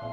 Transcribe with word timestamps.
Thou 0.00 0.06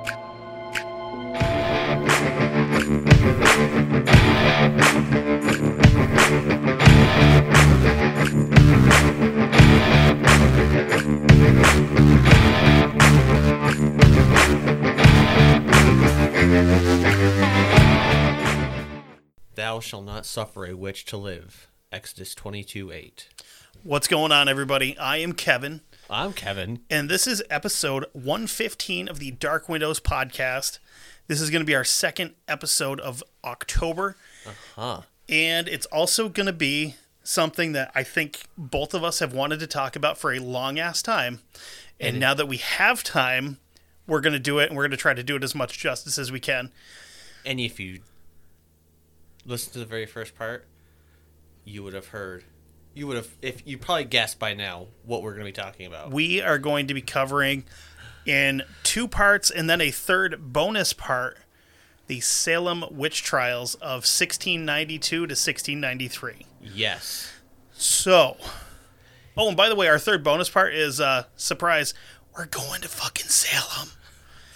shalt 19.79 20.03
not 20.03 20.25
suffer 20.25 20.65
a 20.65 20.75
witch 20.75 21.05
to 21.05 21.15
live. 21.15 21.69
Exodus 21.93 22.35
22 22.35 22.91
8. 22.91 23.29
What's 23.83 24.09
going 24.09 24.33
on, 24.33 24.49
everybody? 24.49 24.97
I 24.97 25.17
am 25.17 25.31
Kevin, 25.31 25.79
I'm 26.09 26.33
Kevin. 26.33 26.79
and 26.89 27.09
this 27.09 27.27
is 27.27 27.43
episode 27.49 28.05
115 28.13 29.07
of 29.09 29.19
the 29.19 29.31
Dark 29.31 29.67
Windows 29.67 29.99
podcast. 29.99 30.79
This 31.27 31.41
is 31.41 31.49
going 31.49 31.61
to 31.61 31.65
be 31.65 31.75
our 31.75 31.83
second 31.83 32.35
episode 32.47 32.99
of 33.01 33.21
October, 33.43 34.15
Huh. 34.75 35.01
and 35.27 35.67
it's 35.67 35.85
also 35.87 36.29
going 36.29 36.45
to 36.45 36.53
be 36.53 36.95
something 37.23 37.73
that 37.73 37.91
I 37.93 38.03
think 38.03 38.43
both 38.57 38.93
of 38.93 39.03
us 39.03 39.19
have 39.19 39.33
wanted 39.33 39.59
to 39.59 39.67
talk 39.67 39.97
about 39.97 40.17
for 40.17 40.31
a 40.33 40.39
long 40.39 40.79
ass 40.79 41.01
time. 41.01 41.41
And 41.99 42.19
now 42.19 42.33
that 42.35 42.45
we 42.47 42.57
have 42.57 43.03
time, 43.03 43.57
we're 44.05 44.21
going 44.21 44.31
to 44.33 44.39
do 44.39 44.59
it, 44.59 44.69
and 44.69 44.77
we're 44.77 44.83
going 44.83 44.91
to 44.91 44.97
try 44.97 45.13
to 45.13 45.23
do 45.23 45.35
it 45.35 45.43
as 45.43 45.53
much 45.53 45.77
justice 45.77 46.17
as 46.17 46.31
we 46.31 46.39
can. 46.39 46.71
And 47.45 47.59
if 47.59 47.79
you 47.81 47.99
listen 49.45 49.73
to 49.73 49.79
the 49.79 49.85
very 49.85 50.05
first 50.05 50.35
part, 50.37 50.65
you 51.65 51.83
would 51.83 51.93
have 51.93 52.07
heard. 52.07 52.45
You 52.97 53.07
would 53.07 53.17
have, 53.17 53.29
if 53.41 53.65
you 53.67 53.77
probably 53.77 54.05
guessed 54.05 54.39
by 54.39 54.53
now 54.55 54.87
what 55.03 55.21
we're 55.21 55.33
going 55.33 55.45
to 55.45 55.51
be 55.51 55.51
talking 55.51 55.85
about. 55.85 56.11
we 56.11 56.41
are 56.41 56.57
going 56.57 56.87
to 56.87 56.93
be 56.95 57.01
covering 57.01 57.63
in 58.25 58.63
two 58.81 59.07
parts 59.07 59.51
and 59.51 59.69
then 59.69 59.81
a 59.81 59.91
third 59.91 60.51
bonus 60.51 60.93
part 60.93 61.37
the 62.07 62.19
Salem 62.21 62.85
witch 62.89 63.21
trials 63.21 63.75
of 63.75 64.03
1692 64.03 64.99
to 64.99 65.21
1693. 65.21 66.45
Yes. 66.61 67.31
So, 67.73 68.37
oh, 69.35 69.49
and 69.49 69.57
by 69.57 69.69
the 69.69 69.75
way, 69.75 69.87
our 69.87 69.99
third 69.99 70.23
bonus 70.23 70.49
part 70.49 70.73
is 70.73 70.99
uh, 70.99 71.25
surprise. 71.35 71.93
We're 72.35 72.47
going 72.47 72.81
to 72.81 72.87
fucking 72.87 73.27
Salem. 73.27 73.89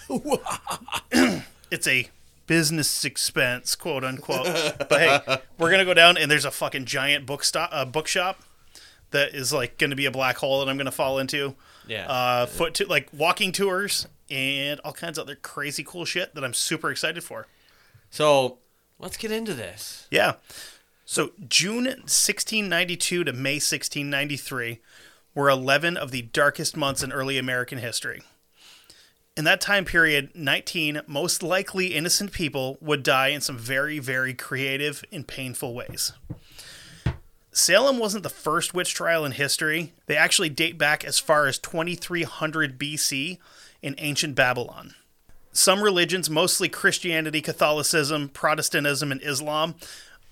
it's 1.70 1.86
a 1.86 2.10
business 2.46 3.04
expense, 3.04 3.74
quote 3.74 4.04
unquote. 4.04 4.46
but 4.88 5.00
hey, 5.00 5.38
we're 5.58 5.70
gonna 5.70 5.84
go 5.84 5.94
down 5.94 6.16
and 6.16 6.30
there's 6.30 6.44
a 6.44 6.50
fucking 6.50 6.84
giant 6.84 7.26
bookstop, 7.26 7.70
uh, 7.72 7.84
bookshop 7.84 8.40
that 9.10 9.34
is 9.34 9.52
like 9.52 9.78
gonna 9.78 9.96
be 9.96 10.06
a 10.06 10.10
black 10.10 10.36
hole 10.38 10.60
that 10.60 10.70
I'm 10.70 10.76
gonna 10.76 10.90
fall 10.90 11.18
into 11.18 11.54
Yeah. 11.86 12.06
uh, 12.10 12.46
foot 12.46 12.74
to 12.74 12.86
like 12.86 13.08
walking 13.12 13.52
tours 13.52 14.06
and 14.30 14.80
all 14.80 14.92
kinds 14.92 15.18
of 15.18 15.24
other 15.26 15.36
crazy 15.36 15.84
cool 15.84 16.04
shit 16.04 16.34
that 16.34 16.42
I'm 16.44 16.54
super 16.54 16.90
excited 16.90 17.22
for. 17.22 17.46
so 18.10 18.58
let's 18.98 19.16
get 19.16 19.30
into 19.32 19.52
this. 19.54 20.06
Yeah. 20.10 20.34
So 21.04 21.32
June 21.48 21.84
1692 21.84 23.24
to 23.24 23.32
May 23.32 23.54
1693 23.56 24.80
were 25.34 25.50
11 25.50 25.96
of 25.96 26.10
the 26.10 26.22
darkest 26.22 26.76
months 26.76 27.02
in 27.02 27.12
early 27.12 27.36
American 27.38 27.78
history. 27.78 28.22
In 29.34 29.44
that 29.44 29.62
time 29.62 29.86
period, 29.86 30.32
19 30.34 31.02
most 31.06 31.42
likely 31.42 31.94
innocent 31.94 32.32
people 32.32 32.76
would 32.82 33.02
die 33.02 33.28
in 33.28 33.40
some 33.40 33.56
very, 33.56 33.98
very 33.98 34.34
creative 34.34 35.02
and 35.10 35.26
painful 35.26 35.74
ways. 35.74 36.12
Salem 37.50 37.98
wasn't 37.98 38.24
the 38.24 38.28
first 38.28 38.74
witch 38.74 38.92
trial 38.92 39.24
in 39.24 39.32
history. 39.32 39.94
They 40.04 40.16
actually 40.16 40.50
date 40.50 40.76
back 40.76 41.02
as 41.02 41.18
far 41.18 41.46
as 41.46 41.58
2300 41.58 42.78
BC 42.78 43.38
in 43.80 43.94
ancient 43.96 44.34
Babylon. 44.34 44.94
Some 45.50 45.82
religions, 45.82 46.28
mostly 46.28 46.68
Christianity, 46.68 47.40
Catholicism, 47.40 48.28
Protestantism, 48.28 49.10
and 49.10 49.22
Islam, 49.22 49.76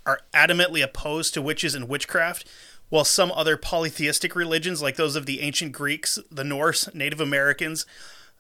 are 0.04 0.20
adamantly 0.34 0.82
opposed 0.84 1.32
to 1.34 1.42
witches 1.42 1.74
and 1.74 1.88
witchcraft, 1.88 2.46
while 2.90 3.04
some 3.04 3.32
other 3.32 3.56
polytheistic 3.56 4.34
religions, 4.34 4.82
like 4.82 4.96
those 4.96 5.16
of 5.16 5.24
the 5.24 5.40
ancient 5.40 5.72
Greeks, 5.72 6.18
the 6.30 6.44
Norse, 6.44 6.92
Native 6.94 7.20
Americans, 7.20 7.86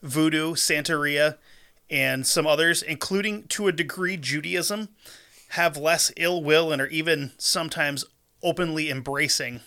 Voodoo, 0.02 0.54
Santeria, 0.54 1.38
and 1.88 2.26
some 2.26 2.46
others, 2.46 2.82
including 2.82 3.44
to 3.48 3.68
a 3.68 3.72
degree 3.72 4.16
Judaism, 4.16 4.88
have 5.50 5.76
less 5.76 6.12
ill 6.16 6.42
will 6.42 6.72
and 6.72 6.80
are 6.80 6.86
even 6.86 7.32
sometimes 7.38 8.04
openly 8.42 8.90
embracing 8.90 9.60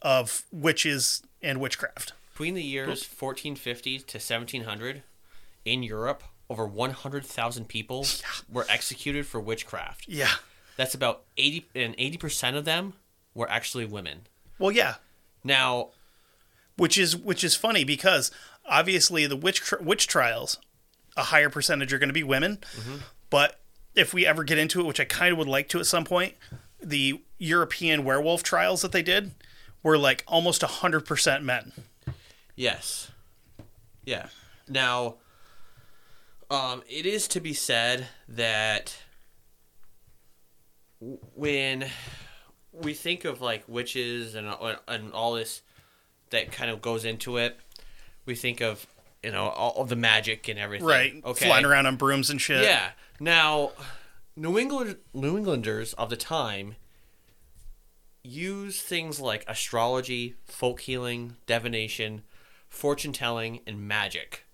of 0.00 0.44
witches 0.52 1.22
and 1.42 1.60
witchcraft. 1.60 2.12
Between 2.32 2.54
the 2.54 2.62
years 2.62 2.88
1450 2.88 3.98
to 3.98 4.18
1700, 4.18 5.02
in 5.64 5.82
Europe, 5.82 6.22
over 6.50 6.66
100,000 6.66 7.68
people 7.68 8.06
were 8.50 8.66
executed 8.68 9.26
for 9.26 9.40
witchcraft. 9.40 10.06
Yeah. 10.08 10.32
That's 10.76 10.94
about 10.94 11.22
80, 11.36 11.66
and 11.74 11.96
80% 11.96 12.56
of 12.56 12.64
them 12.64 12.94
were 13.34 13.50
actually 13.50 13.86
women. 13.86 14.26
Well, 14.58 14.70
yeah, 14.72 14.96
Now, 15.44 15.90
which 16.76 16.96
is 16.96 17.14
which 17.14 17.44
is 17.44 17.54
funny 17.54 17.84
because 17.84 18.30
obviously 18.66 19.26
the 19.26 19.36
witch 19.36 19.72
witch 19.80 20.06
trials, 20.06 20.58
a 21.16 21.24
higher 21.24 21.50
percentage 21.50 21.92
are 21.92 21.98
going 21.98 22.08
to 22.08 22.14
be 22.14 22.22
women, 22.24 22.58
but 23.30 23.60
if 23.94 24.12
we 24.12 24.26
ever 24.26 24.42
get 24.44 24.58
into 24.58 24.80
it, 24.80 24.86
which 24.86 25.00
I 25.00 25.04
kind 25.04 25.32
of 25.32 25.38
would 25.38 25.48
like 25.48 25.68
to 25.70 25.78
at 25.78 25.86
some 25.86 26.04
point, 26.04 26.34
the 26.82 27.22
European 27.38 28.04
werewolf 28.04 28.42
trials 28.42 28.82
that 28.82 28.92
they 28.92 29.02
did 29.02 29.32
were 29.82 29.98
like 29.98 30.24
almost 30.26 30.62
hundred 30.62 31.06
percent 31.06 31.44
men. 31.44 31.72
Yes. 32.56 33.10
Yeah. 34.04 34.28
Now, 34.68 35.16
um, 36.50 36.82
it 36.88 37.06
is 37.06 37.28
to 37.28 37.40
be 37.40 37.52
said 37.52 38.06
that 38.28 38.96
when 41.00 41.86
we 42.72 42.94
think 42.94 43.24
of 43.24 43.40
like 43.40 43.64
witches 43.68 44.34
and 44.34 44.48
and 44.88 45.12
all 45.12 45.34
this 45.34 45.62
that 46.30 46.50
kind 46.50 46.70
of 46.70 46.80
goes 46.82 47.04
into 47.04 47.36
it, 47.36 47.58
we 48.26 48.34
think 48.34 48.60
of 48.60 48.86
you 49.22 49.32
know 49.32 49.48
all 49.48 49.82
of 49.82 49.88
the 49.88 49.96
magic 49.96 50.48
and 50.48 50.58
everything. 50.58 50.86
Right. 50.86 51.22
Okay. 51.24 51.46
Flying 51.46 51.64
around 51.64 51.86
on 51.86 51.96
brooms 51.96 52.30
and 52.30 52.40
shit. 52.40 52.62
Yeah. 52.62 52.90
Now, 53.20 53.72
New 54.36 54.58
England 54.58 54.96
New 55.12 55.36
Englanders 55.36 55.92
of 55.94 56.10
the 56.10 56.16
time 56.16 56.76
use 58.22 58.80
things 58.80 59.20
like 59.20 59.44
astrology, 59.46 60.34
folk 60.44 60.80
healing, 60.80 61.36
divination, 61.46 62.22
fortune 62.68 63.12
telling, 63.12 63.60
and 63.66 63.86
magic 63.86 64.44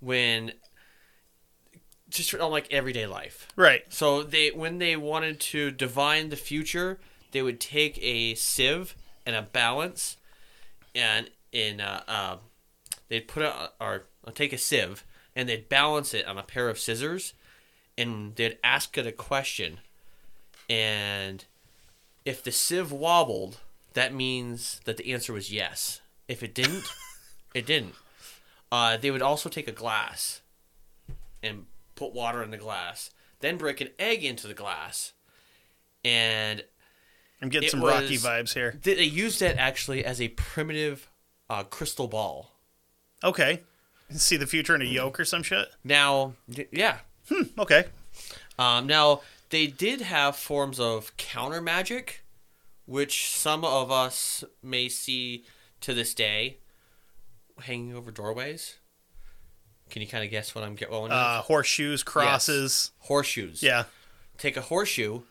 when 0.00 0.52
just 2.10 2.34
on 2.34 2.50
like 2.50 2.72
everyday 2.72 3.06
life. 3.06 3.48
Right. 3.56 3.82
So 3.92 4.22
they 4.22 4.50
when 4.50 4.78
they 4.78 4.96
wanted 4.96 5.40
to 5.40 5.70
divine 5.70 6.28
the 6.28 6.36
future, 6.36 6.98
they 7.32 7.42
would 7.42 7.60
take 7.60 7.98
a 8.02 8.34
sieve 8.34 8.94
and 9.26 9.34
a 9.34 9.42
balance, 9.42 10.16
and 10.94 11.30
in 11.50 11.80
uh, 11.80 12.02
uh, 12.06 12.36
they'd 13.14 13.28
put 13.28 13.44
a 13.44 13.70
or 13.80 14.06
take 14.34 14.52
a 14.52 14.58
sieve 14.58 15.04
and 15.36 15.48
they'd 15.48 15.68
balance 15.68 16.12
it 16.14 16.26
on 16.26 16.36
a 16.36 16.42
pair 16.42 16.68
of 16.68 16.78
scissors, 16.78 17.34
and 17.96 18.34
they'd 18.34 18.58
ask 18.62 18.96
it 18.98 19.06
a 19.06 19.12
question, 19.12 19.78
and 20.68 21.44
if 22.24 22.42
the 22.42 22.52
sieve 22.52 22.92
wobbled, 22.92 23.60
that 23.94 24.14
means 24.14 24.80
that 24.84 24.96
the 24.96 25.12
answer 25.12 25.32
was 25.32 25.52
yes. 25.52 26.00
If 26.28 26.42
it 26.42 26.54
didn't, 26.54 26.84
it 27.54 27.66
didn't. 27.66 27.94
Uh, 28.70 28.96
they 28.96 29.10
would 29.10 29.22
also 29.22 29.48
take 29.48 29.68
a 29.68 29.72
glass 29.72 30.40
and 31.42 31.66
put 31.94 32.12
water 32.12 32.42
in 32.42 32.50
the 32.50 32.56
glass, 32.56 33.10
then 33.40 33.56
break 33.56 33.80
an 33.80 33.88
egg 33.98 34.24
into 34.24 34.46
the 34.46 34.54
glass, 34.54 35.12
and 36.04 36.64
I'm 37.42 37.48
getting 37.48 37.68
some 37.68 37.84
Rocky 37.84 38.18
vibes 38.18 38.54
here. 38.54 38.78
they 38.82 38.94
they 38.94 39.04
used 39.04 39.40
that 39.40 39.56
actually 39.58 40.04
as 40.04 40.20
a 40.20 40.28
primitive 40.28 41.08
uh, 41.50 41.64
crystal 41.64 42.08
ball. 42.08 42.53
Okay. 43.24 43.60
See 44.10 44.36
the 44.36 44.46
future 44.46 44.74
in 44.74 44.82
a 44.82 44.86
yoke 44.86 45.18
or 45.18 45.24
some 45.24 45.42
shit. 45.42 45.68
Now, 45.82 46.34
yeah. 46.70 46.98
Okay. 47.58 47.84
Um, 48.58 48.86
now 48.86 49.22
they 49.50 49.66
did 49.66 50.02
have 50.02 50.36
forms 50.36 50.78
of 50.78 51.16
counter 51.16 51.60
magic, 51.62 52.22
which 52.86 53.30
some 53.30 53.64
of 53.64 53.90
us 53.90 54.44
may 54.62 54.88
see 54.88 55.44
to 55.80 55.94
this 55.94 56.12
day, 56.14 56.58
hanging 57.62 57.94
over 57.94 58.10
doorways. 58.10 58.76
Can 59.90 60.02
you 60.02 60.08
kind 60.08 60.24
of 60.24 60.30
guess 60.30 60.54
what 60.54 60.64
I'm 60.64 60.74
get- 60.74 60.90
going 60.90 61.04
with? 61.04 61.12
Uh, 61.12 61.40
horseshoes, 61.42 62.02
crosses. 62.02 62.90
Horseshoes. 63.00 63.62
Yeah. 63.62 63.84
Take 64.38 64.56
a 64.56 64.62
horseshoe, 64.62 65.22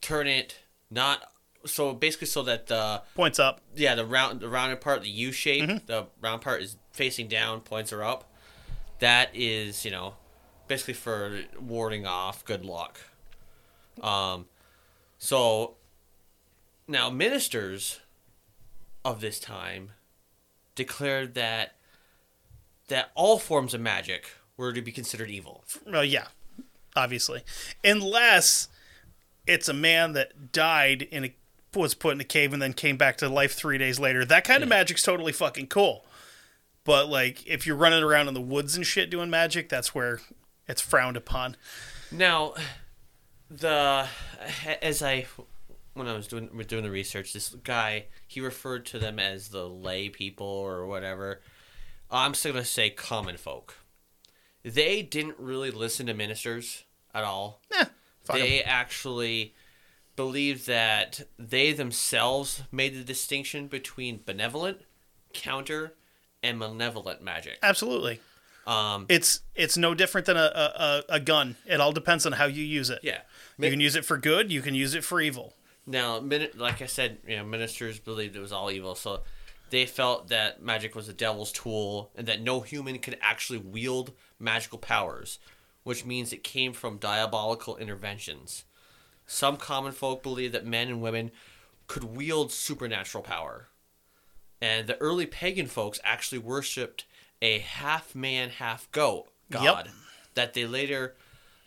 turn 0.00 0.26
it 0.26 0.58
not 0.90 1.22
so 1.66 1.92
basically 1.92 2.26
so 2.26 2.42
that 2.42 2.66
the 2.66 3.02
Points 3.14 3.38
up. 3.38 3.60
yeah 3.74 3.94
the 3.94 4.04
round 4.04 4.40
the 4.40 4.48
rounded 4.48 4.80
part 4.80 5.02
the 5.02 5.08
U 5.10 5.32
shape 5.32 5.86
the 5.86 6.06
round 6.20 6.42
part 6.42 6.62
is 6.62 6.76
facing 6.92 7.28
down 7.28 7.60
points 7.60 7.92
are 7.92 8.02
up. 8.02 8.30
That 9.00 9.30
is 9.34 9.84
you 9.84 9.90
know 9.90 10.14
basically 10.68 10.94
for 10.94 11.40
warding 11.60 12.06
off 12.06 12.44
good 12.44 12.64
luck. 12.64 13.00
Um, 14.02 14.46
so 15.18 15.76
now 16.88 17.10
ministers 17.10 18.00
of 19.04 19.20
this 19.20 19.38
time 19.38 19.92
declared 20.74 21.34
that 21.34 21.76
that 22.88 23.10
all 23.14 23.38
forms 23.38 23.74
of 23.74 23.80
magic 23.80 24.30
were 24.56 24.72
to 24.72 24.82
be 24.82 24.92
considered 24.92 25.30
evil. 25.30 25.64
Well, 25.86 26.04
yeah, 26.04 26.26
obviously, 26.94 27.42
unless 27.82 28.68
it's 29.46 29.68
a 29.68 29.74
man 29.74 30.12
that 30.12 30.52
died 30.52 31.02
in 31.02 31.24
a 31.24 31.34
was 31.76 31.94
put 31.94 32.14
in 32.14 32.20
a 32.20 32.24
cave 32.24 32.52
and 32.52 32.60
then 32.62 32.72
came 32.72 32.96
back 32.96 33.16
to 33.18 33.28
life 33.28 33.54
three 33.54 33.78
days 33.78 33.98
later. 33.98 34.24
That 34.24 34.44
kind 34.44 34.62
of 34.62 34.68
magic's 34.68 35.02
totally 35.02 35.32
fucking 35.32 35.66
cool. 35.68 36.04
But 36.84 37.08
like, 37.08 37.46
if 37.46 37.66
you're 37.66 37.76
running 37.76 38.02
around 38.02 38.28
in 38.28 38.34
the 38.34 38.40
woods 38.40 38.76
and 38.76 38.86
shit 38.86 39.10
doing 39.10 39.30
magic, 39.30 39.68
that's 39.68 39.94
where 39.94 40.20
it's 40.68 40.80
frowned 40.80 41.16
upon. 41.16 41.56
Now, 42.10 42.54
the 43.50 44.06
as 44.82 45.02
I 45.02 45.26
when 45.94 46.08
I 46.08 46.12
was 46.14 46.26
doing 46.26 46.48
doing 46.66 46.84
the 46.84 46.90
research, 46.90 47.32
this 47.32 47.50
guy 47.62 48.06
he 48.26 48.40
referred 48.40 48.86
to 48.86 48.98
them 48.98 49.18
as 49.18 49.48
the 49.48 49.68
lay 49.68 50.08
people 50.08 50.46
or 50.46 50.86
whatever. 50.86 51.40
I'm 52.10 52.34
still 52.34 52.52
gonna 52.52 52.64
say 52.64 52.90
common 52.90 53.36
folk. 53.36 53.76
They 54.62 55.02
didn't 55.02 55.38
really 55.38 55.70
listen 55.70 56.06
to 56.06 56.14
ministers 56.14 56.84
at 57.14 57.24
all. 57.24 57.60
Eh, 57.72 57.80
'em. 57.80 57.88
they 58.32 58.62
actually 58.62 59.54
believed 60.16 60.66
that 60.66 61.22
they 61.38 61.72
themselves 61.72 62.62
made 62.70 62.94
the 62.94 63.02
distinction 63.04 63.66
between 63.66 64.20
benevolent, 64.24 64.78
counter, 65.32 65.94
and 66.42 66.58
malevolent 66.58 67.22
magic. 67.22 67.58
Absolutely. 67.62 68.20
Um, 68.66 69.06
It's 69.08 69.40
it's 69.54 69.76
no 69.76 69.94
different 69.94 70.26
than 70.26 70.36
a, 70.36 70.40
a, 70.40 70.82
a- 71.10 71.14
a 71.16 71.20
gun. 71.20 71.56
It 71.66 71.80
all 71.80 71.92
depends 71.92 72.24
on 72.26 72.32
how 72.32 72.46
you 72.46 72.62
use 72.64 72.90
it. 72.90 73.00
yeah. 73.02 73.20
You 73.58 73.70
can 73.70 73.80
use 73.80 73.94
it 73.94 74.04
for 74.04 74.16
good. 74.18 74.50
You 74.50 74.62
can 74.62 74.74
use 74.74 74.94
it 74.94 75.04
for 75.04 75.20
evil. 75.20 75.54
Now, 75.86 76.18
like 76.56 76.82
I 76.82 76.86
said, 76.86 77.18
you 77.26 77.36
know, 77.36 77.44
ministers 77.44 77.98
believed 78.00 78.34
it 78.36 78.40
was 78.40 78.52
all 78.52 78.70
evil, 78.70 78.94
so 78.94 79.22
they 79.70 79.86
felt 79.86 80.28
that 80.28 80.62
magic 80.62 80.94
was 80.94 81.06
the 81.06 81.12
devil's 81.12 81.52
tool 81.52 82.10
and 82.16 82.26
that 82.26 82.40
no 82.40 82.60
human 82.62 82.98
could 82.98 83.16
actually 83.20 83.58
wield 83.58 84.12
magical 84.40 84.78
powers, 84.78 85.38
which 85.84 86.04
means 86.04 86.32
it 86.32 86.42
came 86.42 86.72
from 86.72 86.96
diabolical 86.96 87.76
interventions. 87.76 88.64
Some 89.26 89.56
common 89.56 89.92
folk 89.92 90.22
believed 90.22 90.54
that 90.54 90.66
men 90.66 90.88
and 90.88 91.00
women 91.00 91.30
could 91.86 92.04
wield 92.04 92.52
supernatural 92.52 93.22
power. 93.22 93.68
And 94.60 94.86
the 94.86 95.00
early 95.00 95.26
pagan 95.26 95.66
folks 95.66 96.00
actually 96.04 96.38
worshipped 96.38 97.04
a 97.42 97.58
half 97.58 98.14
man, 98.14 98.50
half 98.50 98.90
goat 98.92 99.28
god 99.50 99.90
that 100.34 100.54
they 100.54 100.66
later 100.66 101.14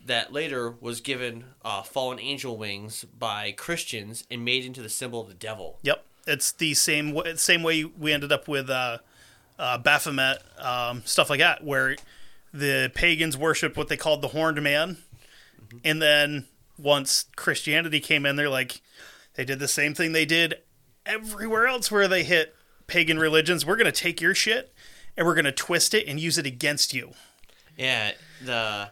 that 0.05 0.31
later 0.31 0.71
was 0.79 1.01
given 1.01 1.43
uh, 1.65 1.81
fallen 1.81 2.19
angel 2.19 2.57
wings 2.57 3.05
by 3.05 3.51
Christians 3.51 4.25
and 4.31 4.45
made 4.45 4.63
into 4.63 4.81
the 4.81 4.89
symbol 4.89 5.21
of 5.21 5.27
the 5.27 5.33
devil. 5.33 5.79
Yep, 5.81 6.03
it's 6.25 6.51
the 6.51 6.73
same 6.73 7.11
wa- 7.11 7.35
same 7.35 7.63
way 7.63 7.83
we 7.83 8.13
ended 8.13 8.31
up 8.31 8.47
with 8.47 8.69
uh, 8.69 8.99
uh, 9.59 9.77
Baphomet 9.79 10.41
um, 10.59 11.01
stuff 11.05 11.29
like 11.29 11.39
that, 11.39 11.63
where 11.63 11.95
the 12.53 12.91
pagans 12.95 13.37
worshipped 13.37 13.75
what 13.75 13.89
they 13.89 13.97
called 13.97 14.21
the 14.21 14.29
horned 14.29 14.61
man, 14.61 14.97
and 15.83 16.01
then 16.01 16.45
once 16.77 17.25
Christianity 17.35 17.99
came 17.99 18.25
in, 18.25 18.35
they're 18.35 18.49
like 18.49 18.81
they 19.35 19.45
did 19.45 19.59
the 19.59 19.67
same 19.67 19.93
thing 19.93 20.11
they 20.11 20.25
did 20.25 20.55
everywhere 21.05 21.67
else 21.67 21.91
where 21.91 22.07
they 22.07 22.23
hit 22.23 22.55
pagan 22.87 23.19
religions. 23.19 23.65
We're 23.65 23.77
gonna 23.77 23.91
take 23.91 24.21
your 24.21 24.35
shit 24.35 24.73
and 25.15 25.25
we're 25.25 25.35
gonna 25.35 25.51
twist 25.51 25.93
it 25.93 26.07
and 26.07 26.19
use 26.19 26.37
it 26.37 26.45
against 26.45 26.93
you. 26.93 27.13
Yeah, 27.77 28.11
the 28.43 28.91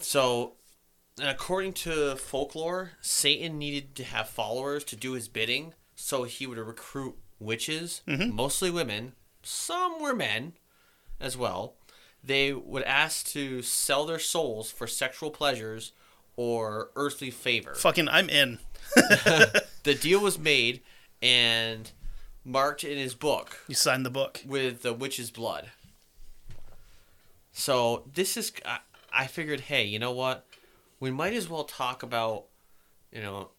so 0.00 0.54
according 1.22 1.72
to 1.72 2.16
folklore, 2.16 2.92
Satan 3.00 3.58
needed 3.58 3.94
to 3.96 4.04
have 4.04 4.28
followers 4.28 4.84
to 4.84 4.96
do 4.96 5.12
his 5.12 5.28
bidding, 5.28 5.74
so 5.94 6.24
he 6.24 6.46
would 6.46 6.58
recruit 6.58 7.16
witches, 7.38 8.02
mm-hmm. 8.06 8.34
mostly 8.34 8.70
women, 8.70 9.12
some 9.42 10.00
were 10.00 10.14
men 10.14 10.54
as 11.20 11.36
well. 11.36 11.74
They 12.26 12.52
would 12.52 12.82
ask 12.82 13.26
to 13.28 13.62
sell 13.62 14.04
their 14.04 14.18
souls 14.18 14.70
for 14.70 14.86
sexual 14.86 15.30
pleasures 15.30 15.92
or 16.36 16.90
earthly 16.96 17.30
favor. 17.30 17.74
Fucking, 17.74 18.08
I'm 18.08 18.28
in. 18.28 18.58
The 19.86 19.94
deal 19.94 20.18
was 20.18 20.36
made 20.36 20.80
and 21.22 21.88
marked 22.44 22.82
in 22.82 22.98
his 22.98 23.14
book 23.14 23.60
You 23.68 23.76
signed 23.76 24.04
the 24.04 24.10
book. 24.10 24.42
with 24.44 24.82
the 24.82 24.92
witch's 24.92 25.30
blood. 25.30 25.70
So 27.52 28.02
this 28.12 28.36
is, 28.36 28.50
I, 28.64 28.80
I 29.12 29.26
figured, 29.28 29.60
hey, 29.60 29.84
you 29.84 30.00
know 30.00 30.10
what? 30.10 30.44
We 30.98 31.12
might 31.12 31.34
as 31.34 31.48
well 31.48 31.62
talk 31.62 32.02
about, 32.02 32.46
you 33.12 33.22
know, 33.22 33.50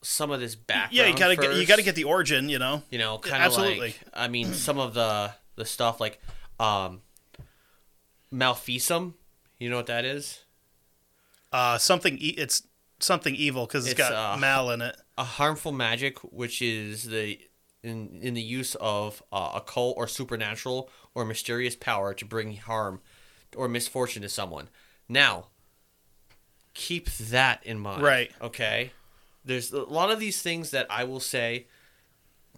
some 0.00 0.30
of 0.30 0.40
this 0.40 0.54
background. 0.54 0.94
Yeah, 0.94 1.08
you 1.08 1.14
gotta 1.14 1.36
get 1.36 1.56
you 1.56 1.66
gotta 1.66 1.82
get 1.82 1.94
the 1.94 2.04
origin. 2.04 2.48
You 2.48 2.58
know. 2.58 2.82
you 2.90 2.98
know, 2.98 3.18
kind 3.18 3.42
of 3.42 3.48
absolutely. 3.48 3.80
like, 3.80 4.00
I 4.14 4.28
mean, 4.28 4.54
some 4.54 4.78
of 4.78 4.94
the 4.94 5.32
the 5.56 5.66
stuff 5.66 6.00
like, 6.00 6.20
um, 6.58 7.02
Malfeasum. 8.36 9.14
You 9.58 9.70
know 9.70 9.76
what 9.76 9.86
that 9.86 10.04
is? 10.04 10.44
Uh, 11.52 11.78
something. 11.78 12.18
E- 12.18 12.34
it's 12.36 12.62
something 13.00 13.34
evil 13.34 13.66
because 13.66 13.86
it's 13.86 13.94
got 13.96 14.12
uh, 14.12 14.36
mal 14.38 14.70
in 14.70 14.82
it. 14.82 14.96
a 15.16 15.24
harmful 15.24 15.72
magic, 15.72 16.18
which 16.20 16.60
is 16.60 17.04
the 17.04 17.40
in 17.82 18.18
in 18.20 18.34
the 18.34 18.42
use 18.42 18.74
of 18.76 19.22
uh, 19.32 19.52
occult 19.54 19.96
or 19.96 20.06
supernatural 20.08 20.90
or 21.14 21.24
mysterious 21.24 21.76
power 21.76 22.12
to 22.14 22.24
bring 22.24 22.56
harm 22.56 23.00
or 23.56 23.68
misfortune 23.68 24.22
to 24.22 24.28
someone. 24.28 24.68
Now, 25.08 25.46
keep 26.74 27.10
that 27.12 27.64
in 27.64 27.78
mind. 27.78 28.02
Right. 28.02 28.30
Okay. 28.42 28.90
There's 29.44 29.72
a 29.72 29.82
lot 29.84 30.10
of 30.10 30.18
these 30.18 30.42
things 30.42 30.70
that 30.72 30.86
I 30.90 31.04
will 31.04 31.20
say. 31.20 31.66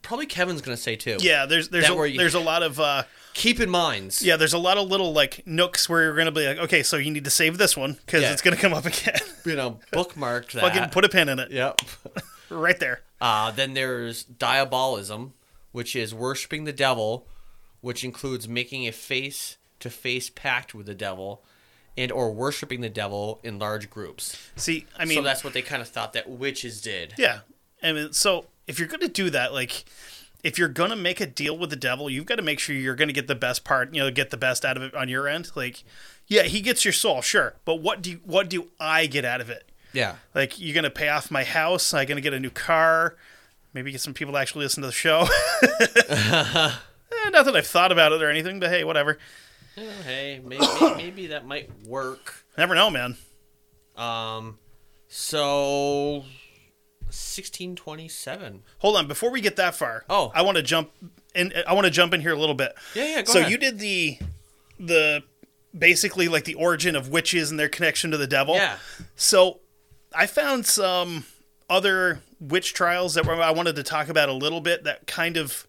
Probably 0.01 0.27
Kevin's 0.27 0.63
gonna 0.63 0.77
say 0.77 0.97
too. 0.97 1.19
Yeah, 1.21 1.45
there's 1.47 1.69
there's 1.69 1.89
a, 1.91 2.11
you- 2.11 2.19
there's 2.19 2.35
a 2.35 2.41
lot 2.41 2.63
of 2.63 2.81
uh, 2.81 3.03
Keep 3.35 3.61
in 3.61 3.71
mind. 3.71 4.19
yeah, 4.21 4.37
there's 4.37 4.53
a 4.53 4.59
lot 4.59 4.79
of 4.79 4.89
little 4.89 5.13
like 5.13 5.47
nooks 5.47 5.89
where 5.89 6.03
you're 6.03 6.17
gonna 6.17 6.33
be 6.33 6.47
like, 6.47 6.59
okay, 6.59 6.83
so 6.83 6.97
you 6.97 7.11
need 7.11 7.25
to 7.25 7.31
save 7.31 7.57
this 7.59 7.77
one 7.77 7.97
because 8.05 8.23
Yeah. 8.23 8.33
it's 8.33 8.43
gonna 8.43 8.57
come 8.57 8.75
up 8.75 8.85
again. 8.87 9.19
You 9.47 9.55
know, 9.57 9.79
bookmark 9.93 10.51
that. 10.53 10.61
Fucking 10.61 10.91
put 10.91 11.05
a 11.05 11.09
pin 11.09 11.29
in 11.29 11.39
it, 11.39 11.51
Yep. 11.51 11.81
right 12.51 12.79
there. 12.79 13.01
Uh, 13.21 13.51
then 13.51 13.75
there's 13.75 14.25
diabolism, 14.25 15.33
which 15.73 15.95
is 15.97 16.15
worshiping 16.15 16.65
the 16.65 16.73
devil, 16.73 17.27
which 17.81 18.05
includes 18.05 18.47
making 18.49 18.87
a 18.87 18.93
face-to-face 18.93 20.31
pact 20.31 20.75
with 20.75 20.87
the 20.87 20.95
devil, 20.95 21.43
and 21.97 22.13
or 22.13 22.33
worshiping 22.33 22.81
the 22.81 22.89
devil 22.91 23.41
in 23.43 23.59
large 23.59 23.89
groups. 23.91 24.37
See, 24.57 24.87
I 24.99 25.05
mean, 25.05 25.17
so 25.19 25.23
that's 25.23 25.43
what 25.45 25.53
they 25.53 25.63
kind 25.63 25.81
of 25.83 25.89
thought 25.89 26.13
that 26.13 26.29
witches 26.29 26.81
did. 26.81 27.15
yeah, 27.19 27.41
I 27.83 27.93
mean, 27.93 28.13
so 28.13 28.47
if 28.67 28.79
you're 28.79 28.89
gonna 28.89 29.09
do 29.09 29.31
that, 29.31 29.53
like, 29.53 29.85
if 30.45 30.59
you're 30.59 30.69
gonna 30.69 30.97
make 30.97 31.21
a 31.21 31.27
deal 31.27 31.57
with 31.59 31.71
the 31.71 31.77
devil, 31.77 32.09
you've 32.09 32.27
got 32.27 32.37
to 32.37 32.43
make 32.43 32.59
sure 32.59 32.75
you're 32.75 32.95
gonna 32.95 33.13
get 33.13 33.27
the 33.27 33.35
best 33.35 33.65
part, 33.65 33.95
you 33.95 34.01
know, 34.01 34.11
get 34.11 34.31
the 34.31 34.37
best 34.37 34.65
out 34.65 34.77
of 34.77 34.83
it 34.83 34.95
on 34.95 35.09
your 35.09 35.27
end. 35.29 35.51
Like, 35.55 35.83
yeah, 36.27 36.43
he 36.43 36.61
gets 36.61 36.85
your 36.85 36.93
soul, 36.93 37.23
sure, 37.23 37.55
but 37.65 37.77
what 37.77 38.03
do 38.03 38.11
you, 38.13 38.21
what 38.25 38.49
do 38.49 38.69
I 38.79 39.07
get 39.07 39.25
out 39.25 39.41
of 39.41 39.51
it? 39.51 39.71
Yeah. 39.93 40.17
Like, 40.35 40.61
you're 40.61 40.75
gonna 40.75 40.91
pay 40.91 41.09
off 41.09 41.31
my 41.31 41.45
house? 41.45 41.93
I'm 41.93 42.07
gonna 42.07 42.21
get 42.21 42.35
a 42.35 42.41
new 42.41 42.51
car? 42.51 43.17
Maybe 43.75 43.93
get 43.93 44.01
some 44.01 44.15
people 44.15 44.35
to 44.35 44.39
actually 44.39 44.65
listen 44.65 44.83
to 44.83 44.89
the 44.89 44.93
show. 44.93 45.27
Eh, 47.11 47.31
not 47.31 47.47
that 47.47 47.57
I've 47.57 47.67
thought 47.67 47.91
about 47.91 48.13
it 48.13 48.23
or 48.23 48.29
anything, 48.29 48.61
but 48.61 48.69
hey, 48.69 48.85
whatever. 48.85 49.19
Oh, 49.79 49.91
hey, 50.05 50.43
maybe, 50.45 50.67
maybe 50.97 51.27
that 51.29 51.47
might 51.47 51.71
work. 51.87 52.45
Never 52.57 52.75
know, 52.75 52.91
man. 52.91 53.17
Um, 53.97 54.59
so 55.09 56.25
1627. 57.09 58.63
Hold 58.79 58.97
on, 58.97 59.07
before 59.09 59.31
we 59.31 59.41
get 59.41 59.57
that 59.57 59.75
far. 59.75 60.05
Oh. 60.09 60.31
I 60.35 60.43
want 60.43 60.57
to 60.57 60.63
jump 60.63 60.91
in. 61.35 61.53
I 61.67 61.75
want 61.75 61.87
to 61.87 61.91
jump 61.91 62.15
in 62.15 62.21
here 62.21 62.33
a 62.33 62.39
little 62.39 62.55
bit. 62.55 62.75
Yeah, 62.95 63.05
yeah, 63.05 63.23
go 63.23 63.33
so 63.33 63.39
ahead. 63.41 63.51
you 63.53 63.59
did 63.59 63.79
the 63.79 64.19
the 64.79 65.23
basically 65.77 66.29
like 66.29 66.45
the 66.45 66.55
origin 66.55 66.97
of 66.97 67.09
witches 67.09 67.51
and 67.51 67.59
their 67.59 67.69
connection 67.69 68.11
to 68.11 68.17
the 68.17 68.27
devil. 68.27 68.55
Yeah. 68.55 68.77
So 69.17 69.61
I 70.15 70.27
found 70.27 70.67
some 70.67 71.25
other 71.69 72.21
witch 72.41 72.75
trials 72.75 73.15
that 73.15 73.29
I 73.29 73.51
wanted 73.51 73.77
to 73.77 73.83
talk 73.83 74.09
about 74.09 74.29
a 74.29 74.33
little 74.33 74.61
bit 74.61 74.85
that 74.85 75.07
kind 75.07 75.37
of 75.37 75.67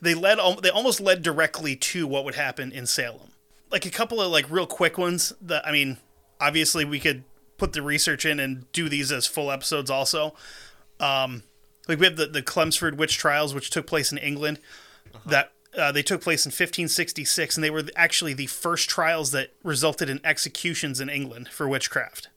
they 0.00 0.14
led 0.14 0.38
they 0.62 0.70
almost 0.70 1.00
led 1.00 1.22
directly 1.22 1.76
to 1.76 2.06
what 2.06 2.24
would 2.24 2.34
happen 2.34 2.72
in 2.72 2.86
Salem. 2.86 3.30
Like 3.70 3.86
a 3.86 3.90
couple 3.90 4.20
of 4.20 4.30
like 4.30 4.50
real 4.50 4.66
quick 4.66 4.98
ones 4.98 5.32
that 5.40 5.66
I 5.66 5.72
mean, 5.72 5.98
obviously 6.40 6.84
we 6.84 7.00
could 7.00 7.24
put 7.58 7.72
the 7.72 7.82
research 7.82 8.24
in 8.24 8.40
and 8.40 8.70
do 8.72 8.88
these 8.88 9.12
as 9.12 9.26
full 9.26 9.50
episodes 9.50 9.90
also. 9.90 10.34
Um 11.00 11.44
like 11.88 11.98
we 11.98 12.06
have 12.06 12.16
the 12.16 12.26
the 12.26 12.42
Chelmsford 12.42 12.98
witch 12.98 13.18
trials 13.18 13.54
which 13.54 13.70
took 13.70 13.86
place 13.86 14.12
in 14.12 14.18
England 14.18 14.60
that 15.26 15.52
uh, 15.76 15.90
they 15.90 16.02
took 16.02 16.20
place 16.20 16.44
in 16.44 16.50
1566 16.50 17.56
and 17.56 17.64
they 17.64 17.70
were 17.70 17.84
actually 17.96 18.34
the 18.34 18.46
first 18.46 18.90
trials 18.90 19.30
that 19.32 19.52
resulted 19.62 20.10
in 20.10 20.20
executions 20.24 21.00
in 21.00 21.08
England 21.08 21.48
for 21.48 21.66
witchcraft. 21.66 22.28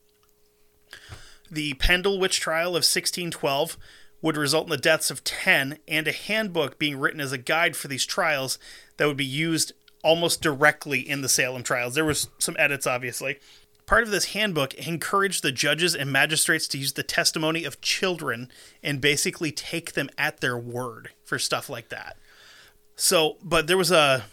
The 1.50 1.74
Pendle 1.74 2.18
witch 2.18 2.40
trial 2.40 2.70
of 2.70 2.82
1612 2.82 3.76
would 4.22 4.36
result 4.36 4.66
in 4.66 4.70
the 4.70 4.76
deaths 4.78 5.10
of 5.10 5.22
10 5.22 5.78
and 5.86 6.08
a 6.08 6.12
handbook 6.12 6.78
being 6.78 6.98
written 6.98 7.20
as 7.20 7.32
a 7.32 7.38
guide 7.38 7.76
for 7.76 7.88
these 7.88 8.06
trials 8.06 8.58
that 8.96 9.06
would 9.06 9.16
be 9.16 9.24
used 9.24 9.72
almost 10.02 10.40
directly 10.40 11.00
in 11.00 11.20
the 11.20 11.28
Salem 11.28 11.62
trials. 11.62 11.94
There 11.94 12.04
was 12.04 12.28
some 12.38 12.56
edits 12.58 12.86
obviously. 12.86 13.38
Part 13.86 14.02
of 14.02 14.10
this 14.10 14.26
handbook 14.32 14.74
encouraged 14.74 15.42
the 15.44 15.52
judges 15.52 15.94
and 15.94 16.10
magistrates 16.10 16.66
to 16.68 16.78
use 16.78 16.94
the 16.94 17.04
testimony 17.04 17.64
of 17.64 17.80
children 17.80 18.50
and 18.82 19.00
basically 19.00 19.52
take 19.52 19.92
them 19.92 20.10
at 20.18 20.40
their 20.40 20.58
word 20.58 21.10
for 21.24 21.38
stuff 21.38 21.68
like 21.70 21.88
that. 21.90 22.16
So, 22.96 23.36
but 23.42 23.66
there 23.66 23.76
was 23.78 23.90
a 23.92 24.24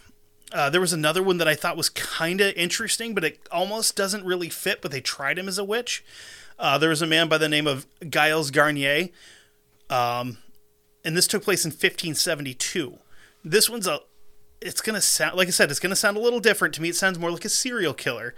Uh, 0.52 0.70
there 0.70 0.80
was 0.80 0.92
another 0.92 1.20
one 1.22 1.38
that 1.38 1.48
I 1.48 1.56
thought 1.56 1.76
was 1.76 1.88
kind 1.88 2.40
of 2.40 2.54
interesting, 2.54 3.12
but 3.12 3.24
it 3.24 3.40
almost 3.50 3.96
doesn't 3.96 4.24
really 4.24 4.48
fit. 4.48 4.80
But 4.82 4.92
they 4.92 5.00
tried 5.00 5.36
him 5.38 5.48
as 5.48 5.58
a 5.58 5.64
witch. 5.64 6.04
Uh, 6.58 6.78
there 6.78 6.90
was 6.90 7.02
a 7.02 7.06
man 7.08 7.28
by 7.28 7.38
the 7.38 7.48
name 7.48 7.66
of 7.66 7.86
Giles 8.08 8.52
Garnier, 8.52 9.08
um, 9.90 10.38
and 11.04 11.16
this 11.16 11.26
took 11.26 11.42
place 11.42 11.64
in 11.64 11.70
1572. 11.70 12.98
This 13.44 13.68
one's 13.68 13.86
a. 13.88 14.00
It's 14.64 14.80
gonna 14.80 15.00
sound 15.02 15.36
like 15.36 15.46
I 15.46 15.50
said. 15.50 15.70
It's 15.70 15.78
gonna 15.78 15.94
sound 15.94 16.16
a 16.16 16.20
little 16.20 16.40
different 16.40 16.74
to 16.74 16.82
me. 16.82 16.88
It 16.88 16.96
sounds 16.96 17.18
more 17.18 17.30
like 17.30 17.44
a 17.44 17.50
serial 17.50 17.92
killer, 17.94 18.34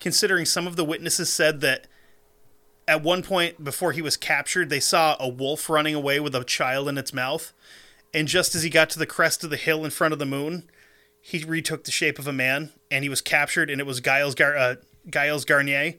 considering 0.00 0.44
some 0.44 0.66
of 0.66 0.76
the 0.76 0.84
witnesses 0.84 1.32
said 1.32 1.60
that 1.60 1.86
at 2.88 3.02
one 3.02 3.22
point 3.22 3.62
before 3.62 3.92
he 3.92 4.02
was 4.02 4.16
captured, 4.16 4.68
they 4.68 4.80
saw 4.80 5.16
a 5.20 5.28
wolf 5.28 5.70
running 5.70 5.94
away 5.94 6.18
with 6.18 6.34
a 6.34 6.42
child 6.42 6.88
in 6.88 6.98
its 6.98 7.14
mouth, 7.14 7.52
and 8.12 8.26
just 8.26 8.54
as 8.56 8.64
he 8.64 8.68
got 8.70 8.90
to 8.90 8.98
the 8.98 9.06
crest 9.06 9.44
of 9.44 9.50
the 9.50 9.56
hill 9.56 9.84
in 9.84 9.92
front 9.92 10.12
of 10.12 10.18
the 10.18 10.26
moon, 10.26 10.68
he 11.20 11.44
retook 11.44 11.84
the 11.84 11.92
shape 11.92 12.18
of 12.18 12.26
a 12.26 12.32
man, 12.32 12.72
and 12.90 13.04
he 13.04 13.08
was 13.08 13.20
captured, 13.20 13.70
and 13.70 13.80
it 13.80 13.86
was 13.86 14.00
Giles 14.00 14.34
Gar- 14.34 14.56
uh, 14.56 14.74
Giles 15.08 15.44
Garnier, 15.44 15.94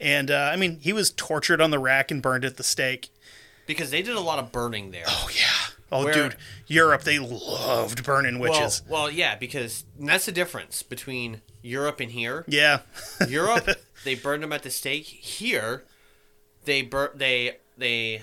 and 0.00 0.30
uh, 0.30 0.50
I 0.52 0.56
mean 0.56 0.80
he 0.80 0.92
was 0.92 1.10
tortured 1.10 1.60
on 1.60 1.70
the 1.70 1.78
rack 1.78 2.10
and 2.10 2.20
burned 2.20 2.44
at 2.44 2.56
the 2.56 2.64
stake. 2.64 3.10
Because 3.66 3.90
they 3.90 4.02
did 4.02 4.16
a 4.16 4.20
lot 4.20 4.38
of 4.40 4.50
burning 4.50 4.90
there. 4.90 5.04
Oh 5.06 5.28
yeah. 5.32 5.63
Oh 5.96 6.04
Where- 6.04 6.12
dude, 6.12 6.36
Europe 6.66 7.02
they 7.04 7.18
loved 7.20 8.04
burning 8.04 8.38
witches. 8.40 8.82
well, 8.88 9.08
yeah, 9.10 9.36
because 9.36 9.84
that's 9.98 10.26
the 10.26 10.32
difference 10.32 10.82
between 10.82 11.40
Europe 11.62 12.00
and 12.00 12.10
here. 12.10 12.44
yeah. 12.48 12.80
Europe, 13.28 13.68
they 14.04 14.14
burned 14.16 14.42
them 14.42 14.52
at 14.52 14.64
the 14.64 14.70
stake. 14.70 15.04
Here, 15.06 15.84
they 16.64 16.82
bur- 16.82 17.12
they 17.14 17.58
they 17.78 18.22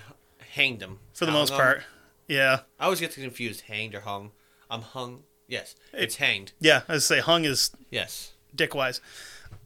hanged 0.56 0.80
them 0.82 1.00
For 1.14 1.26
the 1.26 1.32
most 1.32 1.52
most 1.52 1.52
'em. 1.54 1.58
part. 1.66 1.84
Yeah. 2.28 2.60
I 2.80 2.86
always 2.86 3.00
get 3.00 3.14
confused. 3.14 3.62
Hanged 3.62 3.96
or 3.96 4.02
hung? 4.02 4.32
I'm 4.70 4.82
hung. 4.82 5.24
Yes, 5.48 5.76
it's 5.94 6.16
hanged. 6.18 6.52
Yeah, 6.60 6.82
I 6.90 6.98
say 7.00 7.20
hung 7.20 7.46
is 7.46 7.72
Yes. 7.90 8.32
dickwise. 8.56 9.00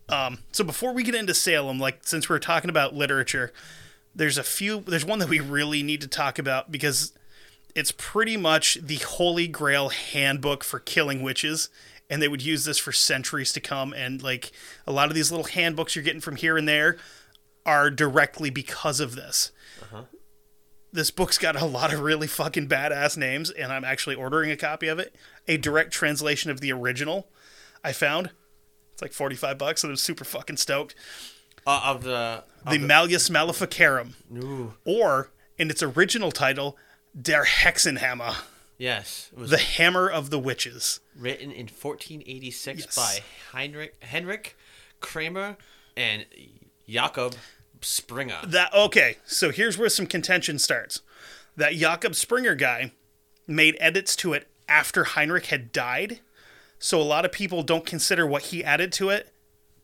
Um, 0.10 0.40
so 0.52 0.64
before 0.64 0.94
we 0.94 1.02
get 1.04 1.16
into 1.16 1.34
Salem, 1.34 1.80
like 1.80 2.00
since 2.02 2.30
we're 2.30 2.38
talking 2.40 2.70
about 2.70 2.94
literature, 2.94 3.52
there's 4.14 4.38
a 4.38 4.44
few. 4.44 4.82
There's 4.82 5.06
one 5.06 5.18
that 5.20 5.30
we 5.30 5.40
really 5.40 5.82
need 5.84 6.02
to 6.02 6.08
talk 6.08 6.38
about 6.40 6.72
because 6.72 7.14
it's 7.76 7.92
pretty 7.92 8.38
much 8.38 8.76
the 8.82 8.96
holy 8.96 9.48
grail 9.48 9.90
handbook 9.90 10.64
for 10.64 10.80
killing 10.80 11.22
witches, 11.22 11.70
and 12.10 12.22
they 12.22 12.28
would 12.28 12.42
use 12.42 12.66
this 12.66 12.78
for 12.80 12.92
centuries 12.92 13.52
to 13.54 13.60
come. 13.60 13.94
And 13.94 14.24
like 14.24 14.52
a 14.88 14.92
lot 14.92 15.10
of 15.10 15.16
these 15.16 15.32
little 15.32 15.46
handbooks 15.48 15.96
you're 15.96 16.04
getting 16.04 16.22
from 16.22 16.38
here 16.38 16.58
and 16.58 16.68
there 16.68 16.98
are 17.66 17.90
directly 17.90 18.50
because 18.50 19.00
of 19.00 19.16
this. 19.16 19.52
This 20.92 21.12
book's 21.12 21.38
got 21.38 21.62
a 21.62 21.66
lot 21.66 21.94
of 21.94 22.00
really 22.00 22.28
fucking 22.28 22.70
badass 22.70 23.18
names, 23.18 23.50
and 23.50 23.74
I'm 23.74 23.84
actually 23.84 24.16
ordering 24.16 24.50
a 24.50 24.56
copy 24.56 24.88
of 24.88 24.98
it. 24.98 25.14
A 25.48 25.58
direct 25.58 25.92
translation 25.92 26.50
of 26.50 26.62
the 26.62 26.72
original 26.72 27.28
I 27.84 27.92
found. 27.92 28.30
It's 28.94 29.02
like 29.02 29.12
45 29.12 29.58
bucks, 29.58 29.84
and 29.84 29.92
I'm 29.92 29.98
super 29.98 30.24
fucking 30.24 30.56
stoked. 30.56 30.96
Uh, 31.68 31.82
of 31.84 32.04
the 32.04 32.44
The 32.66 32.78
Malleus 32.78 33.30
Maleficarum, 33.30 34.16
ooh, 34.34 34.76
or 34.86 35.32
in 35.58 35.70
its 35.70 35.84
original 35.84 36.32
title, 36.32 36.78
Der 37.20 37.46
Hexenhammer, 37.46 38.36
yes, 38.78 39.30
it 39.32 39.40
was 39.40 39.50
the 39.50 39.58
Hammer 39.58 40.10
of 40.10 40.30
the 40.30 40.40
Witches. 40.40 41.00
written 41.16 41.50
in 41.52 41.68
1486 41.68 42.80
Yes. 42.86 42.96
by 42.96 43.20
Heinrich 43.52 43.96
Henrik 44.02 44.58
Kramer 45.00 45.56
and 45.96 46.26
Jakob 46.88 47.36
Springer. 47.82 48.40
That 48.46 48.74
okay, 48.74 49.18
so 49.26 49.52
here's 49.52 49.78
where 49.78 49.90
some 49.90 50.08
contention 50.08 50.60
starts. 50.60 51.02
That 51.56 51.74
Jakob 51.76 52.16
Springer 52.16 52.56
guy 52.56 52.92
made 53.48 53.78
edits 53.80 54.16
to 54.18 54.34
it 54.34 54.48
after 54.68 55.04
Heinrich 55.06 55.46
had 55.48 55.72
died, 55.72 56.20
so 56.80 57.00
a 57.00 57.04
lot 57.04 57.24
of 57.24 57.32
people 57.32 57.64
don't 57.64 57.86
consider 57.86 58.26
what 58.28 58.44
he 58.44 58.64
added 58.64 58.92
to 58.94 59.10
it 59.10 59.32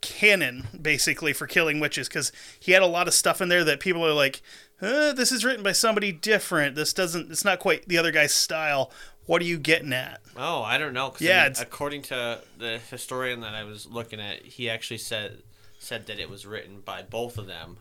canon, 0.01 0.67
basically, 0.81 1.31
for 1.31 1.45
killing 1.45 1.79
witches, 1.79 2.07
because 2.07 2.31
he 2.59 2.71
had 2.71 2.81
a 2.81 2.87
lot 2.87 3.07
of 3.07 3.13
stuff 3.13 3.39
in 3.39 3.49
there 3.49 3.63
that 3.63 3.79
people 3.79 4.03
are 4.03 4.13
like, 4.13 4.41
uh, 4.81 5.13
"This 5.13 5.31
is 5.31 5.43
written 5.45 5.63
by 5.63 5.71
somebody 5.73 6.11
different. 6.11 6.75
This 6.75 6.93
doesn't. 6.93 7.31
It's 7.31 7.45
not 7.45 7.59
quite 7.59 7.87
the 7.87 7.97
other 7.97 8.11
guy's 8.11 8.33
style." 8.33 8.91
What 9.27 9.41
are 9.41 9.45
you 9.45 9.59
getting 9.59 9.93
at? 9.93 10.19
Oh, 10.35 10.63
I 10.63 10.77
don't 10.79 10.93
know. 10.93 11.11
'cause, 11.11 11.21
I 11.21 11.25
Yeah, 11.25 11.43
mean, 11.43 11.53
according 11.59 12.01
to 12.03 12.41
the 12.57 12.79
historian 12.89 13.41
that 13.41 13.53
I 13.53 13.63
was 13.63 13.85
looking 13.85 14.19
at, 14.19 14.41
he 14.43 14.69
actually 14.69 14.97
said 14.97 15.43
said 15.79 16.07
that 16.07 16.19
it 16.19 16.29
was 16.29 16.45
written 16.45 16.81
by 16.81 17.01
both 17.03 17.37
of 17.37 17.45
them. 17.47 17.77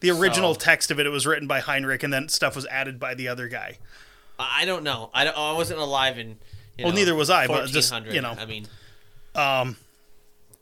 The 0.00 0.10
original 0.10 0.54
So- 0.54 0.60
text 0.60 0.90
of 0.90 0.98
it, 0.98 1.06
it 1.06 1.10
was 1.10 1.26
written 1.26 1.46
by 1.46 1.60
Heinrich, 1.60 2.02
and 2.02 2.12
then 2.12 2.28
stuff 2.28 2.56
was 2.56 2.66
added 2.66 2.98
by 2.98 3.14
the 3.14 3.28
other 3.28 3.48
guy. 3.48 3.78
I 4.38 4.64
don't 4.64 4.82
know. 4.82 5.10
I, 5.14 5.24
don't, 5.24 5.36
I 5.36 5.52
wasn't 5.52 5.78
alive 5.78 6.18
in. 6.18 6.38
You 6.78 6.86
Well, 6.86 6.94
neither 6.94 7.14
was 7.14 7.30
I, 7.30 7.46
but 7.46 7.66
just, 7.68 7.92
you 8.10 8.20
know. 8.20 8.34
I 8.38 8.46
mean, 8.46 8.66
um, 9.34 9.76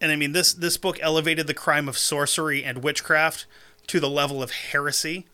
and 0.00 0.10
I 0.10 0.16
mean 0.16 0.32
this 0.32 0.52
this 0.52 0.76
book 0.76 0.98
elevated 1.00 1.46
the 1.46 1.54
crime 1.54 1.88
of 1.88 1.96
sorcery 1.96 2.64
and 2.64 2.82
witchcraft 2.82 3.46
to 3.90 3.98
the 3.98 4.08
level 4.08 4.40
of 4.40 4.52
heresy, 4.52 5.26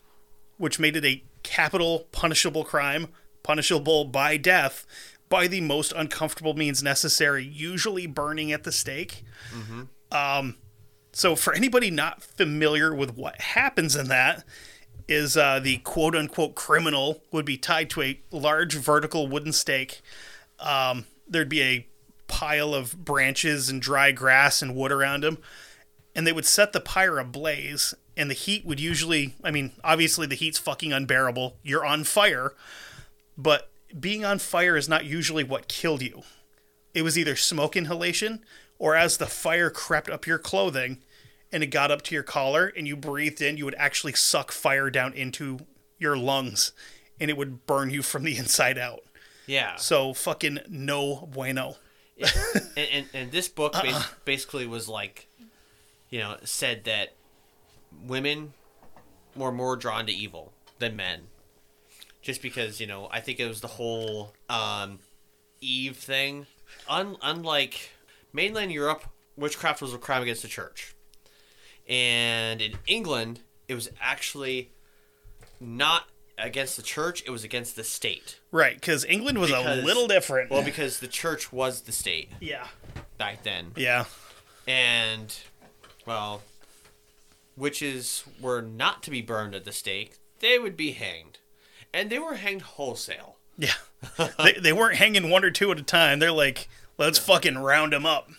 which 0.57 0.79
made 0.79 0.95
it 0.95 1.05
a 1.05 1.23
capital 1.43 2.07
punishable 2.11 2.63
crime, 2.63 3.07
punishable 3.43 4.03
by 4.03 4.35
death 4.35 4.83
by 5.29 5.45
the 5.45 5.61
most 5.61 5.93
uncomfortable 5.95 6.55
means 6.55 6.81
necessary, 6.81 7.43
usually 7.45 8.07
burning 8.07 8.51
at 8.51 8.63
the 8.63 8.71
stake. 8.71 9.23
Um, 10.11 10.55
so 11.11 11.35
for 11.35 11.53
anybody 11.53 11.91
not 11.91 12.23
familiar 12.23 12.95
with 12.95 13.15
what 13.15 13.39
happens 13.39 13.95
in 13.95 14.07
that, 14.07 14.43
is 15.07 15.37
uh, 15.37 15.59
the 15.59 15.77
quote 15.77 16.15
unquote 16.15 16.55
criminal 16.55 17.21
would 17.31 17.45
be 17.45 17.57
tied 17.57 17.91
to 17.91 18.01
a 18.01 18.19
large 18.31 18.73
vertical 18.73 19.27
wooden 19.27 19.53
stake. 19.53 20.01
Um, 20.59 21.05
there'd 21.29 21.47
be 21.47 21.61
a 21.61 21.87
pile 22.27 22.73
of 22.73 23.05
branches 23.05 23.69
and 23.69 23.79
dry 23.81 24.11
grass 24.11 24.63
and 24.63 24.75
wood 24.75 24.91
around 24.91 25.23
him, 25.23 25.37
and 26.15 26.25
they 26.25 26.33
would 26.33 26.45
set 26.45 26.73
the 26.73 26.81
pyre 26.81 27.19
ablaze. 27.19 27.93
And 28.17 28.29
the 28.29 28.35
heat 28.35 28.65
would 28.65 28.79
usually, 28.79 29.35
I 29.43 29.51
mean, 29.51 29.71
obviously 29.83 30.25
the 30.27 30.35
heat's 30.35 30.57
fucking 30.57 30.91
unbearable. 30.91 31.55
You're 31.63 31.85
on 31.85 32.03
fire, 32.03 32.53
but 33.37 33.69
being 33.97 34.25
on 34.25 34.39
fire 34.39 34.75
is 34.75 34.89
not 34.89 35.05
usually 35.05 35.43
what 35.43 35.67
killed 35.67 36.01
you. 36.01 36.23
It 36.93 37.03
was 37.03 37.17
either 37.17 37.35
smoke 37.35 37.75
inhalation 37.75 38.39
or 38.79 38.95
as 38.95 39.17
the 39.17 39.27
fire 39.27 39.69
crept 39.69 40.09
up 40.09 40.25
your 40.25 40.39
clothing 40.39 40.97
and 41.51 41.61
it 41.61 41.67
got 41.67 41.91
up 41.91 42.01
to 42.03 42.15
your 42.15 42.23
collar 42.23 42.73
and 42.75 42.87
you 42.87 42.95
breathed 42.95 43.41
in, 43.41 43.55
you 43.55 43.65
would 43.65 43.75
actually 43.75 44.13
suck 44.13 44.51
fire 44.51 44.89
down 44.89 45.13
into 45.13 45.59
your 45.99 46.17
lungs 46.17 46.71
and 47.19 47.29
it 47.29 47.37
would 47.37 47.65
burn 47.67 47.89
you 47.91 48.01
from 48.01 48.23
the 48.23 48.35
inside 48.37 48.77
out. 48.79 49.03
yeah. 49.45 49.75
So 49.75 50.13
fucking 50.13 50.59
no 50.67 51.29
bueno. 51.31 51.75
and, 52.75 52.87
and, 52.91 53.05
and 53.13 53.31
this 53.31 53.47
book 53.47 53.75
Uh-uh. 53.75 54.03
basically 54.25 54.65
was 54.65 54.89
like, 54.89 55.27
you 56.09 56.19
know, 56.19 56.37
said 56.43 56.85
that 56.85 57.13
women 58.05 58.53
were 59.35 59.51
more 59.51 59.75
drawn 59.75 60.05
to 60.05 60.11
evil 60.11 60.53
than 60.79 60.95
men. 60.95 61.27
Just 62.21 62.41
because, 62.41 62.79
you 62.81 62.87
know, 62.87 63.07
I 63.11 63.21
think 63.21 63.39
it 63.39 63.47
was 63.47 63.61
the 63.61 63.67
whole 63.67 64.33
um, 64.49 64.99
Eve 65.61 65.95
thing. 65.95 66.45
Un- 66.89 67.17
unlike 67.21 67.91
mainland 68.33 68.71
Europe, 68.71 69.05
witchcraft 69.35 69.81
was 69.81 69.93
a 69.93 69.97
crime 69.97 70.23
against 70.23 70.41
the 70.41 70.47
church. 70.47 70.95
And 71.87 72.61
in 72.61 72.73
England, 72.85 73.41
it 73.67 73.75
was 73.75 73.89
actually 74.01 74.71
not 75.59 76.07
against 76.37 76.75
the 76.75 76.83
church, 76.83 77.23
it 77.25 77.31
was 77.31 77.43
against 77.43 77.75
the 77.75 77.83
state. 77.83 78.39
Right, 78.51 78.75
because 78.75 79.05
England 79.05 79.39
was 79.39 79.51
a 79.51 79.75
little 79.75 80.07
different. 80.07 80.51
Well, 80.51 80.63
because 80.63 80.99
the 80.99 81.07
church 81.07 81.51
was 81.51 81.81
the 81.81 81.91
state 81.91 82.29
yeah. 82.39 82.67
back 83.17 83.43
then. 83.43 83.71
Yeah. 83.75 84.05
and 84.67 85.33
well 86.05 86.41
witches 87.57 88.23
were 88.39 88.61
not 88.61 89.03
to 89.03 89.11
be 89.11 89.21
burned 89.21 89.53
at 89.55 89.65
the 89.65 89.71
stake 89.71 90.17
they 90.39 90.57
would 90.59 90.77
be 90.77 90.91
hanged 90.91 91.39
and 91.93 92.09
they 92.09 92.19
were 92.19 92.35
hanged 92.35 92.61
wholesale 92.61 93.37
Yeah. 93.57 93.73
they, 94.37 94.53
they 94.53 94.73
weren't 94.73 94.95
hanging 94.97 95.29
one 95.31 95.43
or 95.43 95.49
two 95.51 95.71
at 95.71 95.79
a 95.79 95.83
time. 95.83 96.19
They're 96.19 96.31
like, 96.31 96.69
let's 96.99 97.17
fucking 97.17 97.57
round 97.57 97.93
them 97.93 98.05
up. 98.05 98.29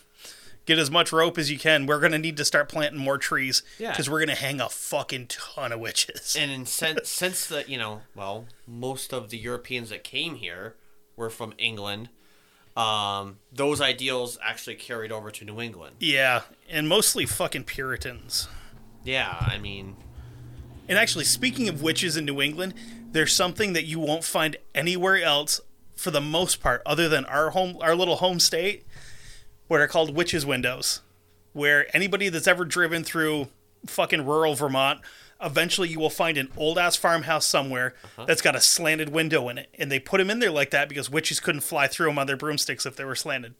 Get 0.65 0.77
as 0.79 0.89
much 0.89 1.11
rope 1.11 1.37
as 1.37 1.51
you 1.51 1.57
can. 1.59 1.85
We're 1.87 1.99
going 1.99 2.13
to 2.13 2.17
need 2.17 2.37
to 2.37 2.45
start 2.45 2.69
planting 2.69 3.01
more 3.01 3.17
trees 3.17 3.61
Yeah. 3.77 3.89
because 3.91 4.09
we're 4.09 4.19
going 4.19 4.29
to 4.35 4.41
hang 4.41 4.61
a 4.61 4.69
fucking 4.69 5.27
ton 5.27 5.73
of 5.73 5.79
witches. 5.81 6.37
and 6.39 6.49
in 6.51 6.65
since 6.65 7.09
since 7.09 7.45
the 7.47 7.65
you 7.67 7.77
know 7.77 8.01
well 8.15 8.45
most 8.65 9.11
of 9.13 9.29
the 9.31 9.37
europeans 9.37 9.89
that 9.89 10.03
came 10.05 10.35
here 10.35 10.75
were 11.17 11.29
from 11.29 11.53
england 11.57 12.07
um, 12.77 13.39
those 13.51 13.81
ideals 13.81 14.37
actually 14.43 14.75
carried 14.75 15.11
over 15.11 15.31
to 15.31 15.43
new 15.43 15.59
england 15.59 15.95
yeah, 15.99 16.41
and 16.69 16.87
mostly 16.87 17.25
fucking 17.25 17.63
Puritans. 17.65 18.47
Yeah 19.03 19.35
i 19.41 19.57
mean 19.57 19.95
And 20.87 20.97
actually, 20.97 21.25
speaking 21.25 21.69
of 21.69 21.83
witches 21.83 22.17
in 22.17 22.25
New 22.25 22.41
England, 22.41 22.73
there's 23.11 23.31
something 23.31 23.73
that 23.73 23.85
you 23.85 23.99
won't 23.99 24.23
find 24.23 24.57
anywhere 24.73 25.21
else 25.21 25.61
for 25.95 26.09
the 26.09 26.19
most 26.21 26.61
part, 26.63 26.81
other 26.83 27.07
than 27.07 27.25
our 27.25 27.51
home, 27.51 27.77
our 27.79 27.93
little 27.95 28.15
home 28.15 28.39
state, 28.39 28.85
what 29.67 29.79
are 29.81 29.87
called 29.87 30.15
witches' 30.15 30.47
windows, 30.47 31.01
where 31.53 31.85
anybody 31.95 32.27
that's 32.29 32.47
ever 32.47 32.65
driven 32.65 33.03
through 33.03 33.49
fucking 33.85 34.25
rural 34.25 34.55
Vermont, 34.55 35.01
eventually 35.39 35.89
you 35.89 35.99
will 35.99 36.09
find 36.09 36.39
an 36.39 36.49
old 36.57 36.79
ass 36.79 36.95
farmhouse 36.95 37.45
somewhere 37.45 37.93
Uh-huh. 38.03 38.25
that's 38.25 38.41
got 38.41 38.55
a 38.55 38.61
slanted 38.61 39.09
window 39.09 39.47
in 39.49 39.59
it, 39.59 39.69
and 39.77 39.91
they 39.91 39.99
put 39.99 40.17
them 40.17 40.31
in 40.31 40.39
there 40.39 40.49
like 40.49 40.71
that 40.71 40.89
because 40.89 41.07
witches 41.07 41.39
couldn't 41.39 41.61
fly 41.61 41.85
through 41.85 42.07
them 42.07 42.17
on 42.17 42.25
their 42.25 42.35
broomsticks 42.37 42.87
if 42.87 42.95
they 42.95 43.05
were 43.05 43.15
slanted. 43.15 43.53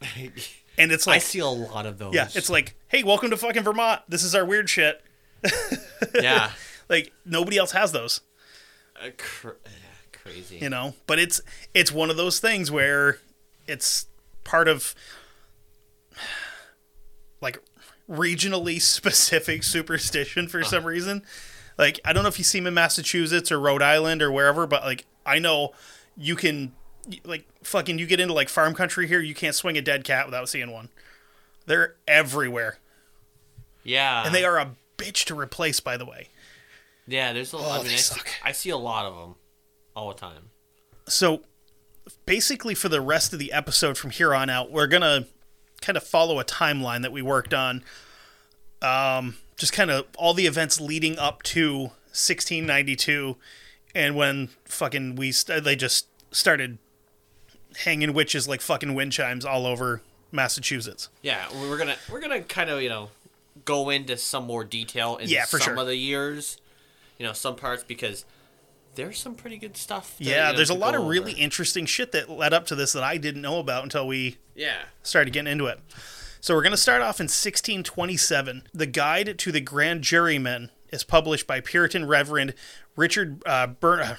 And 0.78 0.92
it's 0.92 1.06
like 1.06 1.16
I 1.16 1.18
see 1.18 1.40
a 1.40 1.46
lot 1.46 1.86
of 1.86 1.98
those. 1.98 2.14
yeah, 2.14 2.28
it's 2.34 2.48
like, 2.48 2.74
hey, 2.88 3.02
welcome 3.02 3.30
to 3.30 3.36
fucking 3.36 3.62
Vermont. 3.64 4.00
This 4.08 4.22
is 4.22 4.34
our 4.34 4.44
weird 4.44 4.70
shit. 4.70 5.02
yeah, 6.14 6.50
Like 6.88 7.12
nobody 7.26 7.58
else 7.58 7.72
has 7.72 7.92
those, 7.92 8.20
Uh, 9.00 9.10
cr- 9.18 9.50
crazy. 10.12 10.56
you 10.58 10.70
know. 10.70 10.94
But 11.06 11.18
it's 11.18 11.40
it's 11.74 11.92
one 11.92 12.10
of 12.10 12.16
those 12.16 12.38
things 12.40 12.70
where 12.70 13.18
it's 13.66 14.06
part 14.44 14.68
of 14.68 14.94
like 17.40 17.58
regionally 18.08 18.80
specific 18.80 19.62
superstition 19.64 20.48
for 20.48 20.62
some 20.64 20.84
reason. 20.84 21.22
Like 21.76 22.00
I 22.04 22.12
don't 22.12 22.22
know 22.22 22.28
if 22.28 22.38
you 22.38 22.44
see 22.44 22.58
them 22.58 22.66
in 22.68 22.74
Massachusetts 22.74 23.52
or 23.52 23.60
Rhode 23.60 23.82
Island 23.82 24.22
or 24.22 24.32
wherever, 24.32 24.66
but 24.66 24.82
like 24.84 25.06
I 25.26 25.38
know 25.38 25.70
you 26.16 26.34
can 26.36 26.72
like 27.24 27.44
fucking 27.62 27.98
you 27.98 28.06
get 28.06 28.20
into 28.20 28.34
like 28.34 28.48
farm 28.48 28.74
country 28.74 29.06
here, 29.06 29.20
you 29.20 29.34
can't 29.34 29.54
swing 29.54 29.76
a 29.78 29.82
dead 29.82 30.04
cat 30.04 30.26
without 30.26 30.48
seeing 30.48 30.70
one. 30.70 30.88
They're 31.66 31.96
everywhere, 32.06 32.78
Yeah, 33.84 34.24
and 34.24 34.34
they 34.34 34.44
are 34.44 34.58
a 34.58 34.70
bitch 34.96 35.24
to 35.26 35.38
replace. 35.38 35.80
By 35.80 35.96
the 35.96 36.06
way, 36.06 36.28
Yeah, 37.06 37.32
there's 37.32 37.52
a 37.52 37.58
lot. 37.58 37.66
I 37.66 37.74
Oh, 37.74 37.82
mean, 37.82 37.88
they 37.88 37.94
I 37.94 37.98
see. 37.98 38.20
I 38.44 38.52
see 38.52 38.70
a 38.70 38.76
lot 38.76 39.04
of 39.06 39.16
them 39.16 39.34
all 39.94 40.08
the 40.08 40.18
time. 40.18 40.50
so 41.08 41.42
basically 42.24 42.74
for 42.74 42.88
the 42.88 43.00
rest 43.00 43.32
of 43.32 43.38
the 43.38 43.52
episode 43.52 43.98
from 43.98 44.10
here 44.10 44.34
on 44.34 44.48
out 44.48 44.70
we're 44.70 44.86
gonna 44.86 45.26
kind 45.82 45.96
of 45.96 46.02
follow 46.02 46.38
a 46.40 46.44
timeline 46.44 47.02
that 47.02 47.12
we 47.12 47.20
worked 47.20 47.52
on 47.52 47.82
um, 48.80 49.36
just 49.56 49.72
kind 49.74 49.90
of 49.90 50.06
all 50.16 50.32
the 50.32 50.46
events 50.46 50.80
leading 50.80 51.18
up 51.18 51.42
to 51.42 51.90
1692 52.14 53.36
and 53.94 54.14
when 54.16 54.48
fucking 54.64 55.16
we 55.16 55.32
st- 55.32 55.64
they 55.64 55.76
just 55.76 56.06
started 56.30 56.78
hanging 57.84 58.12
witches 58.12 58.48
like 58.48 58.60
fucking 58.60 58.94
wind 58.94 59.12
chimes 59.12 59.44
all 59.44 59.66
over 59.66 60.02
massachusetts 60.32 61.08
Yeah, 61.22 61.46
we're 61.60 61.78
gonna 61.78 61.96
we're 62.10 62.20
gonna 62.20 62.42
kind 62.42 62.70
of 62.70 62.82
you 62.82 62.88
know 62.88 63.10
go 63.64 63.90
into 63.90 64.16
some 64.16 64.44
more 64.46 64.64
detail 64.64 65.16
in 65.16 65.28
Yeah, 65.28 65.44
for 65.44 65.58
some 65.58 65.74
sure. 65.74 65.80
of 65.80 65.86
the 65.86 65.96
years, 65.96 66.58
you 67.18 67.26
know, 67.26 67.32
some 67.32 67.56
parts 67.56 67.82
because 67.82 68.24
there's 68.94 69.18
some 69.18 69.34
pretty 69.34 69.58
good 69.58 69.76
stuff. 69.76 70.16
to, 70.18 70.24
yeah 70.24 70.46
you 70.46 70.52
know, 70.52 70.56
there's 70.56 70.70
a 70.70 70.74
lot 70.74 70.94
of 70.94 71.06
really 71.06 71.32
over. 71.32 71.40
interesting 71.40 71.86
shit 71.86 72.12
that 72.12 72.28
led 72.30 72.52
up 72.52 72.66
to 72.66 72.74
this 72.74 72.92
that 72.92 73.02
i 73.02 73.16
didn't 73.16 73.42
know 73.42 73.58
about 73.58 73.82
until 73.84 74.06
we 74.06 74.36
yeah. 74.54 74.82
started 75.02 75.32
getting 75.32 75.50
into 75.52 75.66
it. 75.66 75.80
So 76.40 76.54
we're 76.54 76.62
to 76.72 76.76
start 76.76 77.00
off 77.02 77.18
in 77.20 77.24
1627. 77.24 78.62
The 78.72 78.86
Guide 78.86 79.38
to 79.38 79.52
the 79.52 79.60
Grand 79.60 80.02
Jurymen 80.02 80.70
is 80.90 81.02
published 81.04 81.46
by 81.46 81.60
Puritan 81.60 82.06
Reverend 82.06 82.54
Richard 82.96 83.42
uh, 83.44 83.66
Bern- 83.68 84.00
uh, 84.00 84.16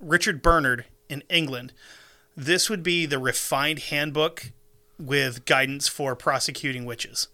Richard 0.00 0.40
Bernard 0.42 0.86
in 1.10 1.22
England. 1.28 1.72
This 2.38 2.70
would 2.70 2.84
be 2.84 3.04
the 3.04 3.18
refined 3.18 3.80
handbook 3.80 4.52
with 4.96 5.44
guidance 5.44 5.88
for 5.88 6.14
prosecuting 6.14 6.84
witches. 6.84 7.26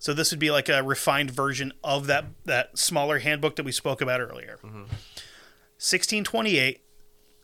So 0.00 0.12
this 0.12 0.32
would 0.32 0.40
be 0.40 0.50
like 0.50 0.68
a 0.68 0.82
refined 0.82 1.30
version 1.30 1.72
of 1.84 2.08
that 2.08 2.24
that 2.46 2.76
smaller 2.76 3.20
handbook 3.20 3.54
that 3.56 3.64
we 3.64 3.70
spoke 3.70 4.00
about 4.00 4.20
earlier. 4.20 4.58
1628 4.62 6.80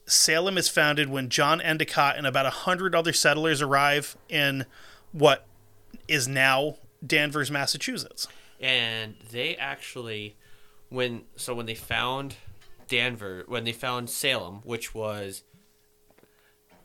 Salem 0.08 0.58
is 0.58 0.68
founded 0.68 1.08
when 1.08 1.28
John 1.28 1.60
Endicott 1.60 2.16
and 2.16 2.26
about 2.26 2.46
a 2.46 2.50
hundred 2.50 2.94
other 2.94 3.12
settlers 3.12 3.62
arrive 3.62 4.16
in 4.28 4.66
what 5.12 5.46
is 6.08 6.26
now 6.26 6.76
Danvers, 7.06 7.52
Massachusetts. 7.52 8.26
and 8.60 9.14
they 9.30 9.54
actually 9.56 10.34
when 10.88 11.22
so 11.36 11.54
when 11.54 11.66
they 11.66 11.74
found 11.76 12.34
Danvers 12.88 13.46
when 13.46 13.62
they 13.64 13.72
found 13.72 14.10
Salem 14.10 14.60
which 14.64 14.92
was 14.94 15.42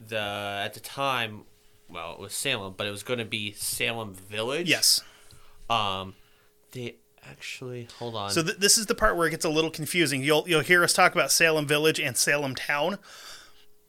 the 0.09 0.61
at 0.65 0.73
the 0.73 0.79
time 0.79 1.43
well 1.89 2.13
it 2.13 2.19
was 2.19 2.33
Salem 2.33 2.73
but 2.77 2.87
it 2.87 2.91
was 2.91 3.03
going 3.03 3.19
to 3.19 3.25
be 3.25 3.51
Salem 3.53 4.13
Village 4.13 4.69
Yes. 4.69 5.01
um 5.69 6.15
they 6.71 6.95
actually 7.29 7.87
hold 7.99 8.15
on 8.15 8.29
So 8.31 8.41
th- 8.43 8.57
this 8.57 8.77
is 8.77 8.85
the 8.87 8.95
part 8.95 9.15
where 9.15 9.27
it 9.27 9.31
gets 9.31 9.45
a 9.45 9.49
little 9.49 9.69
confusing. 9.69 10.23
You'll 10.23 10.43
you'll 10.47 10.61
hear 10.61 10.83
us 10.83 10.93
talk 10.93 11.13
about 11.13 11.31
Salem 11.31 11.67
Village 11.67 11.99
and 11.99 12.17
Salem 12.17 12.55
Town. 12.55 12.97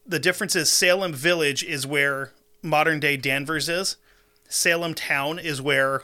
The 0.05 0.19
difference 0.19 0.55
is 0.57 0.71
Salem 0.71 1.13
Village 1.15 1.63
is 1.65 1.87
where 1.87 2.33
modern 2.63 3.01
day 3.01 3.17
Danvers 3.17 3.69
is. 3.69 3.97
Salem 4.49 4.95
Town 4.95 5.39
is 5.39 5.63
where 5.63 6.03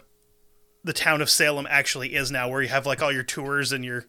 the 0.84 0.92
town 0.94 1.20
of 1.20 1.28
Salem 1.28 1.66
actually 1.68 2.14
is 2.14 2.30
now, 2.30 2.48
where 2.48 2.62
you 2.62 2.68
have 2.68 2.86
like 2.86 3.02
all 3.02 3.12
your 3.12 3.24
tours 3.24 3.72
and 3.72 3.84
your, 3.84 4.06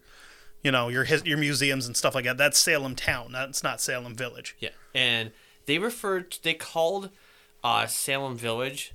you 0.62 0.70
know, 0.70 0.88
your 0.88 1.04
his- 1.04 1.26
your 1.26 1.36
museums 1.36 1.86
and 1.86 1.96
stuff 1.96 2.14
like 2.14 2.24
that. 2.24 2.38
That's 2.38 2.58
Salem 2.58 2.94
Town. 2.96 3.32
That's 3.32 3.62
not 3.62 3.80
Salem 3.80 4.14
Village. 4.14 4.56
yeah 4.60 4.70
and 4.94 5.30
they 5.66 5.78
referred 5.78 6.30
to, 6.32 6.42
they 6.42 6.54
called 6.54 7.10
uh 7.62 7.86
Salem 7.86 8.36
Village 8.36 8.92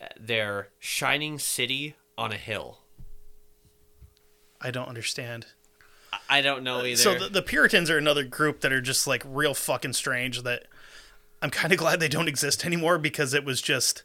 uh, 0.00 0.06
their 0.18 0.68
shining 0.78 1.38
city 1.38 1.94
on 2.18 2.32
a 2.32 2.36
hill 2.36 2.78
I 4.60 4.70
don't 4.70 4.88
understand. 4.88 5.46
I- 6.12 6.18
I 6.38 6.40
don't 6.40 6.62
know 6.62 6.84
either 6.84 6.96
So 6.96 7.18
the, 7.18 7.28
the 7.28 7.42
Puritans 7.42 7.90
are 7.90 7.98
another 7.98 8.22
group 8.24 8.60
that 8.60 8.72
are 8.72 8.80
just 8.80 9.06
like 9.06 9.22
real 9.26 9.52
fucking 9.52 9.92
strange. 9.92 10.42
That 10.42 10.64
I'm 11.42 11.50
kind 11.50 11.72
of 11.72 11.78
glad 11.78 12.00
they 12.00 12.08
don't 12.08 12.28
exist 12.28 12.64
anymore 12.64 12.96
because 12.98 13.34
it 13.34 13.44
was 13.44 13.60
just 13.60 14.04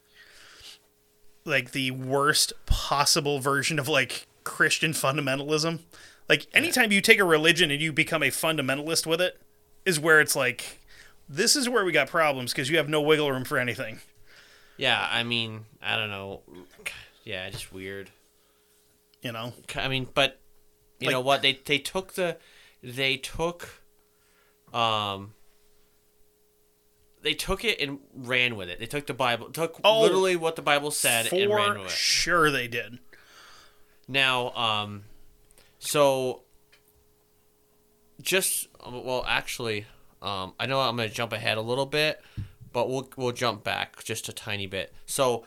like 1.45 1.71
the 1.71 1.91
worst 1.91 2.51
possible 2.65 3.39
version 3.39 3.79
of 3.79 3.87
like 3.87 4.27
Christian 4.43 4.91
fundamentalism. 4.91 5.79
Like 6.27 6.47
anytime 6.53 6.91
you 6.91 6.99
take 6.99 7.19
a 7.19 7.23
religion 7.25 7.71
and 7.71 7.81
you 7.81 7.93
become 7.93 8.21
a 8.21 8.27
fundamentalist 8.27 9.05
with 9.05 9.21
it, 9.21 9.39
is 9.85 9.99
where 9.99 10.19
it's 10.19 10.35
like, 10.35 10.78
this 11.29 11.55
is 11.55 11.69
where 11.69 11.85
we 11.85 11.91
got 11.91 12.07
problems 12.09 12.51
because 12.51 12.69
you 12.69 12.77
have 12.77 12.89
no 12.89 13.01
wiggle 13.01 13.31
room 13.31 13.43
for 13.45 13.57
anything. 13.57 13.99
yeah 14.77 15.07
I 15.11 15.23
mean 15.23 15.65
I 15.81 15.95
don't 15.95 16.09
know 16.09 16.41
yeah 17.23 17.49
just 17.49 17.71
weird 17.71 18.09
You 19.21 19.31
know, 19.33 19.53
I 19.75 19.87
mean, 19.89 20.07
but 20.13 20.39
you 20.99 21.07
Like- 21.07 21.13
know 21.13 21.19
what? 21.21 21.41
They 21.41 21.53
they 21.65 21.77
took 21.77 22.13
the 22.13 22.37
they 22.81 23.17
took 23.17 23.83
um 24.73 25.33
they 27.21 27.33
took 27.33 27.65
it 27.65 27.81
and 27.81 27.99
ran 28.13 28.55
with 28.55 28.69
it. 28.69 28.79
They 28.79 28.85
took 28.85 29.05
the 29.05 29.13
Bible, 29.13 29.49
took 29.51 29.77
Oh, 29.83 30.01
literally 30.03 30.37
what 30.37 30.55
the 30.55 30.61
Bible 30.61 30.89
said 30.91 31.31
and 31.33 31.51
ran 31.53 31.79
with 31.79 31.91
it. 31.91 31.97
sure 31.97 32.49
they 32.49 32.69
did. 32.69 32.99
Now, 34.07 34.51
um, 34.55 35.03
so 35.79 36.43
just 38.21 38.67
well, 38.89 39.25
actually, 39.27 39.85
um, 40.21 40.53
I 40.59 40.65
know 40.65 40.79
I'm 40.81 40.95
gonna 40.97 41.09
jump 41.09 41.33
ahead 41.33 41.57
a 41.57 41.61
little 41.61 41.85
bit, 41.85 42.21
but 42.71 42.89
we'll 42.89 43.09
we'll 43.15 43.31
jump 43.31 43.63
back 43.63 44.03
just 44.03 44.27
a 44.29 44.33
tiny 44.33 44.67
bit. 44.67 44.93
So, 45.05 45.45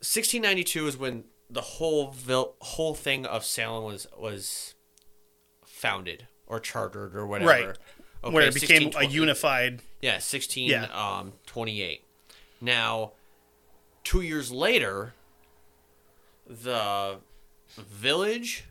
1692 0.00 0.86
is 0.86 0.96
when 0.96 1.24
the 1.50 1.60
whole 1.60 2.10
vil- 2.12 2.54
whole 2.60 2.94
thing 2.94 3.26
of 3.26 3.44
Salem 3.44 3.84
was 3.84 4.06
was 4.18 4.74
founded 5.64 6.26
or 6.46 6.60
chartered 6.60 7.14
or 7.16 7.26
whatever. 7.26 7.50
Right. 7.50 7.78
Okay, 8.24 8.34
where 8.34 8.46
it 8.46 8.54
became 8.54 8.90
a 8.96 9.04
unified. 9.04 9.82
yeah, 10.00 10.18
sixteen 10.18 10.70
Yeah. 10.70 10.84
um 10.92 11.34
twenty 11.46 11.82
eight. 11.82 12.04
Now, 12.60 13.12
two 14.02 14.22
years 14.22 14.50
later, 14.50 15.12
the 16.46 17.18
village 17.76 18.64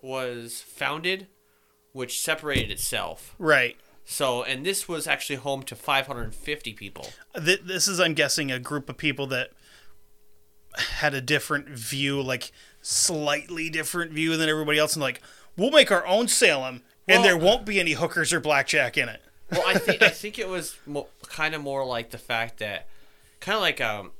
was 0.00 0.60
founded, 0.62 1.26
which 1.92 2.20
separated 2.20 2.70
itself. 2.70 3.34
Right. 3.38 3.76
So, 4.10 4.42
and 4.42 4.64
this 4.64 4.88
was 4.88 5.06
actually 5.06 5.36
home 5.36 5.62
to 5.64 5.76
five 5.76 6.06
hundred 6.06 6.22
and 6.22 6.34
fifty 6.34 6.72
people. 6.72 7.08
This 7.34 7.86
is, 7.86 8.00
I'm 8.00 8.14
guessing, 8.14 8.50
a 8.50 8.58
group 8.58 8.88
of 8.88 8.96
people 8.96 9.26
that 9.26 9.50
had 10.76 11.12
a 11.12 11.20
different 11.20 11.68
view, 11.68 12.22
like 12.22 12.50
slightly 12.80 13.68
different 13.68 14.12
view 14.12 14.36
than 14.38 14.48
everybody 14.48 14.78
else, 14.78 14.94
and 14.94 15.02
like, 15.02 15.20
we'll 15.58 15.70
make 15.70 15.90
our 15.92 16.06
own 16.06 16.26
Salem, 16.26 16.82
and 17.06 17.18
Well- 17.18 17.22
there 17.22 17.36
won't 17.36 17.66
be 17.66 17.78
any 17.80 17.92
hookers 17.92 18.32
or 18.32 18.40
blackjack 18.40 18.96
in 18.96 19.08
it. 19.10 19.20
Well, 19.50 19.62
I 19.66 19.74
think 19.74 20.00
I 20.02 20.08
think 20.22 20.38
it 20.38 20.48
was 20.48 20.76
mo- 20.86 21.08
kind 21.28 21.54
of 21.54 21.60
more 21.62 21.84
like 21.84 22.10
the 22.10 22.18
fact 22.18 22.58
that, 22.60 22.88
kind 23.40 23.56
of 23.56 23.60
like 23.62 23.80
um, 23.80 24.12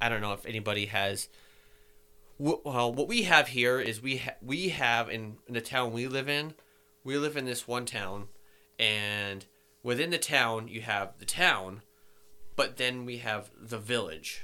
I 0.00 0.08
don't 0.08 0.22
know 0.22 0.32
if 0.32 0.46
anybody 0.46 0.86
has. 0.86 1.28
wh- 2.38 2.64
Well, 2.64 2.92
what 2.94 3.06
we 3.08 3.24
have 3.24 3.48
here 3.48 3.80
is 3.80 4.00
we 4.02 4.16
ha- 4.18 4.36
we 4.40 4.70
have 4.70 5.10
in, 5.10 5.36
in 5.46 5.52
the 5.54 5.60
town 5.60 5.92
we 5.92 6.06
live 6.08 6.28
in, 6.28 6.54
we 7.04 7.18
live 7.18 7.36
in 7.36 7.44
this 7.44 7.66
one 7.68 7.84
town, 7.84 8.28
and 8.78 9.44
within 9.82 10.10
the 10.10 10.18
town 10.18 10.68
you 10.68 10.80
have 10.82 11.18
the 11.18 11.24
town, 11.24 11.82
but 12.56 12.76
then 12.76 13.04
we 13.04 13.18
have 13.18 13.50
the 13.60 13.78
village, 13.78 14.42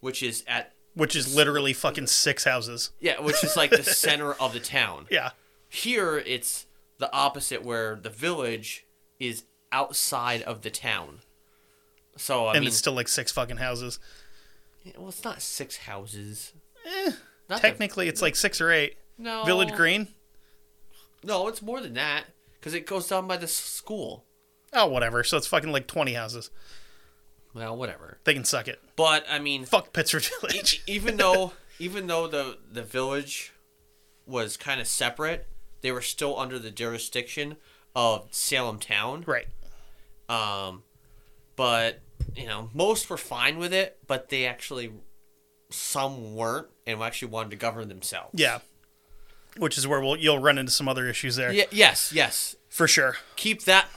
which 0.00 0.22
is 0.22 0.44
at 0.46 0.72
Which 0.94 1.16
is 1.16 1.34
literally 1.34 1.72
fucking 1.72 2.06
six 2.08 2.44
houses. 2.44 2.90
yeah, 3.00 3.20
which 3.20 3.42
is 3.44 3.56
like 3.56 3.70
the 3.70 3.82
center 3.84 4.32
of 4.34 4.52
the 4.52 4.60
town. 4.60 5.06
Yeah. 5.10 5.30
Here 5.68 6.18
it's 6.18 6.66
the 6.98 7.12
opposite 7.12 7.64
where 7.64 7.96
the 7.96 8.10
village 8.10 8.86
is 9.18 9.44
outside 9.72 10.42
of 10.42 10.62
the 10.62 10.70
town. 10.70 11.20
So 12.16 12.46
I 12.46 12.52
and 12.54 12.60
mean, 12.60 12.68
it's 12.68 12.76
still 12.76 12.92
like 12.92 13.08
six 13.08 13.32
fucking 13.32 13.56
houses. 13.56 13.98
well, 14.98 15.08
it's 15.08 15.24
not 15.24 15.40
six 15.40 15.78
houses. 15.78 16.52
Eh, 16.86 17.12
Not 17.48 17.62
the- 17.62 17.68
technically, 17.68 18.08
it's 18.08 18.20
like 18.20 18.36
six 18.36 18.60
or 18.60 18.70
eight. 18.70 18.96
No. 19.16 19.44
Village 19.44 19.72
Green. 19.72 20.08
No, 21.24 21.48
it's 21.48 21.62
more 21.62 21.80
than 21.80 21.94
that 21.94 22.24
because 22.62 22.74
it 22.74 22.86
goes 22.86 23.08
down 23.08 23.26
by 23.26 23.36
the 23.36 23.48
school. 23.48 24.24
Oh, 24.72 24.86
whatever. 24.86 25.24
So 25.24 25.36
it's 25.36 25.48
fucking 25.48 25.72
like 25.72 25.88
20 25.88 26.12
houses. 26.14 26.50
Well, 27.52 27.76
whatever. 27.76 28.18
They 28.22 28.34
can 28.34 28.44
suck 28.44 28.68
it. 28.68 28.80
But 28.94 29.24
I 29.28 29.40
mean, 29.40 29.64
Fuck 29.66 29.92
Pittsford 29.92 30.24
e- 30.24 30.46
Village. 30.46 30.82
even 30.86 31.16
though 31.16 31.52
even 31.80 32.06
though 32.06 32.26
the 32.28 32.56
the 32.70 32.82
village 32.82 33.52
was 34.26 34.56
kind 34.56 34.80
of 34.80 34.86
separate, 34.86 35.46
they 35.80 35.90
were 35.92 36.00
still 36.00 36.38
under 36.38 36.58
the 36.58 36.70
jurisdiction 36.70 37.56
of 37.96 38.28
Salem 38.30 38.78
town. 38.78 39.24
right. 39.26 39.48
Um, 40.28 40.84
but 41.56 42.00
you 42.36 42.46
know, 42.46 42.70
most 42.72 43.10
were 43.10 43.18
fine 43.18 43.58
with 43.58 43.74
it, 43.74 43.98
but 44.06 44.28
they 44.30 44.46
actually 44.46 44.92
some 45.68 46.34
weren't 46.34 46.68
and 46.86 47.02
actually 47.02 47.28
wanted 47.28 47.50
to 47.50 47.56
govern 47.56 47.88
themselves. 47.88 48.30
Yeah. 48.40 48.60
Which 49.58 49.76
is 49.76 49.86
where 49.86 50.00
we'll, 50.00 50.16
you'll 50.16 50.38
run 50.38 50.56
into 50.58 50.72
some 50.72 50.88
other 50.88 51.06
issues 51.08 51.36
there. 51.36 51.52
Ye- 51.52 51.66
yes, 51.70 52.12
yes. 52.12 52.56
For 52.68 52.88
sure. 52.88 53.16
Keep 53.36 53.64
that 53.64 53.88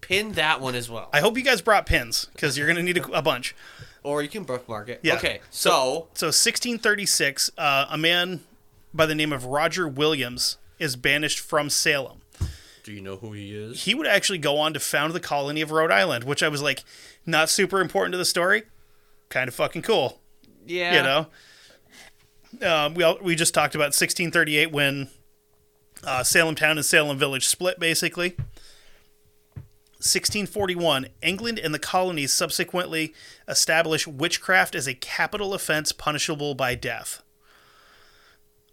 pin 0.00 0.32
that 0.32 0.60
one 0.60 0.74
as 0.74 0.88
well, 0.90 1.08
I 1.12 1.20
hope 1.20 1.36
you 1.36 1.42
guys 1.44 1.60
brought 1.60 1.86
pins 1.86 2.28
because 2.32 2.56
you're 2.58 2.66
going 2.66 2.76
to 2.76 2.82
need 2.82 2.98
a, 2.98 3.06
a 3.18 3.22
bunch. 3.22 3.54
or 4.02 4.22
you 4.22 4.28
can 4.28 4.44
bookmark 4.44 4.88
it. 4.88 5.00
Yeah. 5.02 5.14
Okay, 5.16 5.40
so 5.50 6.08
So 6.14 6.26
1636, 6.26 7.50
uh, 7.58 7.86
a 7.90 7.98
man 7.98 8.40
by 8.94 9.06
the 9.06 9.14
name 9.14 9.32
of 9.32 9.44
Roger 9.44 9.86
Williams 9.88 10.58
is 10.78 10.94
banished 10.96 11.38
from 11.40 11.70
Salem. 11.70 12.20
do 12.84 12.92
you 12.92 13.00
know 13.00 13.16
who 13.16 13.32
he 13.32 13.54
is? 13.56 13.84
He 13.84 13.94
would 13.94 14.06
actually 14.06 14.38
go 14.38 14.58
on 14.58 14.74
to 14.74 14.80
found 14.80 15.12
the 15.12 15.20
colony 15.20 15.60
of 15.60 15.70
Rhode 15.70 15.90
Island, 15.90 16.24
which 16.24 16.42
I 16.42 16.48
was 16.48 16.62
like, 16.62 16.84
not 17.24 17.48
super 17.48 17.80
important 17.80 18.12
to 18.12 18.18
the 18.18 18.24
story. 18.24 18.62
Kind 19.28 19.48
of 19.48 19.54
fucking 19.54 19.82
cool, 19.82 20.20
Yeah. 20.66 20.96
you 20.96 21.02
know. 21.02 21.26
Um, 22.62 22.94
we 22.94 23.02
all, 23.02 23.18
we 23.20 23.34
just 23.34 23.54
talked 23.54 23.74
about 23.74 23.86
1638 23.86 24.72
when 24.72 25.08
uh, 26.04 26.22
Salem 26.22 26.54
town 26.54 26.78
and 26.78 26.84
Salem 26.84 27.18
village 27.18 27.46
split, 27.46 27.78
basically. 27.78 28.36
1641, 29.98 31.08
England 31.22 31.58
and 31.58 31.74
the 31.74 31.78
colonies 31.78 32.32
subsequently 32.32 33.14
established 33.48 34.06
witchcraft 34.06 34.74
as 34.74 34.86
a 34.86 34.94
capital 34.94 35.54
offense 35.54 35.90
punishable 35.90 36.54
by 36.54 36.74
death. 36.74 37.22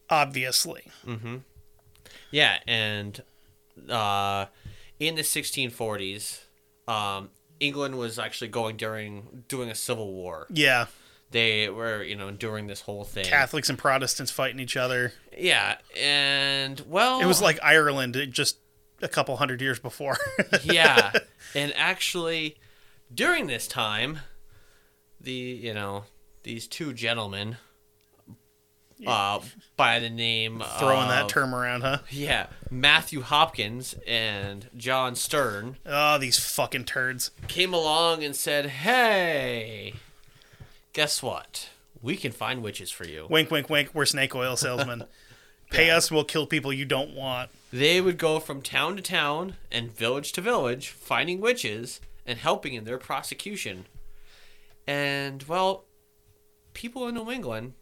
Obviously. 0.09 0.91
Mm-hmm. 1.07 1.37
Yeah, 2.29 2.59
and 2.67 3.23
uh, 3.89 4.47
in 4.99 5.15
the 5.15 5.21
1640s, 5.21 6.41
um, 6.87 7.29
England 7.59 7.97
was 7.97 8.19
actually 8.19 8.49
going 8.49 8.75
during 8.75 9.43
doing 9.47 9.69
a 9.69 9.75
civil 9.75 10.13
war. 10.13 10.47
Yeah. 10.49 10.87
They 11.33 11.67
were, 11.67 12.03
you 12.03 12.15
know, 12.15 12.29
during 12.31 12.67
this 12.67 12.81
whole 12.81 13.03
thing. 13.03 13.25
Catholics 13.25 13.67
and 13.67 13.77
Protestants 13.77 14.31
fighting 14.31 14.59
each 14.59 14.77
other. 14.77 15.13
Yeah, 15.37 15.77
and 15.99 16.79
well, 16.87 17.19
It 17.21 17.25
was 17.25 17.41
like 17.41 17.59
Ireland 17.63 18.15
just 18.31 18.57
a 19.01 19.07
couple 19.07 19.35
hundred 19.37 19.59
years 19.59 19.79
before. 19.79 20.17
yeah, 20.63 21.11
and 21.55 21.73
actually, 21.75 22.55
during 23.13 23.47
this 23.47 23.67
time, 23.67 24.19
the 25.19 25.31
you 25.31 25.73
know 25.73 26.03
these 26.43 26.67
two 26.67 26.93
gentlemen, 26.93 27.57
uh, 29.07 29.39
by 29.75 29.97
the 29.99 30.09
name 30.11 30.61
Throwing 30.77 31.07
that 31.09 31.29
term 31.29 31.53
around, 31.55 31.81
huh? 31.81 31.97
yeah, 32.11 32.45
Matthew 32.69 33.21
Hopkins 33.21 33.95
and 34.07 34.69
John 34.77 35.15
Stearne 35.15 35.75
Oh, 35.85 36.17
these 36.19 36.37
fucking 36.39 36.85
turds. 36.85 37.31
came 37.47 37.73
along 37.73 38.23
and 38.23 38.35
said, 38.35 38.67
"Hey, 38.67 39.95
guess 40.93 41.21
what? 41.21 41.69
We 42.01 42.15
can 42.15 42.31
find 42.31 42.63
witches 42.63 42.91
for 42.91 43.05
you." 43.05 43.27
Wink, 43.29 43.51
wink, 43.51 43.69
wink. 43.69 43.89
We're 43.93 44.05
snake 44.05 44.35
oil 44.35 44.55
salesmen. 44.55 45.05
Pay 45.73 45.89
us, 45.89 46.11
we'll 46.11 46.23
kill 46.23 46.45
people 46.45 46.71
you 46.71 46.85
don't 46.85 47.15
want. 47.15 47.49
They 47.71 47.99
would 47.99 48.19
go 48.19 48.39
from 48.39 48.61
town 48.61 48.95
to 48.95 49.01
town 49.01 49.55
and 49.71 49.91
village 49.91 50.31
to 50.33 50.41
village, 50.41 50.89
finding 50.89 51.41
witches 51.41 51.99
and 52.25 52.37
helping 52.37 52.75
in 52.75 52.83
their 52.83 52.99
prosecution. 52.99 53.87
And, 54.85 55.41
well, 55.43 55.85
people 56.73 57.07
in 57.07 57.15
New 57.15 57.31
England, 57.31 57.73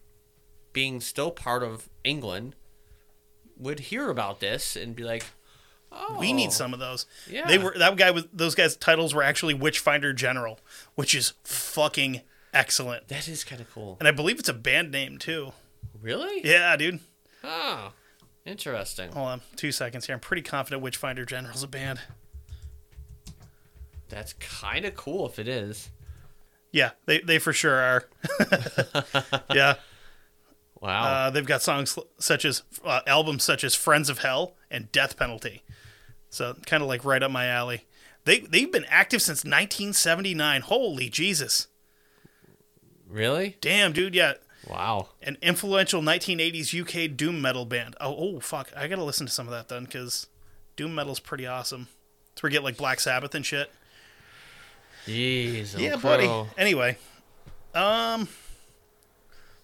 being 0.72 1.00
still 1.00 1.30
part 1.30 1.62
of 1.62 1.90
England, 2.02 2.56
would 3.58 3.80
hear 3.80 4.08
about 4.08 4.40
this 4.40 4.74
and 4.74 4.96
be 4.96 5.04
like, 5.04 5.24
oh. 5.92 6.16
We 6.18 6.32
need 6.32 6.48
oh, 6.48 6.50
some 6.52 6.72
of 6.72 6.80
those. 6.80 7.04
Yeah. 7.28 7.46
They 7.46 7.58
were 7.58 7.74
that 7.76 7.96
guy 7.96 8.10
with 8.10 8.28
those 8.32 8.54
guys' 8.54 8.76
titles 8.76 9.14
were 9.14 9.22
actually 9.22 9.54
Witchfinder 9.54 10.14
General, 10.14 10.58
which 10.94 11.14
is 11.14 11.34
fucking 11.44 12.22
excellent. 12.52 13.08
That 13.08 13.28
is 13.28 13.44
kind 13.44 13.60
of 13.60 13.70
cool. 13.72 13.96
And 13.98 14.08
I 14.08 14.12
believe 14.12 14.38
it's 14.38 14.48
a 14.48 14.54
band 14.54 14.90
name 14.90 15.18
too. 15.18 15.52
Really? 16.00 16.40
Yeah, 16.44 16.76
dude. 16.76 17.00
Oh, 17.44 17.92
interesting. 18.44 19.10
Hold 19.12 19.28
on, 19.28 19.40
two 19.56 19.72
seconds 19.72 20.06
here. 20.06 20.14
I'm 20.14 20.20
pretty 20.20 20.42
confident 20.42 20.82
Witchfinder 20.82 21.24
General's 21.24 21.62
a 21.62 21.68
band. 21.68 22.00
That's 24.08 24.34
kind 24.34 24.84
of 24.84 24.94
cool 24.94 25.26
if 25.26 25.38
it 25.38 25.48
is. 25.48 25.90
Yeah, 26.70 26.90
they 27.06 27.20
they 27.20 27.38
for 27.38 27.52
sure 27.52 27.74
are. 27.78 28.04
yeah, 29.54 29.74
Wow. 30.80 31.04
uh, 31.04 31.30
they've 31.30 31.46
got 31.46 31.62
songs 31.62 31.98
such 32.18 32.44
as 32.44 32.62
uh, 32.84 33.00
albums 33.06 33.44
such 33.44 33.62
as 33.64 33.74
Friends 33.74 34.08
of 34.10 34.18
Hell 34.18 34.54
and 34.70 34.90
Death 34.92 35.16
Penalty. 35.16 35.62
So 36.30 36.56
kind 36.66 36.82
of 36.82 36.88
like 36.88 37.04
right 37.04 37.22
up 37.22 37.30
my 37.30 37.46
alley. 37.46 37.86
They 38.24 38.40
they've 38.40 38.70
been 38.72 38.86
active 38.88 39.20
since 39.22 39.44
1979. 39.44 40.62
Holy 40.62 41.08
Jesus, 41.08 41.68
really? 43.12 43.56
damn, 43.60 43.92
dude. 43.92 44.14
Yeah, 44.14 44.34
Wow. 44.68 45.08
an 45.22 45.36
influential 45.42 46.00
1980s 46.02 46.72
UK 46.72 47.14
doom 47.16 47.40
metal 47.40 47.64
band. 47.66 47.94
Oh, 48.00 48.14
oh 48.16 48.40
fuck, 48.40 48.70
I 48.76 48.88
gotta 48.88 49.04
listen 49.04 49.26
to 49.26 49.32
some 49.32 49.46
of 49.46 49.52
that 49.52 49.68
then 49.68 49.84
because 49.84 50.26
doom 50.76 50.94
metal's 50.94 51.20
pretty 51.20 51.46
awesome. 51.46 51.88
It's 52.32 52.42
where 52.42 52.50
you 52.50 52.54
get 52.58 52.64
like 52.64 52.76
Black 52.76 52.98
Sabbath 53.00 53.34
and 53.34 53.44
shit. 53.44 53.70
Jeez. 55.06 55.76
Yeah, 55.78 55.96
buddy. 55.96 56.30
Anyway, 56.56 56.96
um, 57.74 58.28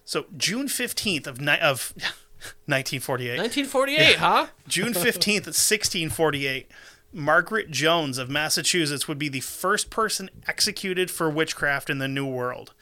so 0.03 0.25
June 0.35 0.67
15th 0.67 1.27
of 1.27 1.39
ni- 1.39 1.59
of 1.59 1.93
1948. 2.65 3.37
1948, 3.37 4.15
huh? 4.17 4.47
June 4.67 4.93
15th, 4.93 5.47
1648, 5.47 6.69
Margaret 7.13 7.71
Jones 7.71 8.17
of 8.17 8.29
Massachusetts 8.29 9.07
would 9.07 9.17
be 9.17 9.29
the 9.29 9.39
first 9.39 9.89
person 9.89 10.29
executed 10.47 11.09
for 11.09 11.29
witchcraft 11.29 11.89
in 11.89 11.99
the 11.99 12.07
New 12.07 12.25
World. 12.27 12.73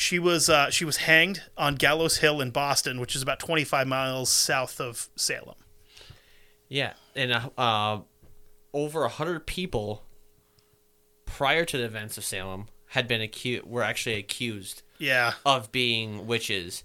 She 0.00 0.18
was 0.18 0.48
uh, 0.48 0.70
she 0.70 0.86
was 0.86 0.96
hanged 0.96 1.42
on 1.58 1.74
Gallows 1.74 2.16
Hill 2.16 2.40
in 2.40 2.52
Boston, 2.52 3.00
which 3.00 3.14
is 3.14 3.20
about 3.20 3.38
25 3.38 3.86
miles 3.86 4.30
south 4.30 4.80
of 4.80 5.10
Salem. 5.14 5.56
Yeah, 6.68 6.94
and 7.14 7.32
uh, 7.32 7.50
uh, 7.58 8.00
over 8.72 9.04
a 9.04 9.10
hundred 9.10 9.46
people 9.46 10.04
prior 11.26 11.66
to 11.66 11.76
the 11.76 11.84
events 11.84 12.16
of 12.16 12.24
Salem 12.24 12.68
had 12.86 13.06
been 13.06 13.20
accused 13.20 13.66
were 13.66 13.82
actually 13.82 14.14
accused 14.14 14.82
Yeah, 14.98 15.34
of 15.44 15.70
being 15.70 16.26
witches, 16.26 16.82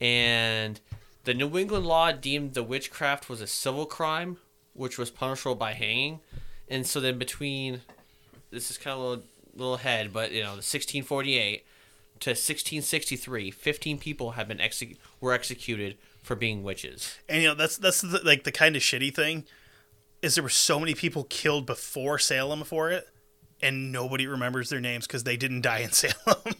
and 0.00 0.80
the 1.24 1.34
New 1.34 1.58
England 1.58 1.84
law 1.84 2.10
deemed 2.10 2.54
the 2.54 2.62
witchcraft 2.62 3.28
was 3.28 3.42
a 3.42 3.46
civil 3.46 3.84
crime, 3.84 4.38
which 4.72 4.96
was 4.96 5.10
punishable 5.10 5.56
by 5.56 5.74
hanging, 5.74 6.20
and 6.68 6.86
so 6.86 7.00
then 7.00 7.18
between 7.18 7.82
this 8.50 8.70
is 8.70 8.78
kind 8.78 8.94
of 8.94 9.00
a 9.00 9.06
little, 9.06 9.24
little 9.54 9.76
head, 9.76 10.10
but 10.10 10.32
you 10.32 10.40
know 10.40 10.52
the 10.52 10.64
1648 10.64 11.66
to 12.20 12.30
1663, 12.30 13.50
15 13.50 13.98
people 13.98 14.32
have 14.32 14.48
been 14.48 14.60
exec- 14.60 14.96
were 15.20 15.32
executed 15.32 15.96
for 16.22 16.34
being 16.36 16.62
witches. 16.62 17.16
and 17.28 17.42
you 17.42 17.48
know 17.48 17.54
that's 17.54 17.76
that's 17.76 18.00
the, 18.00 18.20
like 18.24 18.44
the 18.44 18.52
kind 18.52 18.74
of 18.76 18.82
shitty 18.82 19.14
thing 19.14 19.44
is 20.22 20.34
there 20.34 20.42
were 20.42 20.48
so 20.48 20.80
many 20.80 20.94
people 20.94 21.24
killed 21.24 21.66
before 21.66 22.18
Salem 22.18 22.64
for 22.64 22.90
it, 22.90 23.06
and 23.62 23.92
nobody 23.92 24.26
remembers 24.26 24.70
their 24.70 24.80
names 24.80 25.06
because 25.06 25.24
they 25.24 25.36
didn't 25.36 25.60
die 25.60 25.78
in 25.80 25.92
Salem. 25.92 26.54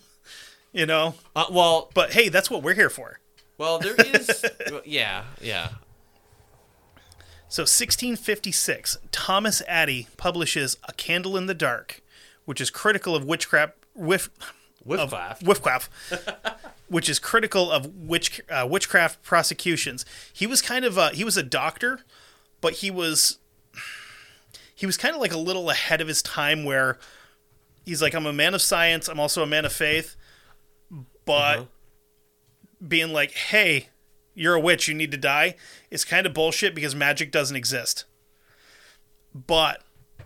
you 0.73 0.87
know, 0.87 1.15
Uh, 1.35 1.47
well, 1.51 1.91
but 1.95 2.13
hey, 2.13 2.29
that's 2.29 2.51
what 2.51 2.63
we're 2.63 2.75
here 2.75 2.91
for. 2.91 3.19
Well, 3.59 3.79
there 3.79 3.95
is. 3.99 4.45
yeah, 4.85 5.25
yeah. 5.41 5.71
So 7.49 7.63
1656, 7.63 8.99
Thomas 9.13 9.63
Ady 9.69 10.09
publishes 10.17 10.77
A 10.89 10.93
Candle 10.93 11.37
in 11.37 11.47
the 11.47 11.55
Dark, 11.55 12.03
which 12.45 12.61
is 12.61 12.71
critical 12.71 13.15
of 13.17 13.25
witchcraft 13.25 13.73
whiff, 13.95 14.29
of 14.89 15.11
Whiffcraft. 15.41 15.89
which 16.89 17.09
is 17.09 17.19
critical 17.19 17.71
of 17.73 17.87
witch 17.97 18.41
uh, 18.49 18.67
witchcraft 18.71 19.23
prosecutions. 19.23 20.05
He 20.33 20.47
was 20.47 20.63
kind 20.63 20.85
of 20.85 20.97
a, 20.97 21.11
he 21.11 21.25
was 21.25 21.37
a 21.37 21.43
doctor, 21.43 22.01
but 22.61 22.75
he 22.75 22.91
was 22.91 23.39
he 24.75 24.87
was 24.87 24.97
kind 24.97 25.15
of 25.15 25.21
like 25.21 25.33
a 25.33 25.39
little 25.39 25.71
ahead 25.71 26.01
of 26.01 26.09
his 26.09 26.23
time 26.23 26.65
where 26.65 26.99
he's 27.85 28.01
like 28.03 28.15
I'm 28.15 28.27
a 28.27 28.33
man 28.33 28.55
of 28.55 28.63
science, 28.63 29.09
I'm 29.09 29.19
also 29.21 29.43
a 29.43 29.47
man 29.47 29.65
of 29.65 29.73
faith, 29.73 30.17
but 31.25 31.59
Uh-huh. 31.59 31.65
being 32.87 33.13
like, 33.13 33.33
"Hey, 33.33 33.89
you're 34.35 34.55
a 34.55 34.61
witch, 34.61 34.87
you 34.87 34.95
need 34.95 35.11
to 35.11 35.17
die," 35.17 35.57
is 35.91 36.05
kind 36.05 36.27
of 36.27 36.35
bullshit 36.35 36.75
because 36.75 36.95
magic 36.95 37.33
doesn't 37.33 37.57
exist. 37.57 38.05
But 39.35 39.83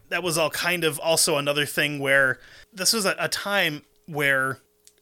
that 0.08 0.22
was 0.22 0.36
all 0.36 0.50
kind 0.50 0.84
of 0.84 0.98
also 0.98 1.36
another 1.36 1.64
thing 1.66 1.98
where 2.00 2.38
this 2.72 2.92
was 2.92 3.06
a, 3.06 3.14
a 3.18 3.28
time 3.28 3.82
where 4.10 4.58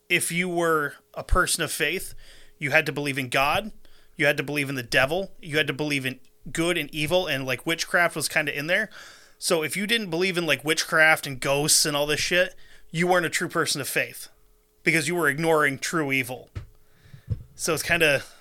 if 0.08 0.30
you 0.30 0.48
were 0.48 0.94
a 1.14 1.24
person 1.24 1.62
of 1.62 1.72
faith, 1.72 2.14
you 2.58 2.70
had 2.70 2.86
to 2.86 2.92
believe 2.92 3.18
in 3.18 3.28
God, 3.28 3.72
You 4.18 4.26
had 4.26 4.36
to 4.36 4.42
believe 4.42 4.68
in 4.68 4.74
the 4.74 4.82
devil. 4.82 5.30
You 5.40 5.56
had 5.56 5.68
to 5.68 5.72
believe 5.72 6.04
in 6.04 6.18
good 6.52 6.76
and 6.76 6.92
evil, 6.92 7.26
and 7.26 7.46
like 7.46 7.64
witchcraft 7.64 8.16
was 8.16 8.28
kind 8.28 8.48
of 8.48 8.54
in 8.54 8.66
there. 8.66 8.90
So 9.38 9.62
if 9.62 9.76
you 9.76 9.86
didn't 9.86 10.10
believe 10.10 10.36
in 10.36 10.44
like 10.44 10.64
witchcraft 10.64 11.26
and 11.26 11.40
ghosts 11.40 11.86
and 11.86 11.96
all 11.96 12.06
this 12.06 12.20
shit, 12.20 12.56
you 12.90 13.06
weren't 13.06 13.26
a 13.26 13.30
true 13.30 13.48
person 13.48 13.80
of 13.80 13.88
faith 13.88 14.28
because 14.82 15.06
you 15.06 15.14
were 15.14 15.28
ignoring 15.28 15.78
true 15.78 16.10
evil. 16.10 16.50
So 17.54 17.72
it's 17.74 17.82
kind 17.82 18.02
of 18.02 18.34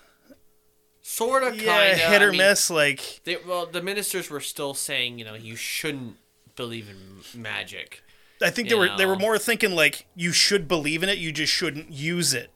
Sort 1.01 1.43
of, 1.43 1.61
yeah, 1.61 1.65
kind 1.65 1.91
of 1.93 1.99
hit 1.99 2.21
or 2.21 2.33
miss. 2.33 2.69
Like 2.69 3.21
They, 3.23 3.37
well, 3.47 3.65
the 3.65 3.81
ministers 3.81 4.29
were 4.29 4.41
still 4.41 4.73
saying, 4.73 5.19
you 5.19 5.25
know, 5.25 5.35
you 5.35 5.55
shouldn't 5.55 6.17
believe 6.55 6.89
in 6.89 7.39
magic. 7.39 8.03
I 8.41 8.49
think 8.49 8.69
they 8.69 8.75
You 8.75 8.79
were 8.79 8.97
they 8.97 9.05
were 9.05 9.15
more 9.15 9.37
thinking 9.37 9.71
like 9.71 10.07
you 10.15 10.31
should 10.31 10.67
believe 10.67 11.03
in 11.03 11.09
it, 11.09 11.17
you 11.17 11.31
just 11.31 11.51
shouldn't 11.51 11.91
use 11.91 12.33
it. 12.33 12.51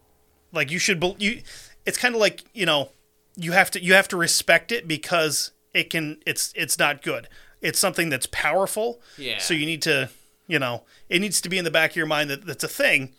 Like 0.52 0.72
you 0.72 0.80
should 0.80 1.00
be, 1.00 1.16
you. 1.18 1.42
It's 1.86 1.98
kind 1.98 2.14
of 2.14 2.22
like 2.22 2.44
you 2.54 2.66
know 2.66 2.92
you 3.36 3.54
have 3.54 3.72
to 3.72 3.84
you 3.84 3.94
have 3.94 4.08
to 4.10 4.18
respect 4.18 4.72
it 4.72 4.88
because 4.88 5.52
it 5.74 5.90
can 5.90 6.18
it's 6.26 6.54
it's 6.56 6.78
not 6.78 7.02
good. 7.02 7.28
It's 7.62 7.80
something 7.80 8.10
that's 8.10 8.28
powerful. 8.28 9.02
Yeah. 9.18 9.40
So 9.40 9.54
you 9.54 9.66
need 9.66 9.82
to 9.84 10.10
you 10.48 10.60
know 10.60 10.84
it 11.10 11.20
needs 11.20 11.42
to 11.42 11.50
be 11.50 11.58
in 11.58 11.66
the 11.66 11.72
back 11.72 11.92
of 11.92 11.96
your 11.96 12.06
mind 12.06 12.30
that 12.30 12.46
that's 12.46 12.64
a 12.64 12.68
thing. 12.70 13.14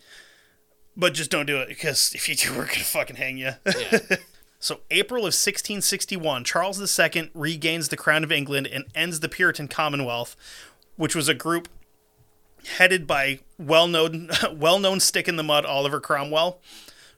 But 0.95 1.15
just 1.15 1.31
don't 1.31 1.47
do 1.47 1.57
it 1.57 1.67
because 1.69 2.13
if 2.13 2.29
you 2.29 2.35
do, 2.35 2.51
we're 2.51 2.67
gonna 2.67 2.79
fucking 2.79 3.15
hang 3.15 3.37
you. 3.37 3.51
Yeah. 3.65 4.17
So, 4.59 4.79
April 4.91 5.23
of 5.23 5.33
1661, 5.33 6.45
Charles 6.45 6.79
II 6.79 7.31
regains 7.33 7.89
the 7.89 7.97
crown 7.97 8.23
of 8.23 8.31
England 8.31 8.65
and 8.65 8.85
ends 8.95 9.19
the 9.19 9.27
Puritan 9.27 9.67
Commonwealth, 9.67 10.37
which 10.95 11.15
was 11.15 11.27
a 11.27 11.33
group 11.33 11.67
headed 12.77 13.05
by 13.07 13.39
well-known 13.57 14.29
well-known 14.53 14.99
stick 14.99 15.27
in 15.27 15.35
the 15.35 15.43
mud 15.43 15.65
Oliver 15.65 15.99
Cromwell, 15.99 16.59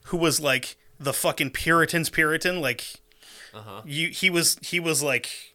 who 0.04 0.16
was 0.16 0.40
like 0.40 0.76
the 0.98 1.12
fucking 1.12 1.50
Puritans 1.50 2.08
Puritan, 2.10 2.60
like 2.60 2.94
Uh-huh. 3.54 3.82
you 3.84 4.08
he 4.08 4.30
was 4.30 4.58
he 4.62 4.80
was 4.80 5.02
like 5.02 5.54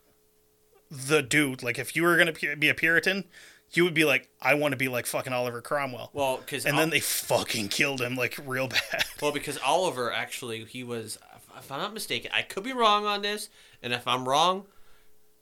the 0.90 1.22
dude. 1.22 1.64
Like 1.64 1.80
if 1.80 1.96
you 1.96 2.04
were 2.04 2.16
going 2.18 2.34
to 2.34 2.56
be 2.56 2.70
a 2.70 2.74
Puritan, 2.74 3.26
you 3.72 3.84
would 3.84 3.94
be 3.94 4.04
like 4.06 4.30
I 4.42 4.54
want 4.56 4.74
to 4.74 4.78
be 4.78 4.88
like 4.88 5.06
fucking 5.06 5.34
Oliver 5.34 5.62
Cromwell. 5.62 6.10
Well, 6.14 6.38
because 6.38 6.66
and 6.66 6.78
then 6.78 6.90
they 6.90 7.00
fucking 7.00 7.70
killed 7.70 8.02
him 8.02 8.16
like 8.16 8.38
real 8.46 8.68
bad. 8.68 9.06
well 9.22 9.32
because 9.32 9.58
Oliver 9.60 10.12
actually 10.12 10.66
he 10.66 10.84
was 10.84 11.18
if 11.58 11.72
I'm 11.72 11.80
not 11.80 11.94
mistaken 11.94 12.32
I 12.34 12.42
could 12.42 12.64
be 12.64 12.74
wrong 12.74 13.06
on 13.06 13.22
this 13.22 13.50
and 13.84 13.94
if 13.94 14.08
I'm 14.08 14.28
wrong, 14.28 14.66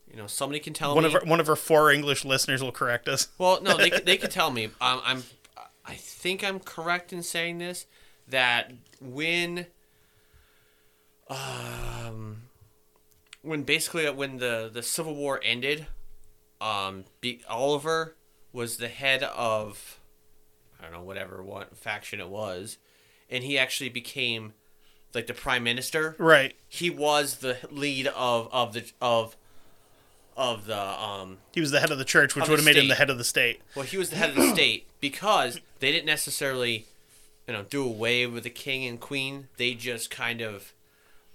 you 0.09 0.17
know 0.17 0.27
somebody 0.27 0.59
can 0.59 0.73
tell 0.73 0.95
One 0.95 1.03
me. 1.03 1.09
of 1.09 1.15
our, 1.15 1.25
one 1.27 1.39
of 1.39 1.49
our 1.49 1.55
four 1.55 1.91
English 1.91 2.25
listeners 2.25 2.61
will 2.63 2.71
correct 2.71 3.07
us. 3.07 3.27
Well, 3.37 3.61
no, 3.61 3.77
they, 3.77 3.89
they 4.05 4.17
could 4.17 4.31
tell 4.31 4.51
me. 4.51 4.65
Um, 4.81 5.01
I'm, 5.03 5.23
I 5.85 5.95
think 5.95 6.43
I'm 6.43 6.59
correct 6.59 7.11
in 7.13 7.23
saying 7.23 7.57
this 7.59 7.85
that 8.27 8.71
when, 9.01 9.65
um, 11.29 12.43
when 13.41 13.63
basically 13.63 14.09
when 14.09 14.37
the 14.37 14.69
the 14.71 14.83
Civil 14.83 15.15
War 15.15 15.39
ended, 15.43 15.87
um, 16.61 17.05
be, 17.21 17.41
Oliver 17.49 18.15
was 18.51 18.77
the 18.77 18.87
head 18.87 19.23
of, 19.23 19.99
I 20.79 20.83
don't 20.83 20.91
know 20.93 21.03
whatever 21.03 21.43
what 21.43 21.77
faction 21.77 22.19
it 22.19 22.29
was, 22.29 22.77
and 23.29 23.43
he 23.43 23.57
actually 23.57 23.89
became 23.89 24.53
like 25.13 25.25
the 25.27 25.33
prime 25.33 25.63
minister 25.63 26.15
Right. 26.19 26.55
he 26.67 26.89
was 26.91 27.37
the 27.37 27.57
lead 27.71 28.07
of 28.07 28.47
of 28.51 28.73
the 28.73 28.91
of 29.01 29.35
of 30.39 30.65
the 30.65 30.79
um 30.79 31.37
He 31.53 31.61
was 31.61 31.69
the 31.71 31.79
head 31.79 31.91
of 31.91 31.97
the 31.99 32.05
church, 32.05 32.33
which 32.35 32.43
Of 32.43 32.47
the 32.47 32.51
would 32.53 32.59
have 32.59 32.65
made 32.65 32.75
him 32.77 32.81
state. 32.83 32.89
the 32.89 32.95
head 32.95 33.09
of 33.11 33.17
the 33.19 33.23
state. 33.23 33.61
well 33.75 33.85
he 33.85 33.97
was 33.97 34.09
the 34.09 34.15
head 34.15 34.29
of 34.31 34.35
the 34.35 34.51
state 34.53 34.87
because 34.99 35.59
they 35.79 35.91
didn't 35.91 36.05
necessarily 36.07 36.85
you 37.47 37.53
know 37.53 37.63
do 37.69 37.83
away 37.85 38.25
with 38.25 38.43
the 38.43 38.49
king 38.49 38.85
and 38.85 38.99
queen 38.99 39.47
they 39.57 39.73
just 39.73 40.09
kind 40.09 40.41
of 40.41 40.73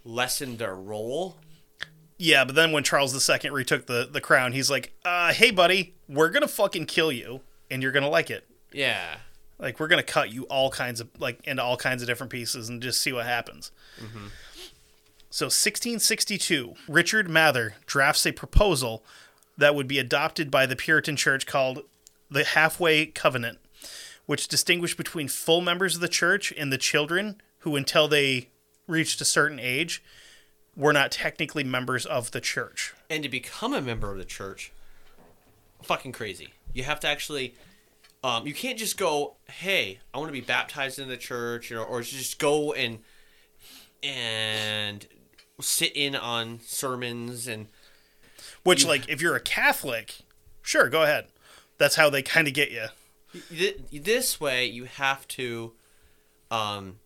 lessened 0.05 0.59
their 0.59 0.75
role 0.75 1.37
Yeah, 2.19 2.45
but 2.45 2.55
then 2.55 2.73
when 2.73 2.83
Charles 2.85 3.13
II 3.29 3.51
retook 3.51 3.87
the, 3.87 4.09
the 4.11 4.21
crown, 4.21 4.53
he's 4.53 4.71
like, 4.71 4.93
uh, 5.05 5.33
hey, 5.33 5.51
buddy, 5.51 5.95
we're 6.09 6.31
going 6.31 6.43
to 6.43 6.49
fucking 6.49 6.87
kill 6.87 7.11
you, 7.11 7.41
and 7.71 7.83
you're 7.83 7.91
going 7.93 8.05
to 8.05 8.09
like 8.09 8.31
it. 8.31 8.47
yeah 8.73 9.17
Like, 9.59 9.81
we're 9.81 9.89
going 9.89 10.03
to 10.05 10.13
cut 10.13 10.31
you 10.33 10.45
all 10.45 10.71
kinds 10.71 11.01
of, 11.01 11.09
like, 11.19 11.41
into 11.45 11.63
all 11.63 11.77
kinds 11.77 12.03
of 12.03 12.09
different 12.09 12.31
pieces 12.31 12.69
and 12.69 12.81
just 12.83 13.01
see 13.01 13.13
what 13.13 13.27
happens. 13.27 13.73
So, 15.35 15.47
1662, 15.47 16.77
Richard 16.87 17.29
Mather 17.29 17.75
drafts 17.87 18.25
a 18.25 18.31
proposal 18.31 19.03
that 19.59 19.75
would 19.75 19.89
be 19.89 19.99
adopted 19.99 20.49
by 20.49 20.65
the 20.65 20.77
Puritan 20.77 21.17
Church 21.17 21.45
called 21.45 21.83
the 22.31 22.45
Halfway 22.45 23.07
Covenant, 23.07 23.59
which 24.27 24.47
distinguished 24.47 24.97
between 24.97 25.27
full 25.27 25.61
members 25.61 25.97
of 25.97 26.01
the 26.01 26.07
church 26.07 26.55
and 26.57 26.73
the 26.73 26.79
children 26.79 27.43
who, 27.59 27.75
until 27.75 28.07
they 28.07 28.51
reached 28.87 29.21
a 29.21 29.25
certain 29.25 29.59
age, 29.59 30.05
were 30.77 30.93
not 30.93 31.11
technically 31.11 31.65
members 31.65 32.07
of 32.07 32.31
the 32.31 32.41
church. 32.41 32.95
and 33.11 33.25
to 33.25 33.29
become 33.29 33.75
a 33.75 33.83
member 33.83 34.13
of 34.13 34.19
the 34.19 34.25
church 34.25 34.71
fucking 35.83 36.13
crazy 36.13 36.55
you 36.73 36.85
have 36.85 37.01
to 37.01 37.09
actually 37.09 37.57
um, 38.23 38.47
you 38.47 38.55
can't 38.55 38.79
just 38.79 38.97
go 38.97 39.35
hey 39.51 39.99
i 40.15 40.19
want 40.19 40.29
to 40.29 40.33
be 40.33 40.41
baptized 40.41 41.01
in 41.01 41.09
the 41.09 41.17
church 41.17 41.71
you 41.71 41.77
know, 41.77 41.83
or 41.83 42.03
just 42.03 42.39
go 42.39 42.73
and 42.73 43.01
and 44.05 45.07
sit 45.61 45.93
in 45.95 46.15
on 46.17 46.61
sermons 46.65 47.47
and 47.47 47.69
Which, 48.63 48.85
like, 48.87 49.09
if 49.09 49.21
you're 49.21 49.37
a 49.37 49.41
Catholic, 49.41 50.17
sure, 50.63 50.89
go 50.89 51.03
ahead. 51.03 51.27
That's 51.79 51.97
how 51.97 52.11
they 52.11 52.23
kind 52.23 52.47
of 52.49 52.55
get 52.55 52.71
you. 52.71 52.87
This 53.93 54.41
way 54.41 54.67
you 54.67 54.85
have 54.85 55.27
to 55.29 55.73
um 56.53 56.99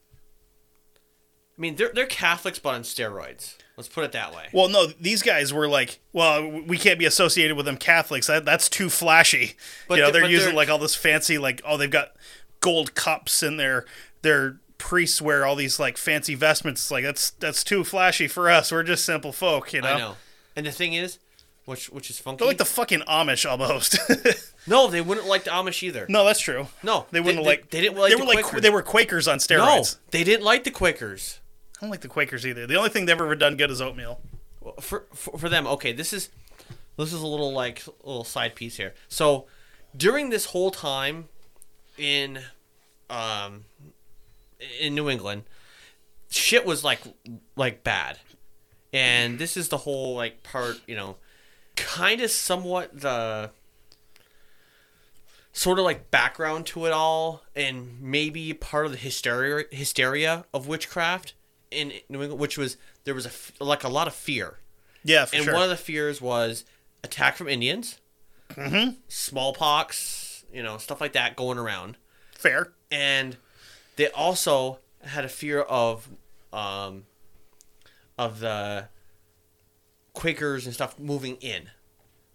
i 1.56 1.61
mean 1.61 1.74
they're, 1.76 1.90
they're 1.94 2.04
catholics 2.04 2.58
but 2.58 2.74
on 2.74 2.82
steroids 2.82 3.54
let's 3.78 3.88
put 3.88 4.04
it 4.04 4.12
that 4.12 4.34
way 4.34 4.44
Well, 4.52 4.68
no, 4.68 4.87
these 5.00 5.22
guys 5.22 5.54
were 5.54 5.68
like, 5.68 6.00
well, 6.12 6.46
we 6.66 6.76
can't 6.76 6.98
be 6.98 7.06
associated 7.06 7.56
with 7.56 7.64
them 7.64 7.76
Catholics. 7.78 8.26
That 8.26 8.44
that's 8.44 8.68
too 8.68 8.90
flashy. 8.90 9.54
But 9.87 9.94
you 9.96 10.00
know, 10.02 10.08
the- 10.08 10.18
they're 10.20 10.28
using 10.28 10.48
they're- 10.48 10.56
like 10.56 10.68
all 10.68 10.78
this 10.78 10.94
fancy, 10.96 11.38
like, 11.38 11.62
oh, 11.64 11.76
they've 11.78 11.90
got 11.90 12.12
gold 12.61 12.94
cups 12.94 13.42
and 13.42 13.58
their 13.58 13.87
their 14.22 14.58
priests 14.78 15.20
wear 15.20 15.44
all 15.44 15.56
these 15.56 15.78
like 15.78 15.96
fancy 15.98 16.34
vestments. 16.34 16.82
It's 16.82 16.90
like 16.90 17.04
that's 17.04 17.30
that's 17.32 17.62
too 17.64 17.84
flashy 17.84 18.28
for 18.28 18.48
us. 18.50 18.72
We're 18.72 18.82
just 18.84 19.04
simple 19.04 19.32
folk, 19.32 19.72
you 19.72 19.82
know. 19.82 19.88
i 19.94 19.98
know 19.98 20.16
and 20.56 20.64
the 20.66 20.72
thing 20.72 20.94
is 20.94 21.18
which 21.66 21.90
which 21.90 22.08
is 22.10 22.18
funky 22.18 22.38
They're 22.38 22.48
like 22.48 22.58
the 22.58 22.64
fucking 22.64 23.00
Amish 23.00 23.48
almost. 23.48 23.98
no 24.66 24.88
they 24.88 25.00
wouldn't 25.00 25.26
like 25.26 25.44
the 25.44 25.50
amish 25.50 25.82
either 25.82 26.06
no, 26.08 26.24
that's 26.24 26.40
true. 26.40 26.68
no 26.82 27.06
They 27.10 27.20
wouldn't 27.20 27.44
they, 27.44 27.50
like. 27.50 27.70
they 27.70 27.80
didn't 27.80 27.98
like 27.98 28.10
They 28.10 28.16
the 28.16 28.22
were 28.24 28.26
like 28.34 28.44
Quakers. 28.44 28.62
they 28.62 28.70
were 28.70 28.82
Quakers 28.82 29.28
on 29.28 29.34
no 29.34 29.38
steroids. 29.38 29.98
they 30.10 30.24
didn't 30.24 30.44
like 30.44 30.64
the 30.64 30.70
quakers 30.70 31.40
I 31.80 31.82
don't 31.82 31.90
like 31.90 32.00
the 32.00 32.08
Quakers 32.08 32.44
either. 32.44 32.66
The 32.66 32.74
only 32.74 32.90
thing 32.90 33.06
they've 33.06 33.14
ever 33.20 33.36
done 33.36 33.56
good 33.56 33.70
is 33.70 33.80
oatmeal. 33.80 34.20
For, 34.80 35.04
for 35.14 35.38
for 35.38 35.48
them 35.48 35.66
okay 35.66 35.92
this 35.92 36.12
is 36.12 36.30
this 36.96 37.12
is 37.12 37.20
a 37.22 37.26
little 37.26 37.52
like 37.52 37.82
a 37.86 38.06
little 38.06 38.24
side 38.24 38.54
piece 38.54 38.76
here 38.76 38.94
so 39.08 39.46
during 39.96 40.30
this 40.30 40.46
whole 40.46 40.70
time 40.70 41.28
in 41.96 42.40
um 43.10 43.64
in 44.81 44.94
new 44.94 45.09
england 45.09 45.42
shit 46.31 46.64
was 46.66 46.85
like 46.85 47.01
like 47.57 47.83
bad 47.85 48.18
and 48.92 49.38
this 49.38 49.57
is 49.57 49.68
the 49.68 49.79
whole 49.79 50.14
like 50.14 50.42
part 50.42 50.81
you 50.87 50.97
know 50.97 51.16
kind 51.77 52.21
of 52.21 52.31
somewhat 52.31 53.01
the 53.01 53.51
sort 55.53 55.79
of 55.79 55.85
like 55.85 56.11
background 56.11 56.66
to 56.66 56.87
it 56.87 56.92
all 56.92 57.42
and 57.57 58.01
maybe 58.01 58.53
part 58.53 58.87
of 58.87 58.92
the 58.92 58.99
hysteria 58.99 59.64
hysteria 59.71 60.44
of 60.55 60.66
witchcraft 60.68 61.35
in 61.71 61.92
new 62.09 62.23
england 62.23 62.40
which 62.40 62.57
was 62.57 62.77
there 63.05 63.14
was 63.14 63.27
a 63.27 63.64
like 63.64 63.85
a 63.85 63.88
lot 63.88 64.07
of 64.07 64.14
fear 64.14 64.59
Yeah, 65.05 65.25
for 65.25 65.37
and 65.37 65.44
sure. 65.44 65.55
one 65.55 65.62
of 65.62 65.68
the 65.71 65.77
fears 65.77 66.21
was 66.21 66.64
attack 67.03 67.37
from 67.37 67.49
Indians, 67.49 68.01
mm-hmm. 68.51 68.97
smallpox, 69.09 70.44
you 70.53 70.62
know, 70.62 70.77
stuff 70.79 71.01
like 71.01 71.12
that 71.12 71.37
going 71.37 71.57
around. 71.59 71.97
Fair. 72.33 72.73
And 72.90 73.37
they 73.98 74.08
also 74.08 74.78
had 75.02 75.24
a 75.24 75.28
fear 75.28 75.61
of, 75.61 76.08
um, 76.52 77.04
of 78.16 78.40
the 78.40 78.88
Quakers 80.14 80.64
and 80.66 80.74
stuff 80.74 80.98
moving 80.98 81.37
in 81.37 81.70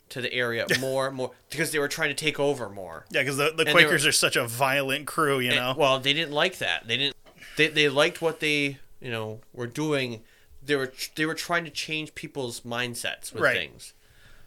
to 0.09 0.21
the 0.21 0.31
area 0.33 0.65
more, 0.79 1.11
more 1.11 1.31
because 1.49 1.71
they 1.71 1.79
were 1.79 1.87
trying 1.87 2.09
to 2.09 2.13
take 2.15 2.39
over 2.39 2.69
more. 2.69 3.05
Yeah, 3.11 3.21
because 3.23 3.37
the, 3.37 3.51
the 3.57 3.65
Quakers 3.65 4.03
were- 4.03 4.09
are 4.09 4.13
such 4.13 4.35
a 4.35 4.47
violent 4.47 5.07
crew, 5.07 5.39
you 5.39 5.49
And- 5.49 5.59
know. 5.59 5.73
well, 5.77 5.99
they 5.99 6.13
didn't 6.13 6.31
like 6.33 6.59
that. 6.59 6.87
They 6.87 6.97
didn't. 6.97 7.15
They, 7.57 7.67
they 7.67 7.89
liked 7.89 8.21
what 8.21 8.39
they 8.39 8.77
you 9.01 9.11
know 9.11 9.41
were 9.53 9.67
doing. 9.67 10.21
They 10.65 10.75
were 10.75 10.93
they 11.15 11.25
were 11.25 11.33
trying 11.33 11.65
to 11.65 11.69
change 11.71 12.15
people's 12.15 12.61
mindsets 12.61 13.33
with 13.33 13.41
Right. 13.41 13.57
things. 13.57 13.93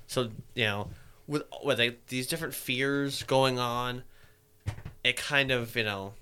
So 0.06 0.30
you 0.54 0.64
know, 0.64 0.90
with 1.26 1.42
with 1.62 1.78
like, 1.78 2.06
these 2.06 2.26
different 2.26 2.54
fears 2.54 3.22
going 3.24 3.58
on, 3.58 4.04
it 5.04 5.16
kind 5.16 5.50
of 5.50 5.76
you 5.76 5.84
know. 5.84 6.14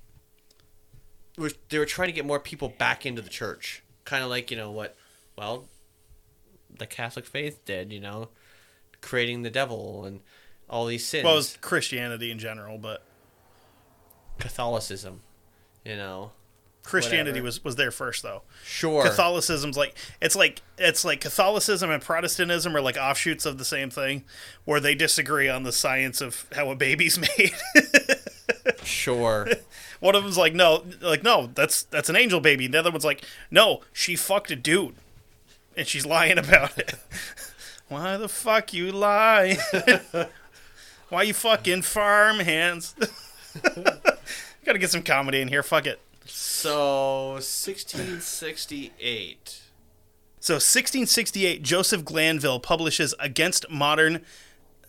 Was, 1.36 1.54
they 1.68 1.78
were 1.78 1.86
trying 1.86 2.08
to 2.08 2.12
get 2.12 2.24
more 2.24 2.38
people 2.38 2.68
back 2.68 3.04
into 3.04 3.20
the 3.22 3.30
church, 3.30 3.82
kind 4.04 4.22
of 4.22 4.30
like 4.30 4.50
you 4.50 4.56
know 4.56 4.70
what, 4.70 4.96
well, 5.36 5.64
the 6.76 6.86
Catholic 6.86 7.26
faith 7.26 7.64
did. 7.64 7.92
You 7.92 8.00
know, 8.00 8.28
creating 9.00 9.42
the 9.42 9.50
devil 9.50 10.04
and 10.04 10.20
all 10.68 10.86
these 10.86 11.06
sins. 11.06 11.24
well, 11.24 11.34
it 11.34 11.36
was 11.36 11.58
Christianity 11.60 12.30
in 12.30 12.38
general, 12.38 12.78
but 12.78 13.04
Catholicism, 14.38 15.20
you 15.84 15.96
know. 15.96 16.32
Christianity 16.82 17.40
Whatever. 17.40 17.44
was 17.44 17.64
was 17.64 17.76
there 17.76 17.90
first 17.90 18.22
though. 18.22 18.42
Sure. 18.62 19.04
Catholicism's 19.04 19.74
like 19.74 19.94
it's 20.20 20.36
like 20.36 20.60
it's 20.76 21.02
like 21.02 21.22
Catholicism 21.22 21.90
and 21.90 22.02
Protestantism 22.02 22.76
are 22.76 22.82
like 22.82 22.98
offshoots 22.98 23.46
of 23.46 23.56
the 23.56 23.64
same 23.64 23.88
thing, 23.88 24.24
where 24.66 24.80
they 24.80 24.94
disagree 24.94 25.48
on 25.48 25.62
the 25.62 25.72
science 25.72 26.20
of 26.20 26.44
how 26.54 26.70
a 26.70 26.76
baby's 26.76 27.18
made. 27.38 27.52
Sure. 28.82 29.48
One 30.04 30.14
of 30.14 30.22
them's 30.22 30.36
like, 30.36 30.54
no, 30.54 30.84
like 31.00 31.22
no, 31.22 31.48
that's 31.54 31.84
that's 31.84 32.10
an 32.10 32.16
angel 32.16 32.38
baby. 32.38 32.66
The 32.66 32.78
other 32.78 32.90
one's 32.90 33.06
like, 33.06 33.24
no, 33.50 33.80
she 33.90 34.16
fucked 34.16 34.50
a 34.50 34.56
dude, 34.56 34.96
and 35.78 35.88
she's 35.88 36.04
lying 36.04 36.36
about 36.44 36.76
it. 36.76 36.96
Why 37.88 38.18
the 38.18 38.28
fuck 38.28 38.74
you 38.74 38.92
lie? 38.92 39.56
Why 41.08 41.22
you 41.22 41.32
fucking 41.32 41.80
farm 41.80 42.40
hands? 42.40 42.94
Gotta 44.66 44.78
get 44.78 44.90
some 44.90 45.02
comedy 45.02 45.40
in 45.40 45.48
here. 45.48 45.62
Fuck 45.62 45.86
it. 45.86 45.98
So 46.26 47.36
1668. 47.36 49.62
So 50.38 50.56
1668, 50.56 51.62
Joseph 51.62 52.04
Glanvill 52.04 52.62
publishes 52.62 53.14
Against 53.18 53.70
Modern 53.70 54.20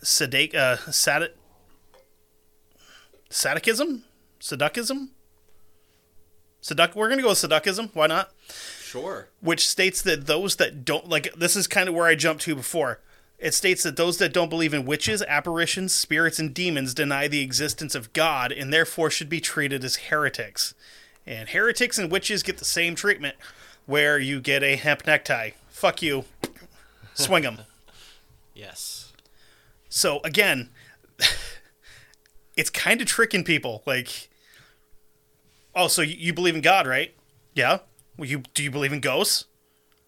Sadak, 0.04 0.54
uh, 0.54 0.76
Sadism? 3.30 4.04
Saducism? 4.46 5.10
Saduk- 6.62 6.94
We're 6.94 7.08
going 7.08 7.18
to 7.18 7.24
go 7.24 7.30
with 7.30 7.40
Saducism. 7.40 7.90
Why 7.96 8.06
not? 8.06 8.32
Sure. 8.80 9.30
Which 9.42 9.68
states 9.68 10.04
that 10.04 10.28
those 10.28 10.58
that 10.58 10.86
don't, 10.86 11.10
like, 11.10 11.34
this 11.34 11.56
is 11.56 11.66
kind 11.66 11.90
of 11.90 11.96
where 11.96 12.06
I 12.06 12.14
jumped 12.14 12.44
to 12.44 12.56
before. 12.56 13.00
It 13.40 13.56
states 13.56 13.82
that 13.84 13.98
those 13.98 14.20
that 14.20 14.34
don't 14.34 14.50
believe 14.50 14.74
in 14.74 14.86
witches, 14.86 15.24
apparitions, 15.24 15.96
spirits, 15.96 16.38
and 16.38 16.54
demons 16.54 16.94
deny 16.94 17.28
the 17.28 17.42
existence 17.42 17.96
of 17.96 18.14
God 18.14 18.52
and 18.52 18.72
therefore 18.72 19.10
should 19.10 19.30
be 19.30 19.42
treated 19.42 19.84
as 19.84 19.96
heretics. 19.96 20.76
And 21.26 21.50
heretics 21.50 21.98
and 21.98 22.12
witches 22.12 22.44
get 22.44 22.60
the 22.60 22.66
same 22.66 22.94
treatment 22.94 23.36
where 23.88 24.20
you 24.20 24.40
get 24.40 24.62
a 24.62 24.76
hemp 24.76 25.08
necktie. 25.08 25.52
Fuck 25.70 26.04
you. 26.04 26.26
Swing 27.16 27.44
them. 27.44 27.62
Yes. 28.54 29.12
So 29.90 30.20
again, 30.24 30.70
it's 32.56 32.70
kind 32.70 33.02
of 33.02 33.08
tricking 33.08 33.44
people. 33.44 33.82
Like, 33.86 34.30
oh, 35.76 35.88
so 35.88 36.02
you, 36.02 36.34
believe 36.34 36.56
in 36.56 36.62
God, 36.62 36.88
right? 36.88 37.14
Yeah. 37.54 37.80
Well, 38.18 38.30
you 38.30 38.44
do 38.54 38.64
you 38.64 38.72
believe 38.72 38.94
in 38.94 39.02
ghosts? 39.02 39.46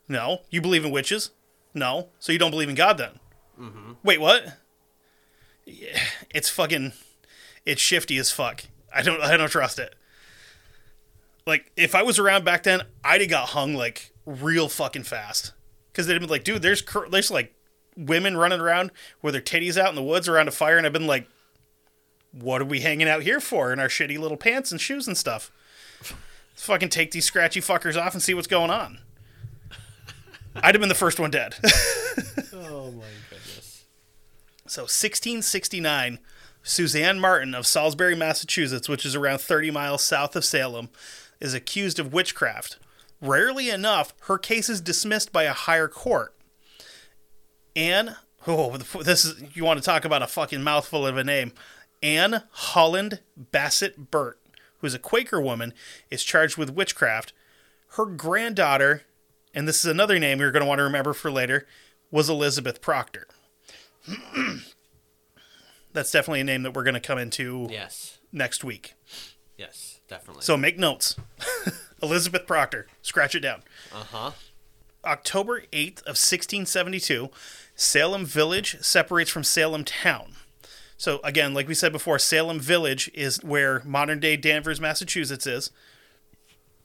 No. 0.07 0.41
You 0.49 0.61
believe 0.61 0.85
in 0.85 0.91
witches? 0.91 1.31
No. 1.73 2.09
So 2.19 2.31
you 2.31 2.39
don't 2.39 2.51
believe 2.51 2.69
in 2.69 2.75
God 2.75 2.97
then? 2.97 3.19
Mm-hmm. 3.59 3.93
Wait, 4.03 4.21
what? 4.21 4.57
Yeah, 5.65 5.99
it's 6.33 6.49
fucking. 6.49 6.93
It's 7.65 7.81
shifty 7.81 8.17
as 8.17 8.31
fuck. 8.31 8.63
I 8.93 9.01
don't. 9.01 9.21
I 9.21 9.35
don't 9.35 9.49
trust 9.49 9.79
it. 9.79 9.95
Like, 11.45 11.71
if 11.75 11.95
I 11.95 12.03
was 12.03 12.19
around 12.19 12.45
back 12.45 12.63
then, 12.63 12.81
I'd 13.03 13.21
have 13.21 13.29
got 13.29 13.49
hung 13.49 13.73
like 13.73 14.11
real 14.25 14.69
fucking 14.69 15.03
fast. 15.03 15.53
Because 15.91 16.07
they'd 16.07 16.13
have 16.13 16.21
been 16.21 16.29
like, 16.29 16.43
dude, 16.43 16.61
there's 16.61 16.81
cur- 16.81 17.09
there's 17.09 17.31
like 17.31 17.53
women 17.97 18.37
running 18.37 18.61
around 18.61 18.91
with 19.21 19.33
their 19.33 19.41
titties 19.41 19.77
out 19.77 19.89
in 19.89 19.95
the 19.95 20.03
woods 20.03 20.27
around 20.27 20.47
a 20.47 20.51
fire, 20.51 20.77
and 20.77 20.85
I've 20.85 20.93
been 20.93 21.07
like, 21.07 21.27
what 22.41 22.61
are 22.61 22.65
we 22.65 22.81
hanging 22.81 23.07
out 23.07 23.23
here 23.23 23.39
for 23.39 23.73
in 23.73 23.79
our 23.79 23.87
shitty 23.87 24.17
little 24.19 24.37
pants 24.37 24.71
and 24.71 24.79
shoes 24.79 25.07
and 25.07 25.17
stuff? 25.17 25.51
Let's 25.99 26.63
fucking 26.63 26.89
take 26.89 27.11
these 27.11 27.25
scratchy 27.25 27.61
fuckers 27.61 27.99
off 27.99 28.13
and 28.13 28.21
see 28.21 28.33
what's 28.33 28.47
going 28.47 28.71
on. 28.71 28.99
I'd 30.55 30.73
have 30.73 30.79
been 30.79 30.89
the 30.89 30.95
first 30.95 31.19
one 31.19 31.31
dead. 31.31 31.55
Oh 32.53 32.91
my 32.91 33.03
goodness. 33.29 33.85
So 34.65 34.83
1669, 34.83 36.19
Suzanne 36.63 37.19
Martin 37.19 37.53
of 37.53 37.67
Salisbury, 37.67 38.15
Massachusetts, 38.15 38.89
which 38.89 39.05
is 39.05 39.15
around 39.15 39.39
30 39.39 39.71
miles 39.71 40.03
south 40.03 40.35
of 40.35 40.45
Salem, 40.45 40.89
is 41.39 41.53
accused 41.53 41.99
of 41.99 42.13
witchcraft. 42.13 42.77
Rarely 43.21 43.69
enough, 43.69 44.13
her 44.21 44.37
case 44.37 44.69
is 44.69 44.81
dismissed 44.81 45.31
by 45.31 45.43
a 45.43 45.53
higher 45.53 45.87
court. 45.87 46.33
Anne, 47.75 48.15
oh, 48.47 48.77
this 48.77 49.25
is 49.25 49.55
you 49.55 49.63
want 49.63 49.79
to 49.79 49.85
talk 49.85 50.05
about 50.05 50.23
a 50.23 50.27
fucking 50.27 50.63
mouthful 50.63 51.05
of 51.05 51.17
a 51.17 51.23
name. 51.23 51.51
Anne 52.03 52.43
Holland 52.51 53.21
Bassett 53.35 54.11
Burt, 54.11 54.39
who's 54.79 54.93
a 54.93 54.99
Quaker 54.99 55.41
woman, 55.41 55.73
is 56.09 56.23
charged 56.23 56.57
with 56.57 56.69
witchcraft. 56.71 57.33
Her 57.91 58.05
granddaughter, 58.05 59.03
and 59.53 59.67
this 59.67 59.79
is 59.79 59.85
another 59.91 60.19
name 60.19 60.39
you're 60.39 60.51
going 60.51 60.61
to 60.63 60.67
want 60.67 60.79
to 60.79 60.83
remember 60.83 61.13
for 61.13 61.31
later, 61.31 61.65
was 62.11 62.29
Elizabeth 62.29 62.81
Proctor. 62.81 63.27
That's 65.93 66.11
definitely 66.11 66.41
a 66.41 66.45
name 66.45 66.63
that 66.63 66.73
we're 66.73 66.83
going 66.83 66.93
to 66.93 66.99
come 66.99 67.17
into 67.17 67.67
Yes. 67.71 68.19
next 68.31 68.63
week. 68.63 68.93
Yes, 69.57 69.99
definitely. 70.07 70.43
So 70.43 70.55
make 70.57 70.77
notes. 70.77 71.15
Elizabeth 72.03 72.45
Proctor. 72.45 72.85
Scratch 73.01 73.33
it 73.35 73.39
down. 73.39 73.63
uh 73.93 74.03
huh. 74.11 74.31
October 75.05 75.61
8th 75.71 75.99
of 76.01 76.17
1672, 76.17 77.29
Salem 77.75 78.25
Village 78.25 78.77
separates 78.81 79.29
from 79.31 79.43
Salem 79.43 79.83
Town. 79.85 80.33
So 80.97 81.19
again, 81.23 81.53
like 81.53 81.67
we 81.67 81.73
said 81.75 81.91
before, 81.91 82.17
Salem 82.19 82.59
Village 82.59 83.09
is 83.13 83.43
where 83.43 83.81
modern-day 83.85 84.37
Danvers, 84.37 84.81
Massachusetts 84.81 85.45
is. 85.45 85.71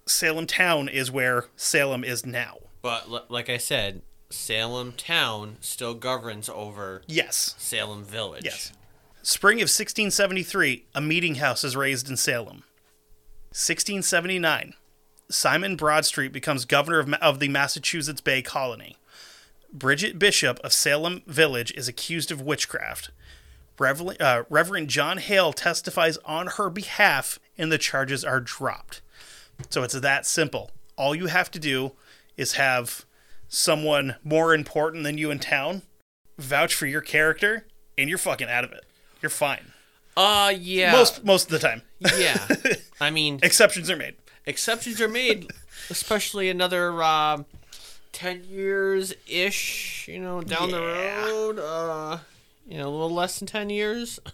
Salem 0.06 0.46
Town 0.46 0.88
is 0.88 1.10
where 1.10 1.46
Salem 1.56 2.04
is 2.04 2.26
now. 2.26 2.58
But 2.82 3.06
l- 3.10 3.24
like 3.28 3.48
I 3.48 3.56
said, 3.56 4.02
Salem 4.28 4.92
town 4.92 5.56
still 5.60 5.94
governs 5.94 6.48
over 6.48 7.02
Yes. 7.06 7.54
Salem 7.58 8.02
village. 8.04 8.44
Yes. 8.44 8.72
Spring 9.22 9.58
of 9.58 9.68
1673, 9.68 10.86
a 10.94 11.00
meeting 11.00 11.36
house 11.36 11.62
is 11.64 11.76
raised 11.76 12.08
in 12.10 12.16
Salem. 12.16 12.64
1679, 13.50 14.74
Simon 15.30 15.76
Broadstreet 15.76 16.32
becomes 16.32 16.64
governor 16.64 16.98
of, 16.98 17.12
of 17.14 17.38
the 17.38 17.48
Massachusetts 17.48 18.20
Bay 18.20 18.42
Colony. 18.42 18.96
Bridget 19.72 20.18
Bishop 20.18 20.58
of 20.64 20.72
Salem 20.72 21.22
Village 21.26 21.72
is 21.72 21.86
accused 21.88 22.30
of 22.32 22.40
witchcraft. 22.40 23.10
Reverend, 23.78 24.20
uh, 24.20 24.44
Reverend 24.50 24.88
John 24.88 25.18
Hale 25.18 25.52
testifies 25.52 26.18
on 26.24 26.46
her 26.58 26.70
behalf, 26.70 27.38
and 27.58 27.70
the 27.72 27.78
charges 27.78 28.24
are 28.24 28.40
dropped. 28.40 29.00
So 29.70 29.82
it's 29.82 29.94
that 29.94 30.26
simple. 30.26 30.70
All 30.96 31.14
you 31.14 31.26
have 31.26 31.50
to 31.52 31.58
do 31.58 31.92
is 32.36 32.54
have 32.54 33.04
someone 33.48 34.16
more 34.24 34.54
important 34.54 35.04
than 35.04 35.18
you 35.18 35.30
in 35.30 35.38
town 35.38 35.82
vouch 36.38 36.74
for 36.74 36.86
your 36.86 37.00
character, 37.02 37.66
and 37.98 38.08
you're 38.08 38.18
fucking 38.18 38.48
out 38.48 38.64
of 38.64 38.72
it. 38.72 38.84
You're 39.20 39.30
fine. 39.30 39.72
Uh 40.16 40.52
yeah. 40.58 40.92
Most 40.92 41.24
most 41.24 41.44
of 41.44 41.50
the 41.52 41.58
time. 41.58 41.82
yeah. 42.18 42.46
I 43.00 43.10
mean, 43.10 43.38
Exceptions 43.42 43.90
are 43.90 43.96
made. 43.96 44.16
exceptions 44.46 45.00
are 45.00 45.08
made, 45.08 45.50
especially 45.90 46.50
another 46.50 47.02
um, 47.02 47.46
ten 48.12 48.44
years 48.44 49.14
ish. 49.26 50.06
You 50.08 50.18
know, 50.20 50.40
down 50.42 50.70
the 50.70 50.80
road. 50.80 51.58
Uh, 51.58 52.18
you 52.66 52.78
know, 52.78 52.88
a 52.88 52.90
little 52.90 53.10
less 53.10 53.38
than 53.38 53.46
ten 53.46 53.70
years. 53.70 54.20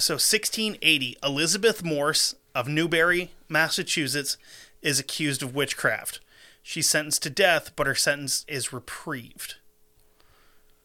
So 0.00 0.14
1680, 0.14 1.16
Elizabeth 1.24 1.82
Morse 1.82 2.36
of 2.54 2.68
Newbury, 2.68 3.32
Massachusetts, 3.48 4.36
is 4.80 5.00
accused 5.00 5.42
of 5.42 5.56
witchcraft. 5.56 6.20
She's 6.62 6.88
sentenced 6.88 7.24
to 7.24 7.30
death, 7.30 7.72
but 7.74 7.88
her 7.88 7.96
sentence 7.96 8.44
is 8.46 8.72
reprieved. 8.72 9.56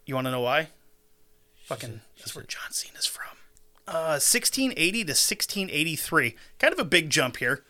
You 0.07 0.15
want 0.15 0.25
to 0.25 0.31
know 0.31 0.41
why? 0.41 0.69
Fucking, 1.65 2.01
that's 2.17 2.33
where 2.33 2.43
John 2.43 2.71
Cena's 2.71 3.05
from. 3.05 3.37
Uh, 3.87 4.17
1680 4.17 4.91
to 4.91 5.11
1683. 5.11 6.35
Kind 6.57 6.73
of 6.73 6.79
a 6.79 6.83
big 6.83 7.11
jump 7.11 7.37
here. 7.37 7.63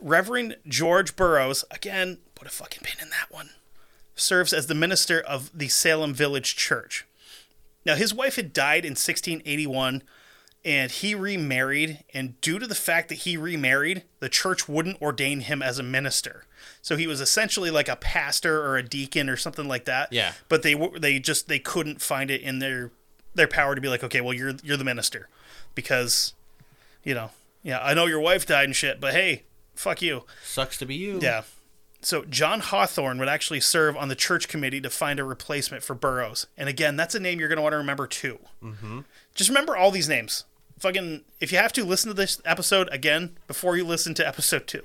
Reverend 0.00 0.56
George 0.66 1.14
Burroughs, 1.14 1.64
again, 1.70 2.18
put 2.34 2.48
a 2.48 2.50
fucking 2.50 2.82
pin 2.82 2.96
in 3.00 3.10
that 3.10 3.30
one, 3.30 3.50
serves 4.16 4.52
as 4.52 4.66
the 4.66 4.74
minister 4.74 5.20
of 5.20 5.56
the 5.56 5.68
Salem 5.68 6.14
Village 6.14 6.56
Church. 6.56 7.06
Now, 7.84 7.94
his 7.94 8.12
wife 8.12 8.36
had 8.36 8.52
died 8.52 8.84
in 8.84 8.92
1681, 8.92 10.02
and 10.64 10.90
he 10.90 11.14
remarried. 11.14 12.04
And 12.12 12.40
due 12.40 12.58
to 12.58 12.66
the 12.66 12.74
fact 12.74 13.08
that 13.08 13.16
he 13.16 13.36
remarried, 13.36 14.02
the 14.20 14.28
church 14.28 14.68
wouldn't 14.68 15.00
ordain 15.00 15.40
him 15.40 15.62
as 15.62 15.78
a 15.78 15.82
minister. 15.82 16.44
So 16.82 16.96
he 16.96 17.06
was 17.06 17.20
essentially 17.20 17.70
like 17.70 17.88
a 17.88 17.96
pastor 17.96 18.64
or 18.64 18.76
a 18.76 18.82
deacon 18.82 19.28
or 19.28 19.36
something 19.36 19.68
like 19.68 19.84
that. 19.86 20.12
Yeah. 20.12 20.32
But 20.48 20.62
they 20.62 20.74
they 20.98 21.18
just 21.18 21.48
they 21.48 21.58
couldn't 21.58 22.00
find 22.00 22.30
it 22.30 22.40
in 22.40 22.58
their 22.58 22.90
their 23.34 23.48
power 23.48 23.74
to 23.74 23.80
be 23.80 23.88
like, 23.88 24.02
okay, 24.02 24.20
well 24.20 24.34
you're 24.34 24.54
you're 24.62 24.76
the 24.76 24.84
minister, 24.84 25.28
because, 25.74 26.34
you 27.04 27.14
know, 27.14 27.30
yeah, 27.62 27.80
I 27.80 27.94
know 27.94 28.06
your 28.06 28.20
wife 28.20 28.46
died 28.46 28.64
and 28.64 28.76
shit, 28.76 29.00
but 29.00 29.14
hey, 29.14 29.44
fuck 29.74 30.02
you. 30.02 30.24
Sucks 30.44 30.76
to 30.78 30.86
be 30.86 30.94
you. 30.94 31.20
Yeah. 31.22 31.42
So 32.00 32.24
John 32.24 32.60
Hawthorne 32.60 33.18
would 33.18 33.28
actually 33.28 33.60
serve 33.60 33.96
on 33.96 34.08
the 34.08 34.14
church 34.14 34.48
committee 34.48 34.80
to 34.80 34.90
find 34.90 35.18
a 35.18 35.24
replacement 35.24 35.82
for 35.82 35.94
Burroughs. 35.94 36.46
And 36.56 36.68
again, 36.68 36.96
that's 36.96 37.14
a 37.14 37.20
name 37.20 37.40
you're 37.40 37.48
going 37.48 37.56
to 37.56 37.62
want 37.62 37.72
to 37.72 37.78
remember 37.78 38.06
too. 38.06 38.38
Mm-hmm. 38.62 39.00
Just 39.34 39.50
remember 39.50 39.76
all 39.76 39.90
these 39.90 40.08
names. 40.08 40.44
Fucking, 40.78 41.22
if 41.40 41.50
you 41.50 41.58
have 41.58 41.72
to 41.72 41.84
listen 41.84 42.08
to 42.08 42.14
this 42.14 42.40
episode 42.44 42.88
again 42.92 43.36
before 43.48 43.76
you 43.76 43.84
listen 43.84 44.14
to 44.14 44.26
episode 44.26 44.68
two, 44.68 44.82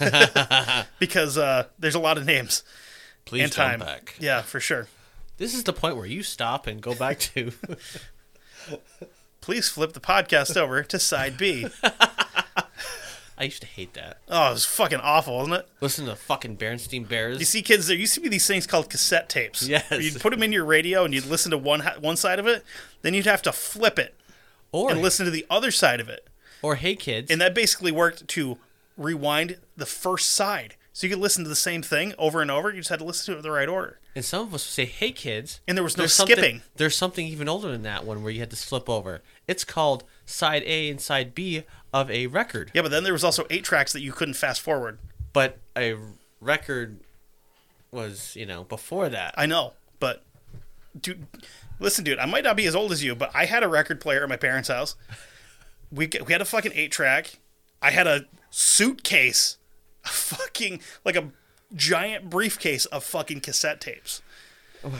because 0.98 1.38
uh, 1.38 1.66
there's 1.78 1.94
a 1.94 2.00
lot 2.00 2.18
of 2.18 2.26
names 2.26 2.64
Please 3.26 3.44
and 3.44 3.52
time. 3.52 3.78
back. 3.78 4.16
Yeah, 4.18 4.42
for 4.42 4.58
sure. 4.58 4.88
This 5.36 5.54
is 5.54 5.62
the 5.62 5.72
point 5.72 5.96
where 5.96 6.06
you 6.06 6.24
stop 6.24 6.66
and 6.66 6.80
go 6.80 6.94
back 6.96 7.20
to. 7.20 7.52
Please 9.40 9.68
flip 9.68 9.92
the 9.92 10.00
podcast 10.00 10.56
over 10.56 10.82
to 10.82 10.98
side 10.98 11.36
B. 11.38 11.68
I 13.38 13.44
used 13.44 13.60
to 13.60 13.66
hate 13.66 13.92
that. 13.94 14.18
Oh, 14.28 14.48
it 14.48 14.52
was 14.52 14.64
fucking 14.64 15.00
awful, 15.00 15.36
wasn't 15.36 15.56
it? 15.56 15.68
Listen 15.80 16.06
to 16.06 16.16
fucking 16.16 16.56
Berenstein 16.56 17.06
Bears. 17.06 17.38
You 17.38 17.44
see, 17.44 17.60
kids, 17.62 17.86
there 17.86 17.96
used 17.96 18.14
to 18.14 18.20
be 18.20 18.28
these 18.30 18.46
things 18.46 18.66
called 18.66 18.88
cassette 18.88 19.28
tapes. 19.28 19.68
Yes. 19.68 19.90
You'd 19.90 20.20
put 20.20 20.30
them 20.30 20.42
in 20.42 20.52
your 20.52 20.64
radio 20.64 21.04
and 21.04 21.12
you'd 21.12 21.26
listen 21.26 21.50
to 21.50 21.58
one 21.58 21.80
one 22.00 22.16
side 22.16 22.38
of 22.38 22.46
it, 22.46 22.64
then 23.02 23.12
you'd 23.14 23.26
have 23.26 23.42
to 23.42 23.52
flip 23.52 23.98
it 23.98 24.14
or 24.72 24.90
and 24.90 25.02
listen 25.02 25.24
to 25.26 25.30
the 25.30 25.44
other 25.50 25.70
side 25.70 26.00
of 26.00 26.08
it. 26.08 26.26
or 26.62 26.76
Hey 26.76 26.96
Kids. 26.96 27.30
And 27.30 27.40
that 27.40 27.54
basically 27.54 27.92
worked 27.92 28.26
to 28.28 28.56
rewind 28.96 29.58
the 29.76 29.86
first 29.86 30.30
side. 30.30 30.76
So 30.96 31.06
you 31.06 31.12
could 31.12 31.20
listen 31.20 31.44
to 31.44 31.50
the 31.50 31.54
same 31.54 31.82
thing 31.82 32.14
over 32.16 32.40
and 32.40 32.50
over. 32.50 32.70
You 32.70 32.78
just 32.78 32.88
had 32.88 33.00
to 33.00 33.04
listen 33.04 33.26
to 33.26 33.32
it 33.32 33.36
in 33.40 33.42
the 33.42 33.50
right 33.50 33.68
order. 33.68 34.00
And 34.14 34.24
some 34.24 34.40
of 34.40 34.54
us 34.54 34.64
would 34.64 34.72
say, 34.72 34.86
"Hey 34.86 35.12
kids," 35.12 35.60
And 35.68 35.76
there 35.76 35.84
was 35.84 35.98
no 35.98 36.04
There's 36.04 36.14
skipping. 36.14 36.62
There's 36.76 36.96
something 36.96 37.26
even 37.26 37.50
older 37.50 37.70
than 37.70 37.82
that 37.82 38.06
one 38.06 38.22
where 38.22 38.32
you 38.32 38.40
had 38.40 38.48
to 38.48 38.56
flip 38.56 38.88
over. 38.88 39.20
It's 39.46 39.62
called 39.62 40.04
side 40.24 40.62
A 40.64 40.88
and 40.88 40.98
side 40.98 41.34
B 41.34 41.64
of 41.92 42.10
a 42.10 42.28
record. 42.28 42.70
Yeah, 42.72 42.80
but 42.80 42.90
then 42.92 43.04
there 43.04 43.12
was 43.12 43.24
also 43.24 43.46
eight 43.50 43.62
tracks 43.62 43.92
that 43.92 44.00
you 44.00 44.10
couldn't 44.10 44.38
fast 44.38 44.62
forward. 44.62 44.98
But 45.34 45.58
a 45.76 45.96
record 46.40 47.00
was, 47.90 48.34
you 48.34 48.46
know, 48.46 48.64
before 48.64 49.10
that. 49.10 49.34
I 49.36 49.44
know, 49.44 49.74
but 50.00 50.24
dude, 50.98 51.26
listen, 51.78 52.04
dude, 52.04 52.18
I 52.18 52.24
might 52.24 52.42
not 52.42 52.56
be 52.56 52.64
as 52.64 52.74
old 52.74 52.90
as 52.90 53.04
you, 53.04 53.14
but 53.14 53.30
I 53.34 53.44
had 53.44 53.62
a 53.62 53.68
record 53.68 54.00
player 54.00 54.22
at 54.22 54.30
my 54.30 54.38
parents' 54.38 54.70
house. 54.70 54.96
We 55.92 56.08
we 56.24 56.32
had 56.32 56.40
a 56.40 56.46
fucking 56.46 56.72
eight 56.74 56.90
track. 56.90 57.38
I 57.82 57.90
had 57.90 58.06
a 58.06 58.24
suitcase, 58.48 59.58
a 60.06 60.08
fucking 60.08 60.80
like 61.04 61.16
a 61.16 61.30
giant 61.74 62.30
briefcase 62.30 62.86
of 62.86 63.04
fucking 63.04 63.40
cassette 63.40 63.80
tapes. 63.80 64.22
well, 64.82 64.92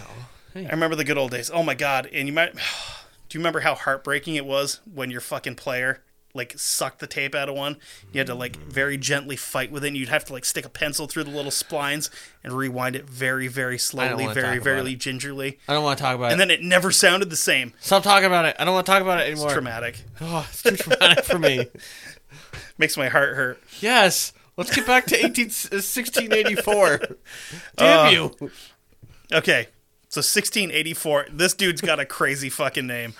hey. 0.52 0.66
I 0.66 0.70
remember 0.70 0.96
the 0.96 1.04
good 1.04 1.16
old 1.18 1.30
days. 1.30 1.50
Oh 1.52 1.62
my 1.62 1.74
god! 1.74 2.08
And 2.12 2.28
you 2.28 2.34
might 2.34 2.52
do 3.28 3.38
you 3.38 3.40
remember 3.40 3.60
how 3.60 3.74
heartbreaking 3.74 4.34
it 4.34 4.44
was 4.46 4.80
when 4.92 5.10
your 5.10 5.20
fucking 5.20 5.54
player 5.56 6.02
like 6.34 6.52
sucked 6.58 6.98
the 6.98 7.06
tape 7.06 7.34
out 7.34 7.48
of 7.48 7.54
one? 7.54 7.76
You 8.12 8.18
had 8.18 8.26
to 8.26 8.34
like 8.34 8.56
very 8.56 8.98
gently 8.98 9.36
fight 9.36 9.70
with 9.72 9.84
it. 9.84 9.88
And 9.88 9.96
you'd 9.96 10.10
have 10.10 10.24
to 10.26 10.32
like 10.34 10.44
stick 10.44 10.66
a 10.66 10.68
pencil 10.68 11.06
through 11.06 11.24
the 11.24 11.30
little 11.30 11.50
splines 11.50 12.10
and 12.44 12.52
rewind 12.52 12.94
it 12.94 13.08
very, 13.08 13.48
very 13.48 13.78
slowly, 13.78 14.26
very, 14.34 14.58
very 14.58 14.92
it. 14.92 14.96
gingerly. 14.98 15.58
I 15.66 15.72
don't 15.72 15.82
want 15.82 15.96
to 15.98 16.04
talk 16.04 16.14
about 16.14 16.32
And 16.32 16.40
it. 16.40 16.44
And 16.44 16.50
then 16.50 16.58
it 16.58 16.62
never 16.62 16.90
sounded 16.92 17.30
the 17.30 17.36
same. 17.36 17.72
Stop 17.80 18.02
talking 18.02 18.26
about 18.26 18.44
it. 18.44 18.54
I 18.58 18.64
don't 18.64 18.74
want 18.74 18.84
to 18.84 18.92
talk 18.92 19.00
about 19.02 19.20
it 19.20 19.28
anymore. 19.30 19.46
It's 19.46 19.54
Traumatic. 19.54 20.02
Oh, 20.20 20.46
it's 20.50 20.62
too 20.62 20.76
traumatic 20.76 21.24
for 21.24 21.38
me. 21.38 21.66
Makes 22.78 22.96
my 22.98 23.08
heart 23.08 23.34
hurt. 23.34 23.62
Yes. 23.80 24.34
Let's 24.56 24.74
get 24.74 24.86
back 24.86 25.06
to 25.06 25.16
18, 25.24 25.44
1684. 25.46 27.00
Uh, 27.78 28.08
Damn 28.08 28.12
you. 28.12 28.24
Okay. 29.32 29.68
So 30.08 30.18
1684. 30.20 31.26
This 31.32 31.52
dude's 31.54 31.80
got 31.80 32.00
a 32.00 32.06
crazy 32.06 32.48
fucking 32.48 32.86
name. 32.86 33.14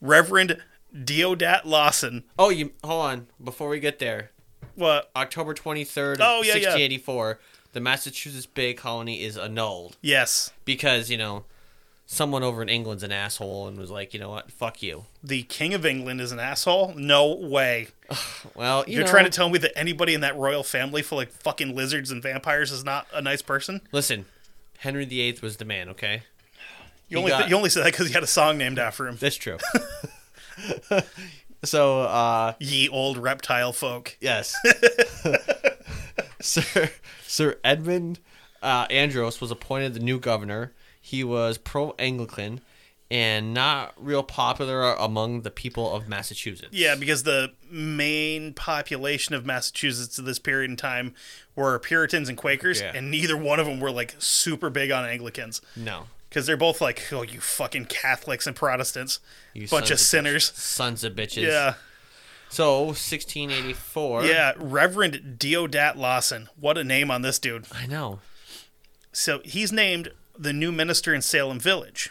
Reverend 0.00 0.58
Deodat 0.94 1.64
Lawson. 1.64 2.24
Oh, 2.38 2.50
you 2.50 2.72
hold 2.82 3.04
on. 3.06 3.26
Before 3.42 3.68
we 3.68 3.78
get 3.80 3.98
there, 3.98 4.30
What? 4.74 5.10
October 5.14 5.54
23rd, 5.54 6.16
Oh, 6.20 6.42
yeah, 6.42 6.54
yeah. 6.56 6.70
1684, 6.74 7.38
the 7.72 7.80
Massachusetts 7.80 8.46
Bay 8.46 8.74
Colony 8.74 9.22
is 9.22 9.36
annulled 9.36 9.96
Yes. 10.00 10.52
because, 10.64 11.10
you 11.10 11.18
know, 11.18 11.44
someone 12.12 12.42
over 12.42 12.60
in 12.60 12.68
England's 12.68 13.04
an 13.04 13.12
asshole 13.12 13.68
and 13.68 13.78
was 13.78 13.88
like, 13.88 14.12
you 14.12 14.18
know 14.18 14.30
what, 14.30 14.50
fuck 14.50 14.82
you. 14.82 15.04
The 15.22 15.44
King 15.44 15.74
of 15.74 15.86
England 15.86 16.20
is 16.20 16.32
an 16.32 16.40
asshole? 16.40 16.92
No 16.96 17.32
way. 17.34 17.88
Well, 18.56 18.84
you 18.86 18.94
You're 18.96 19.04
know, 19.04 19.10
trying 19.10 19.24
to 19.24 19.30
tell 19.30 19.48
me 19.48 19.58
that 19.60 19.78
anybody 19.78 20.12
in 20.12 20.22
that 20.22 20.36
royal 20.36 20.64
family 20.64 21.02
full 21.02 21.20
of 21.20 21.30
fucking 21.30 21.74
lizards 21.76 22.10
and 22.10 22.20
vampires 22.22 22.72
is 22.72 22.84
not 22.84 23.06
a 23.14 23.22
nice 23.22 23.42
person? 23.42 23.80
listen. 23.92 24.26
Henry 24.78 25.04
VIII 25.04 25.38
was 25.40 25.58
the 25.58 25.64
man, 25.64 25.88
okay? 25.90 26.22
You 27.08 27.18
only 27.18 27.30
got- 27.30 27.48
you 27.48 27.54
only 27.56 27.70
said 27.70 27.84
that 27.84 27.92
because 27.92 28.08
he 28.08 28.12
had 28.12 28.22
a 28.24 28.26
song 28.26 28.58
named 28.58 28.78
after 28.78 29.06
him. 29.06 29.16
That's 29.20 29.36
true. 29.36 29.58
so, 31.64 32.00
uh, 32.02 32.54
Ye 32.58 32.88
old 32.88 33.18
reptile 33.18 33.72
folk. 33.72 34.16
Yes. 34.20 34.54
Sir 36.40 36.90
Sir 37.26 37.56
Edmund 37.62 38.18
uh, 38.62 38.86
Andros 38.90 39.40
was 39.40 39.50
appointed 39.50 39.94
the 39.94 40.00
new 40.00 40.18
governor. 40.18 40.72
He 41.00 41.24
was 41.24 41.58
pro 41.58 41.94
Anglican 41.98 42.60
and 43.10 43.52
not 43.52 43.92
real 43.96 44.22
popular 44.22 44.92
among 44.94 45.42
the 45.42 45.50
people 45.50 45.92
of 45.94 46.06
Massachusetts. 46.08 46.68
Yeah, 46.70 46.94
because 46.94 47.24
the 47.24 47.52
main 47.68 48.52
population 48.54 49.34
of 49.34 49.44
Massachusetts 49.44 50.18
at 50.18 50.24
this 50.24 50.38
period 50.38 50.70
in 50.70 50.76
time 50.76 51.14
were 51.56 51.76
Puritans 51.80 52.28
and 52.28 52.38
Quakers, 52.38 52.80
Yeah. 52.80 52.92
and 52.94 53.10
neither 53.10 53.36
one 53.36 53.58
of 53.58 53.66
them 53.66 53.80
were 53.80 53.90
like 53.90 54.14
super 54.18 54.70
big 54.70 54.90
on 54.92 55.04
Anglicans. 55.04 55.60
No. 55.74 56.06
Because 56.28 56.46
they're 56.46 56.56
both 56.56 56.80
like, 56.80 57.02
oh, 57.12 57.22
you 57.22 57.40
fucking 57.40 57.86
Catholics 57.86 58.46
and 58.46 58.54
Protestants. 58.54 59.18
You 59.54 59.62
Bunch 59.66 59.88
sons 59.88 59.90
of 59.90 59.98
sinners. 60.00 60.52
Sons 60.54 61.02
of 61.02 61.14
bitches. 61.14 61.42
Yeah. 61.48 61.74
So, 62.48 62.84
1684. 62.86 64.24
Yeah, 64.26 64.52
Reverend 64.56 65.36
Deodat 65.38 65.96
Lawson. 65.96 66.48
What 66.58 66.78
a 66.78 66.84
name 66.84 67.10
on 67.10 67.22
this 67.22 67.38
dude. 67.40 67.64
I 67.72 67.86
know. 67.86 68.20
So 69.12 69.40
he's 69.44 69.72
named 69.72 70.12
the 70.40 70.52
new 70.52 70.72
minister 70.72 71.12
in 71.14 71.20
Salem 71.22 71.60
Village. 71.60 72.10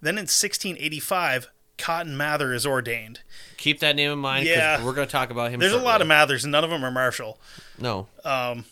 Then 0.00 0.14
in 0.14 0.22
1685, 0.22 1.48
Cotton 1.76 2.16
Mather 2.16 2.54
is 2.54 2.64
ordained. 2.64 3.20
Keep 3.58 3.80
that 3.80 3.96
name 3.96 4.10
in 4.10 4.18
mind 4.18 4.44
because 4.44 4.56
Yeah. 4.56 4.84
we're 4.84 4.94
going 4.94 5.06
to 5.06 5.12
talk 5.12 5.30
about 5.30 5.50
him 5.50 5.60
There's 5.60 5.72
a 5.72 5.78
lot 5.78 6.00
of. 6.00 6.06
Mathers, 6.06 6.44
and 6.44 6.52
none 6.52 6.64
of 6.64 6.70
them 6.70 6.84
are 6.84 6.90
Marshall. 6.90 7.38
No. 7.78 8.08
Um, 8.24 8.64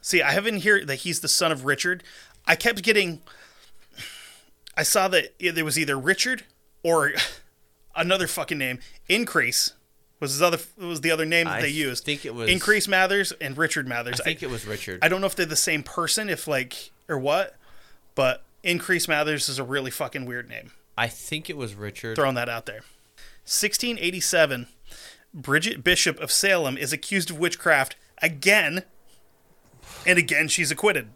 see, 0.00 0.20
I 0.22 0.32
haven't 0.32 0.64
heard 0.64 0.88
that 0.88 0.96
he's 0.96 1.20
the 1.20 1.28
son 1.28 1.52
of 1.52 1.64
Richard. 1.64 2.02
I 2.46 2.56
kept 2.56 2.82
getting. 2.82 3.20
I 4.76 4.82
saw 4.82 5.06
that 5.08 5.34
there 5.38 5.64
was 5.64 5.78
either 5.78 5.96
Richard 5.98 6.44
or 6.82 7.12
another 7.94 8.26
fucking 8.26 8.58
name. 8.58 8.80
Increase 9.08 9.72
was 10.20 10.32
his 10.32 10.42
other 10.42 10.58
was 10.76 11.00
the 11.00 11.10
other 11.10 11.24
name 11.26 11.46
that 11.46 11.54
I 11.58 11.62
they 11.62 11.68
used. 11.68 12.04
I 12.04 12.06
think 12.06 12.24
it 12.26 12.34
was- 12.34 12.48
Increase 12.50 12.86
Mathers 12.86 13.32
and 13.40 13.56
Richard 13.56 13.88
Mathers. 13.88 14.20
I 14.20 14.24
think 14.24 14.42
it 14.42 14.50
was 14.50 14.66
Richard. 14.66 15.00
I 15.02 15.08
don't 15.08 15.20
know 15.20 15.26
if 15.26 15.34
they're 15.34 15.46
the 15.46 15.56
same 15.56 15.82
person, 15.82 16.28
if 16.28 16.46
like 16.46 16.90
or 17.08 17.18
what, 17.18 17.56
but 18.14 18.44
Increase 18.62 19.08
Mathers 19.08 19.48
is 19.48 19.58
a 19.58 19.64
really 19.64 19.90
fucking 19.90 20.26
weird 20.26 20.48
name. 20.48 20.72
I 20.98 21.08
think 21.08 21.48
it 21.48 21.56
was 21.56 21.74
Richard. 21.74 22.16
Throwing 22.16 22.34
that 22.34 22.48
out 22.48 22.66
there. 22.66 22.82
1687, 23.44 24.66
Bridget 25.32 25.82
Bishop 25.82 26.20
of 26.20 26.30
Salem 26.30 26.76
is 26.76 26.92
accused 26.92 27.30
of 27.30 27.38
witchcraft 27.38 27.96
again, 28.20 28.82
and 30.06 30.18
again 30.18 30.48
she's 30.48 30.70
acquitted. 30.70 31.08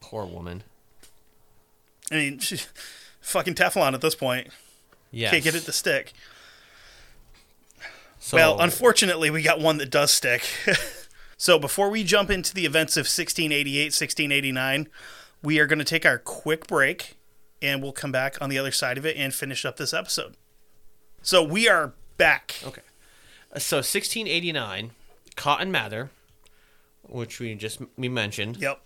Poor 0.00 0.24
woman. 0.26 0.64
I 2.10 2.14
mean, 2.16 2.38
she's 2.40 2.66
fucking 3.20 3.54
Teflon 3.54 3.94
at 3.94 4.00
this 4.00 4.14
point. 4.16 4.48
Yes. 5.10 5.30
Can't 5.30 5.44
get 5.44 5.54
it 5.54 5.60
to 5.62 5.72
stick. 5.72 6.12
So, 8.28 8.36
Well, 8.36 8.60
unfortunately, 8.60 9.30
we 9.30 9.40
got 9.40 9.58
one 9.58 9.78
that 9.78 9.88
does 9.88 10.10
stick. 10.10 10.42
so 11.38 11.58
before 11.58 11.88
we 11.88 12.04
jump 12.04 12.28
into 12.28 12.52
the 12.52 12.66
events 12.66 12.98
of 12.98 13.04
1688, 13.06 13.84
1689, 13.84 14.86
we 15.42 15.58
are 15.58 15.66
going 15.66 15.78
to 15.78 15.84
take 15.86 16.04
our 16.04 16.18
quick 16.18 16.66
break 16.66 17.16
and 17.62 17.82
we'll 17.82 17.92
come 17.92 18.12
back 18.12 18.36
on 18.42 18.50
the 18.50 18.58
other 18.58 18.70
side 18.70 18.98
of 18.98 19.06
it 19.06 19.16
and 19.16 19.32
finish 19.32 19.64
up 19.64 19.78
this 19.78 19.94
episode. 19.94 20.34
So 21.22 21.42
we 21.42 21.70
are 21.70 21.94
back. 22.18 22.56
Okay. 22.66 22.82
So 23.56 23.76
1689, 23.78 24.90
Cotton 25.34 25.72
Mather, 25.72 26.10
which 27.04 27.40
we 27.40 27.54
just 27.54 27.80
we 27.96 28.10
mentioned 28.10 28.58
Yep. 28.58 28.78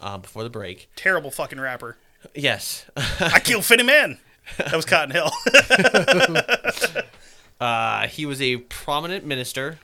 uh, 0.00 0.18
before 0.18 0.44
the 0.44 0.48
break. 0.50 0.88
Terrible 0.94 1.32
fucking 1.32 1.58
rapper. 1.58 1.96
Yes. 2.36 2.86
I 2.96 3.40
killed 3.40 3.64
Finny 3.64 3.82
Man. 3.82 4.20
That 4.58 4.74
was 4.74 4.84
Cotton 4.84 5.10
Hill. 5.10 5.32
uh, 7.60 8.06
he 8.08 8.26
was 8.26 8.40
a 8.40 8.58
prominent 8.58 9.24
minister 9.24 9.78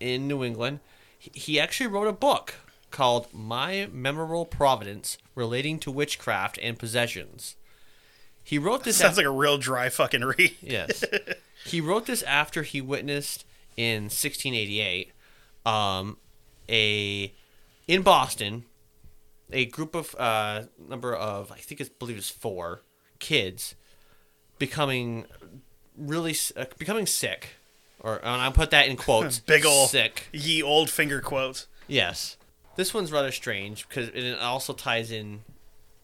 in 0.00 0.26
New 0.28 0.42
England. 0.44 0.80
He- 1.18 1.58
actually 1.60 1.86
wrote 1.86 2.06
a 2.08 2.12
book 2.12 2.54
called 2.90 3.26
My 3.32 3.88
Memorable 3.92 4.44
Providence 4.46 5.18
relating 5.34 5.78
to 5.80 5.90
witchcraft 5.90 6.58
and 6.62 6.78
possessions. 6.78 7.56
He 8.42 8.58
wrote 8.58 8.84
this 8.84 8.96
Sounds 8.98 9.16
like 9.16 9.26
a 9.26 9.30
real 9.30 9.58
dry 9.58 9.88
fucking 9.88 10.22
read. 10.22 10.54
Yes. 10.62 11.02
he 11.64 11.80
wrote 11.80 12.06
this 12.06 12.22
after 12.22 12.62
he 12.62 12.80
witnessed 12.80 13.44
in 13.76 14.04
1688 14.04 15.12
um, 15.66 16.18
a 16.68 17.34
in 17.88 18.02
Boston 18.02 18.64
a 19.50 19.64
group 19.66 19.94
of 19.94 20.14
uh, 20.16 20.64
number 20.78 21.14
of 21.14 21.50
I 21.50 21.56
think 21.56 21.80
it's 21.80 21.90
believe 21.90 22.16
it's 22.16 22.30
four 22.30 22.82
kids 23.18 23.74
becoming 24.58 25.24
really 25.96 26.34
uh, 26.56 26.64
becoming 26.78 27.06
sick 27.06 27.50
or 28.00 28.16
and 28.16 28.42
I 28.42 28.50
put 28.50 28.70
that 28.70 28.88
in 28.88 28.96
quotes 29.06 29.38
Big 29.40 29.64
old 29.64 29.90
sick 29.90 30.28
Ye 30.32 30.62
old 30.62 30.90
finger 30.90 31.20
quotes. 31.20 31.66
yes 31.86 32.36
this 32.76 32.92
one's 32.92 33.12
rather 33.12 33.30
strange 33.32 33.88
because 33.88 34.08
it 34.08 34.38
also 34.38 34.72
ties 34.72 35.10
in 35.10 35.42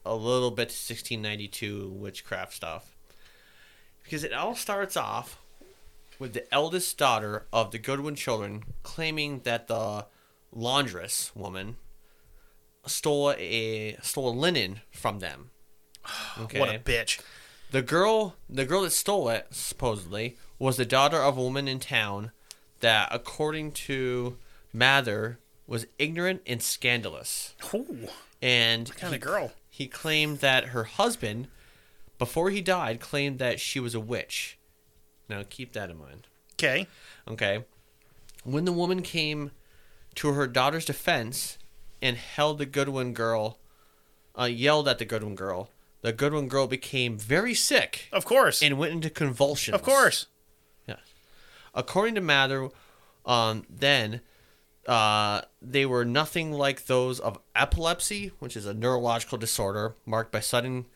a 0.05 0.15
little 0.15 0.51
bit 0.51 0.69
to 0.69 0.75
1692 0.75 1.89
witchcraft 1.91 2.55
stuff 2.55 2.95
because 4.03 4.25
it 4.25 4.33
all 4.33 4.55
starts 4.55 4.97
off 4.97 5.39
with 6.19 6.35
the 6.35 6.53
eldest 6.55 6.97
daughter 6.99 7.47
of 7.53 7.71
the 7.71 7.79
Goodwin 7.79 8.15
children 8.15 8.63
claiming 8.83 9.41
that 9.41 9.67
the 9.67 10.07
laundress 10.53 11.35
woman 11.35 11.77
stole 12.87 13.33
a 13.39 13.97
stole 14.03 14.37
linen 14.37 14.81
from 14.91 15.19
them. 15.19 15.51
Okay. 16.39 16.61
What 16.61 16.75
a 16.75 16.79
bitch. 16.79 17.21
The 17.71 17.83
girl 17.83 18.37
the 18.49 18.65
girl 18.65 18.83
that 18.83 18.91
stole 18.91 19.29
it 19.29 19.47
supposedly 19.51 20.37
was 20.59 20.77
the 20.77 20.85
daughter 20.85 21.19
of 21.19 21.37
a 21.39 21.43
woman 21.43 21.69
in 21.69 21.81
town 21.81 22.33
that, 22.81 23.09
according 23.11 23.73
to 23.73 24.37
Mather, 24.73 25.39
was 25.67 25.87
ignorant 25.99 26.43
and 26.47 26.63
scandalous. 26.63 27.55
Ooh, 27.75 28.09
And 28.43 28.95
kind 28.97 29.13
he, 29.13 29.17
of 29.17 29.23
girl. 29.23 29.53
he 29.71 29.87
claimed 29.87 30.39
that 30.41 30.67
her 30.67 30.85
husband, 30.85 31.49
before 32.19 32.51
he 32.51 32.61
died, 32.61 33.01
claimed 33.01 33.39
that 33.39 33.61
she 33.61 33.81
was 33.81 33.95
a 33.95 34.01
witch. 34.01 34.59
Now 35.29 35.43
keep 35.49 35.73
that 35.73 35.91
in 35.91 35.99
mind. 35.99 36.27
Okay. 36.55 36.87
Okay. 37.29 37.65
When 38.45 38.65
the 38.65 38.73
woman 38.73 39.03
came 39.03 39.51
to 40.17 40.33
her 40.33 40.47
daughter's 40.47 40.85
defense 40.87 41.57
and 42.03 42.17
held 42.17 42.59
the 42.59 42.67
Goodwin 42.67 43.13
girl, 43.15 43.59
uh, 44.39 44.45
yelled 44.45 44.89
at 44.89 44.99
the 44.99 45.05
Goodwin 45.05 45.35
girl, 45.37 45.71
the 46.03 46.13
Goodwin 46.13 46.49
girl 46.49 46.67
became 46.67 47.17
very 47.19 47.55
sick 47.55 48.09
Of 48.13 48.25
course. 48.25 48.63
and 48.63 48.79
went 48.79 48.93
into 48.93 49.11
convulsions. 49.11 49.75
of 49.75 49.83
course. 49.83 50.27
Yeah. 50.87 50.97
According 51.75 52.15
to 52.17 52.21
Mather, 52.21 52.69
um, 53.27 53.65
then 53.69 54.21
uh, 54.87 55.43
they 55.61 55.85
were 55.87 56.05
nothing 56.05 56.53
like 56.53 56.87
those 56.87 57.21
of 57.21 57.39
epilepsy, 57.55 58.33
which 58.39 58.57
is 58.57 58.67
a 58.67 58.75
neurological 58.75 59.39
disorder 59.39 59.95
marked 60.07 60.33
by 60.33 60.41
sudden, 60.41 60.87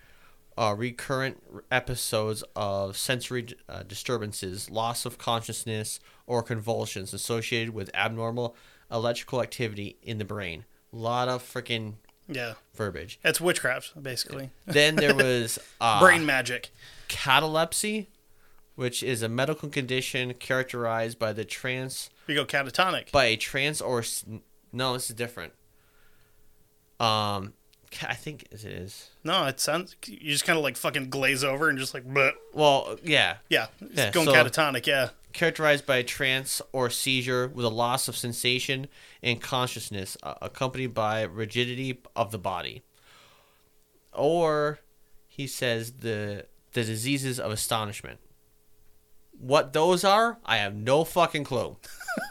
uh, 0.57 0.75
recurrent 0.77 1.43
episodes 1.71 2.43
of 2.57 2.97
sensory 2.97 3.47
uh, 3.69 3.83
disturbances, 3.83 4.71
loss 4.71 5.05
of 5.05 5.19
consciousness, 5.19 6.01
or 6.27 6.43
convulsions 6.43 7.13
associated 7.13 7.75
with 7.75 7.91
abnormal 7.95 8.57
electrical 8.91 9.43
activity 9.43 9.97
in 10.03 10.19
the 10.19 10.25
brain. 10.25 10.65
A 10.93 10.97
lot 10.97 11.29
of 11.29 11.43
freaking 11.43 11.95
Yeah. 12.29 12.55
verbiage. 12.75 13.19
It's 13.25 13.41
witchcraft, 13.41 14.03
basically. 14.03 14.51
Then 14.67 14.97
there 14.97 15.15
was 15.27 15.59
uh, 15.81 16.01
Brain 16.01 16.25
magic. 16.25 16.71
catalepsy, 17.09 18.09
which 18.77 19.03
is 19.03 19.23
a 19.23 19.29
medical 19.29 19.69
condition 19.69 20.35
characterized 20.35 21.19
by 21.19 21.33
the 21.33 21.45
trance 21.45 22.11
You 22.27 22.35
go 22.35 22.45
catatonic. 22.45 23.13
by 23.13 23.27
a 23.27 23.37
trance 23.37 23.81
or 23.81 24.01
s- 24.01 24.25
no, 24.73 24.95
this 24.95 25.11
is 25.11 25.17
different. 25.17 25.53
Um, 27.01 27.53
I 28.03 28.15
think 28.15 28.45
it 28.51 28.65
is. 28.65 29.11
no, 29.23 29.47
it 29.47 29.61
sounds. 29.61 29.95
You 30.07 30.31
just 30.33 30.45
kind 30.45 30.57
of 30.59 30.63
like 30.63 30.77
fucking 30.77 31.11
glaze 31.11 31.45
over 31.45 31.69
and 31.69 31.79
just 31.79 31.95
like, 31.95 32.05
bleh. 32.05 32.33
Well, 32.53 32.99
yeah, 33.03 33.37
yeah, 33.49 33.67
it's 33.81 33.97
Yeah, 33.97 34.11
going 34.11 34.27
so- 34.27 34.33
catatonic. 34.35 34.87
Yeah. 34.87 35.11
characterized 35.33 35.85
by 35.87 35.97
a 35.97 36.03
trance 36.05 36.63
or 36.73 36.89
seizure 36.91 37.49
with 37.49 37.65
a 37.65 37.71
loss 37.71 38.07
of 38.09 38.17
sensation 38.17 38.87
and 39.23 39.41
consciousness, 39.41 40.17
uh, 40.23 40.35
accompanied 40.43 40.95
by 40.95 41.23
rigidity 41.23 42.01
of 42.17 42.31
the 42.31 42.39
body. 42.39 42.83
Or, 44.13 44.79
he 45.29 45.47
says 45.47 45.93
the 46.01 46.47
the 46.73 46.85
diseases 46.85 47.39
of 47.41 47.51
astonishment. 47.53 48.19
What 49.39 49.73
those 49.73 50.05
are, 50.05 50.39
I 50.45 50.59
have 50.59 50.75
no 50.75 51.03
fucking 51.05 51.43
clue. 51.45 51.77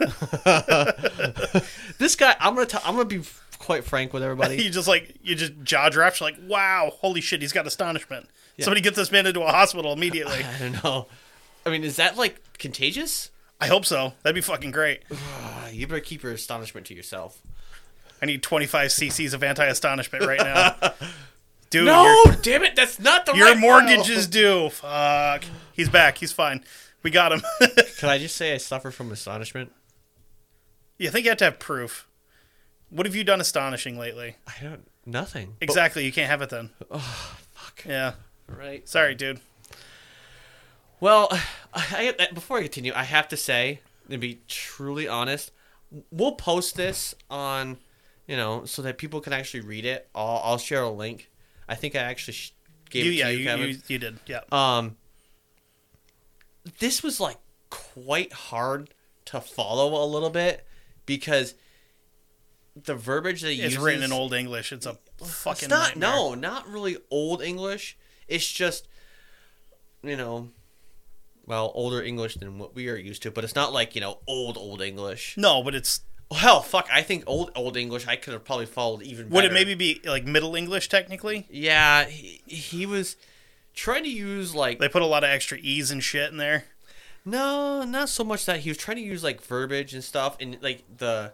this 1.98 2.16
guy, 2.16 2.34
I'm 2.40 2.54
gonna, 2.54 2.66
t- 2.66 2.78
I'm 2.84 2.94
gonna 2.94 3.04
be 3.04 3.22
quite 3.56 3.84
frank 3.84 4.12
with 4.12 4.22
everybody. 4.22 4.56
you 4.62 4.70
just 4.70 4.88
like 4.88 5.16
you 5.22 5.34
just 5.34 5.52
jaw 5.62 5.88
drops. 5.88 6.20
You're 6.20 6.30
like, 6.30 6.38
wow, 6.46 6.92
holy 7.00 7.20
shit, 7.20 7.40
he's 7.40 7.52
got 7.52 7.66
astonishment. 7.66 8.28
Somebody 8.60 8.80
get 8.82 8.94
this 8.94 9.10
man 9.10 9.26
into 9.26 9.42
a 9.42 9.50
hospital 9.50 9.92
immediately. 9.92 10.44
I 10.44 10.58
don't 10.58 10.84
know. 10.84 11.06
I 11.66 11.70
mean, 11.70 11.82
is 11.82 11.96
that 11.96 12.16
like 12.16 12.40
contagious? 12.58 13.30
I 13.60 13.66
hope 13.66 13.84
so. 13.84 14.12
That'd 14.22 14.34
be 14.34 14.40
fucking 14.40 14.70
great. 14.70 15.02
You 15.72 15.88
better 15.88 15.98
keep 15.98 16.22
your 16.22 16.30
astonishment 16.30 16.86
to 16.86 16.94
yourself. 16.94 17.42
I 18.22 18.26
need 18.26 18.44
25 18.44 18.90
cc's 18.90 19.34
of 19.34 19.42
anti-astonishment 19.42 20.24
right 20.24 20.38
now. 20.38 20.92
Dude, 21.70 21.86
No, 21.86 22.24
damn 22.42 22.62
it, 22.62 22.76
that's 22.76 23.00
not 23.00 23.26
the 23.26 23.32
your 23.32 23.48
right 23.48 23.58
mortgage 23.58 24.08
is 24.08 24.28
due. 24.28 24.68
Fuck. 24.68 25.42
He's 25.72 25.88
back. 25.88 26.18
He's 26.18 26.30
fine. 26.30 26.62
We 27.02 27.10
got 27.10 27.32
him. 27.32 27.42
Can 27.98 28.08
I 28.08 28.18
just 28.18 28.36
say 28.36 28.54
I 28.54 28.58
suffer 28.58 28.92
from 28.92 29.10
astonishment? 29.10 29.72
you 30.96 31.10
think 31.10 31.24
you 31.24 31.30
have 31.32 31.38
to 31.38 31.44
have 31.46 31.58
proof? 31.58 32.06
What 32.94 33.06
have 33.06 33.16
you 33.16 33.24
done 33.24 33.40
astonishing 33.40 33.98
lately? 33.98 34.36
I 34.46 34.62
don't. 34.62 34.86
Nothing. 35.04 35.56
Exactly. 35.60 36.04
You 36.04 36.12
can't 36.12 36.30
have 36.30 36.42
it 36.42 36.50
then. 36.50 36.70
Oh 36.92 37.36
fuck. 37.50 37.84
Yeah. 37.84 38.12
Right. 38.46 38.88
Sorry, 38.88 39.16
dude. 39.16 39.40
Well, 41.00 41.28
I, 41.74 42.14
I, 42.20 42.32
before 42.32 42.58
I 42.58 42.62
continue, 42.62 42.92
I 42.94 43.02
have 43.02 43.26
to 43.28 43.36
say, 43.36 43.80
to 44.10 44.16
be 44.16 44.42
truly 44.46 45.08
honest, 45.08 45.50
we'll 46.12 46.36
post 46.36 46.76
this 46.76 47.16
on, 47.28 47.78
you 48.28 48.36
know, 48.36 48.64
so 48.64 48.80
that 48.82 48.96
people 48.96 49.20
can 49.20 49.32
actually 49.32 49.62
read 49.62 49.84
it. 49.84 50.08
I'll, 50.14 50.40
I'll 50.44 50.58
share 50.58 50.84
a 50.84 50.90
link. 50.90 51.30
I 51.68 51.74
think 51.74 51.96
I 51.96 51.98
actually 51.98 52.34
sh- 52.34 52.54
gave 52.90 53.06
You, 53.06 53.10
it 53.10 53.14
to 53.14 53.18
yeah, 53.18 53.28
you, 53.30 53.38
you, 53.38 53.44
Kevin. 53.44 53.68
you, 53.70 53.76
you 53.88 53.98
did. 53.98 54.20
Yeah. 54.26 54.40
Um, 54.52 54.96
this 56.78 57.02
was 57.02 57.18
like 57.18 57.38
quite 57.70 58.32
hard 58.32 58.90
to 59.24 59.40
follow 59.40 60.00
a 60.00 60.06
little 60.06 60.30
bit 60.30 60.64
because 61.06 61.54
the 62.76 62.94
verbiage 62.94 63.42
use 63.42 63.74
It's 63.74 63.76
written 63.78 64.02
in 64.02 64.12
Old 64.12 64.32
English. 64.34 64.72
It's 64.72 64.86
a 64.86 64.98
fucking 65.24 65.66
It's 65.66 65.68
not 65.68 65.96
nightmare. 65.96 66.10
no, 66.10 66.34
not 66.34 66.68
really 66.68 66.96
old 67.10 67.42
English. 67.42 67.96
It's 68.28 68.50
just 68.50 68.88
you 70.02 70.16
know, 70.16 70.50
well, 71.46 71.72
older 71.74 72.02
English 72.02 72.34
than 72.34 72.58
what 72.58 72.74
we 72.74 72.88
are 72.88 72.96
used 72.96 73.22
to, 73.22 73.30
but 73.30 73.44
it's 73.44 73.54
not 73.54 73.72
like 73.72 73.94
you 73.94 74.00
know 74.00 74.18
old 74.26 74.56
old 74.56 74.82
English. 74.82 75.36
No, 75.36 75.62
but 75.62 75.74
it's 75.74 76.00
Oh, 76.30 76.36
hell, 76.36 76.62
fuck! 76.62 76.88
I 76.90 77.02
think 77.02 77.24
old 77.26 77.52
old 77.54 77.76
English 77.76 78.06
I 78.08 78.16
could 78.16 78.32
have 78.32 78.44
probably 78.44 78.66
followed 78.66 79.02
even. 79.02 79.28
would 79.30 79.44
it 79.44 79.52
maybe 79.52 79.74
be 79.74 80.00
like 80.04 80.24
Middle 80.24 80.56
English 80.56 80.88
technically? 80.88 81.46
Yeah, 81.50 82.06
he, 82.06 82.40
he 82.46 82.86
was 82.86 83.16
trying 83.74 84.04
to 84.04 84.10
use 84.10 84.54
like 84.54 84.78
They 84.78 84.88
put 84.88 85.02
a 85.02 85.06
lot 85.06 85.22
of 85.22 85.30
extra 85.30 85.58
e's 85.58 85.90
and 85.90 86.02
shit 86.02 86.30
in 86.30 86.38
there. 86.38 86.64
No, 87.26 87.84
not 87.84 88.08
so 88.08 88.24
much 88.24 88.46
that 88.46 88.60
he 88.60 88.70
was 88.70 88.78
trying 88.78 88.96
to 88.96 89.02
use 89.02 89.22
like 89.22 89.42
verbiage 89.42 89.92
and 89.94 90.02
stuff, 90.02 90.36
and 90.40 90.56
like 90.62 90.82
the 90.96 91.32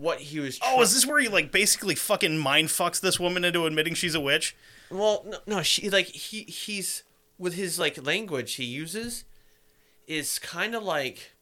what 0.00 0.20
he 0.20 0.40
was. 0.40 0.58
Oh, 0.62 0.80
is 0.82 0.94
this 0.94 1.06
where 1.06 1.20
he 1.20 1.28
like 1.28 1.50
basically 1.52 1.94
fucking 1.94 2.38
mind 2.38 2.68
fucks 2.68 3.00
this 3.00 3.18
woman 3.18 3.44
into 3.44 3.66
admitting 3.66 3.94
she's 3.94 4.14
a 4.14 4.20
witch? 4.20 4.56
well, 4.90 5.24
no, 5.26 5.38
no, 5.46 5.62
she 5.62 5.90
like 5.90 6.06
he 6.06 6.42
he's 6.44 7.02
with 7.38 7.54
his 7.54 7.78
like 7.78 8.04
language 8.04 8.54
he 8.54 8.64
uses 8.64 9.24
is 10.06 10.38
kind 10.38 10.74
of 10.74 10.82
like 10.82 11.32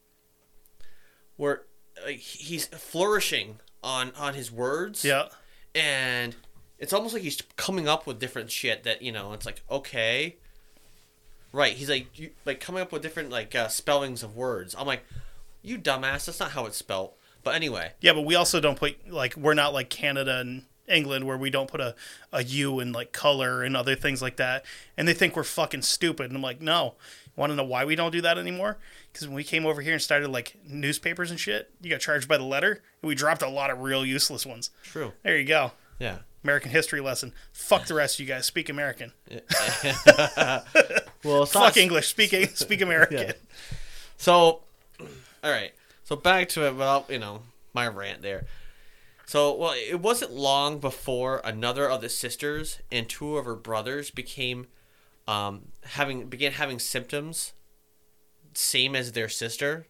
where 1.36 1.62
like 2.04 2.18
he's 2.18 2.66
flourishing 2.66 3.60
on 3.82 4.12
on 4.16 4.34
his 4.34 4.50
words. 4.50 5.04
Yeah. 5.04 5.28
and 5.74 6.34
it's 6.78 6.92
almost 6.92 7.14
like 7.14 7.22
he's 7.22 7.40
coming 7.56 7.88
up 7.88 8.06
with 8.06 8.18
different 8.18 8.50
shit 8.50 8.82
that 8.84 9.00
you 9.02 9.12
know. 9.12 9.32
It's 9.32 9.46
like 9.46 9.62
okay, 9.70 10.36
right? 11.52 11.72
He's 11.72 11.88
like 11.88 12.18
you, 12.18 12.30
like 12.44 12.60
coming 12.60 12.82
up 12.82 12.92
with 12.92 13.02
different 13.02 13.30
like 13.30 13.54
uh, 13.54 13.68
spellings 13.68 14.22
of 14.22 14.36
words. 14.36 14.74
I'm 14.76 14.86
like, 14.86 15.04
you 15.62 15.78
dumbass, 15.78 16.26
that's 16.26 16.40
not 16.40 16.50
how 16.50 16.66
it's 16.66 16.76
spelled. 16.76 17.12
But 17.46 17.54
anyway, 17.54 17.92
Yeah, 18.00 18.12
but 18.12 18.22
we 18.22 18.34
also 18.34 18.58
don't 18.58 18.76
put 18.76 19.08
like 19.08 19.36
we're 19.36 19.54
not 19.54 19.72
like 19.72 19.88
Canada 19.88 20.40
and 20.40 20.64
England 20.88 21.26
where 21.28 21.36
we 21.36 21.48
don't 21.48 21.70
put 21.70 21.80
a, 21.80 21.94
a 22.32 22.42
U 22.42 22.80
in 22.80 22.90
like 22.90 23.12
color 23.12 23.62
and 23.62 23.76
other 23.76 23.94
things 23.94 24.20
like 24.20 24.34
that. 24.38 24.64
And 24.96 25.06
they 25.06 25.14
think 25.14 25.36
we're 25.36 25.44
fucking 25.44 25.82
stupid. 25.82 26.26
And 26.26 26.34
I'm 26.36 26.42
like, 26.42 26.60
no. 26.60 26.94
Want 27.36 27.52
to 27.52 27.56
know 27.56 27.62
why 27.62 27.84
we 27.84 27.94
don't 27.94 28.10
do 28.10 28.20
that 28.22 28.36
anymore? 28.36 28.78
Because 29.12 29.28
when 29.28 29.36
we 29.36 29.44
came 29.44 29.64
over 29.64 29.80
here 29.80 29.92
and 29.92 30.02
started 30.02 30.28
like 30.28 30.56
newspapers 30.66 31.30
and 31.30 31.38
shit, 31.38 31.70
you 31.80 31.88
got 31.88 32.00
charged 32.00 32.26
by 32.26 32.36
the 32.36 32.42
letter, 32.42 32.82
and 33.02 33.08
we 33.08 33.14
dropped 33.14 33.42
a 33.42 33.48
lot 33.48 33.70
of 33.70 33.80
real 33.80 34.04
useless 34.04 34.44
ones. 34.44 34.70
true. 34.82 35.12
There 35.22 35.38
you 35.38 35.44
go. 35.46 35.70
Yeah. 36.00 36.18
American 36.42 36.72
history 36.72 37.00
lesson. 37.00 37.32
Fuck 37.52 37.86
the 37.86 37.94
rest 37.94 38.16
of 38.16 38.26
you 38.26 38.26
guys. 38.26 38.44
Speak 38.46 38.68
American. 38.68 39.12
well, 41.22 41.46
Fuck 41.46 41.76
English. 41.76 42.08
Speak 42.08 42.34
speak 42.56 42.80
American. 42.88 43.18
Yeah. 43.18 43.32
So, 44.16 44.62
all 44.98 45.04
right. 45.44 45.72
So 46.06 46.14
back 46.14 46.48
to 46.50 46.64
it. 46.64 46.76
Well, 46.76 47.04
you 47.08 47.18
know, 47.18 47.40
my 47.74 47.88
rant 47.88 48.22
there. 48.22 48.46
So, 49.26 49.52
well, 49.52 49.74
it 49.76 50.00
wasn't 50.00 50.30
long 50.30 50.78
before 50.78 51.40
another 51.42 51.90
of 51.90 52.00
the 52.00 52.08
sisters 52.08 52.78
and 52.92 53.08
two 53.08 53.36
of 53.36 53.44
her 53.44 53.56
brothers 53.56 54.12
became, 54.12 54.68
um, 55.26 55.72
having 55.82 56.28
began 56.28 56.52
having 56.52 56.78
symptoms, 56.78 57.54
same 58.54 58.94
as 58.94 59.12
their 59.12 59.28
sister. 59.28 59.88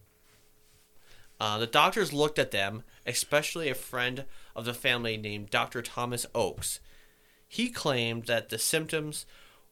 Uh, 1.39 1.59
the 1.59 1.67
doctors 1.67 2.11
looked 2.11 2.39
at 2.39 2.49
them, 2.49 2.81
especially 3.05 3.69
a 3.69 3.75
friend 3.75 4.25
of 4.55 4.65
the 4.65 4.73
family 4.73 5.17
named 5.17 5.51
Dr. 5.51 5.83
Thomas 5.83 6.25
Oakes. 6.33 6.79
He 7.47 7.69
claimed 7.69 8.25
that 8.25 8.49
the 8.49 8.57
symptoms 8.57 9.27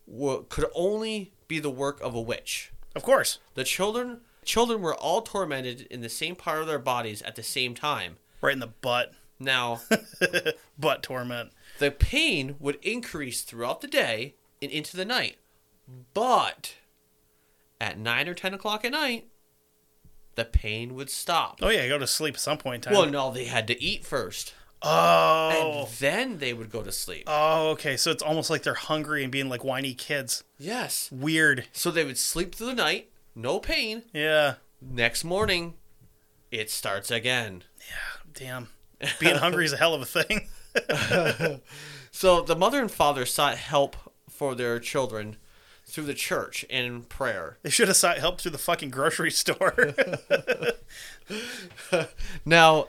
were, 0.05 0.43
could 0.43 0.67
only 0.75 1.33
be 1.47 1.57
the 1.57 1.71
work 1.71 1.99
of 2.01 2.13
a 2.13 2.21
witch. 2.21 2.71
Of 2.95 3.01
course. 3.01 3.39
The 3.55 3.63
children 3.63 4.21
children 4.45 4.81
were 4.81 4.95
all 4.95 5.21
tormented 5.21 5.81
in 5.89 6.01
the 6.01 6.09
same 6.09 6.35
part 6.35 6.61
of 6.61 6.67
their 6.67 6.79
bodies 6.79 7.21
at 7.23 7.35
the 7.35 7.43
same 7.43 7.73
time. 7.75 8.17
Right 8.41 8.53
in 8.53 8.59
the 8.59 8.67
butt. 8.67 9.13
Now, 9.39 9.81
butt 10.79 11.03
torment. 11.03 11.51
the 11.79 11.91
pain 11.91 12.55
would 12.59 12.77
increase 12.81 13.41
throughout 13.41 13.81
the 13.81 13.87
day 13.87 14.35
and 14.61 14.71
into 14.71 14.95
the 14.95 15.03
night. 15.05 15.37
But 16.13 16.75
at 17.81 17.97
9 17.99 18.29
or 18.29 18.33
10 18.33 18.53
o'clock 18.53 18.85
at 18.85 18.91
night, 18.93 19.27
the 20.35 20.45
pain 20.45 20.95
would 20.95 21.09
stop. 21.09 21.59
Oh 21.61 21.69
yeah, 21.69 21.87
go 21.87 21.97
to 21.97 22.07
sleep 22.07 22.35
at 22.35 22.39
some 22.39 22.57
point 22.57 22.75
in 22.75 22.81
time. 22.81 22.93
Well, 22.93 23.09
no, 23.11 23.31
they 23.31 23.45
had 23.45 23.67
to 23.67 23.81
eat 23.83 24.05
first. 24.05 24.53
oh. 24.81 25.49
And 25.87 25.89
then 25.99 26.37
they 26.39 26.53
would 26.53 26.69
go 26.71 26.81
to 26.83 26.91
sleep. 26.91 27.23
Oh, 27.27 27.69
okay. 27.71 27.97
So 27.97 28.11
it's 28.11 28.23
almost 28.23 28.49
like 28.49 28.63
they're 28.63 28.73
hungry 28.73 29.23
and 29.23 29.31
being 29.31 29.49
like 29.49 29.63
whiny 29.63 29.93
kids. 29.93 30.43
Yes. 30.57 31.09
Weird. 31.11 31.65
So 31.73 31.91
they 31.91 32.03
would 32.05 32.17
sleep 32.17 32.55
through 32.55 32.67
the 32.67 32.73
night, 32.73 33.09
no 33.35 33.59
pain. 33.59 34.03
Yeah. 34.13 34.55
Next 34.81 35.23
morning, 35.23 35.73
it 36.51 36.69
starts 36.71 37.11
again. 37.11 37.63
Yeah, 37.89 38.31
damn. 38.33 38.67
Being 39.19 39.35
hungry 39.35 39.65
is 39.65 39.73
a 39.73 39.77
hell 39.77 39.93
of 39.93 40.01
a 40.01 40.05
thing. 40.05 41.61
So 42.11 42.41
the 42.41 42.55
mother 42.55 42.79
and 42.79 42.89
father 42.89 43.25
sought 43.25 43.57
help 43.57 43.97
for 44.29 44.55
their 44.55 44.79
children 44.79 45.35
through 45.85 46.05
the 46.05 46.13
church 46.13 46.63
and 46.69 46.85
in 46.85 47.01
prayer. 47.03 47.57
They 47.61 47.69
should 47.69 47.89
have 47.89 47.97
sought 47.97 48.19
help 48.19 48.39
through 48.39 48.51
the 48.51 48.57
fucking 48.57 48.89
grocery 48.89 49.31
store. 49.31 49.75
Now, 52.45 52.87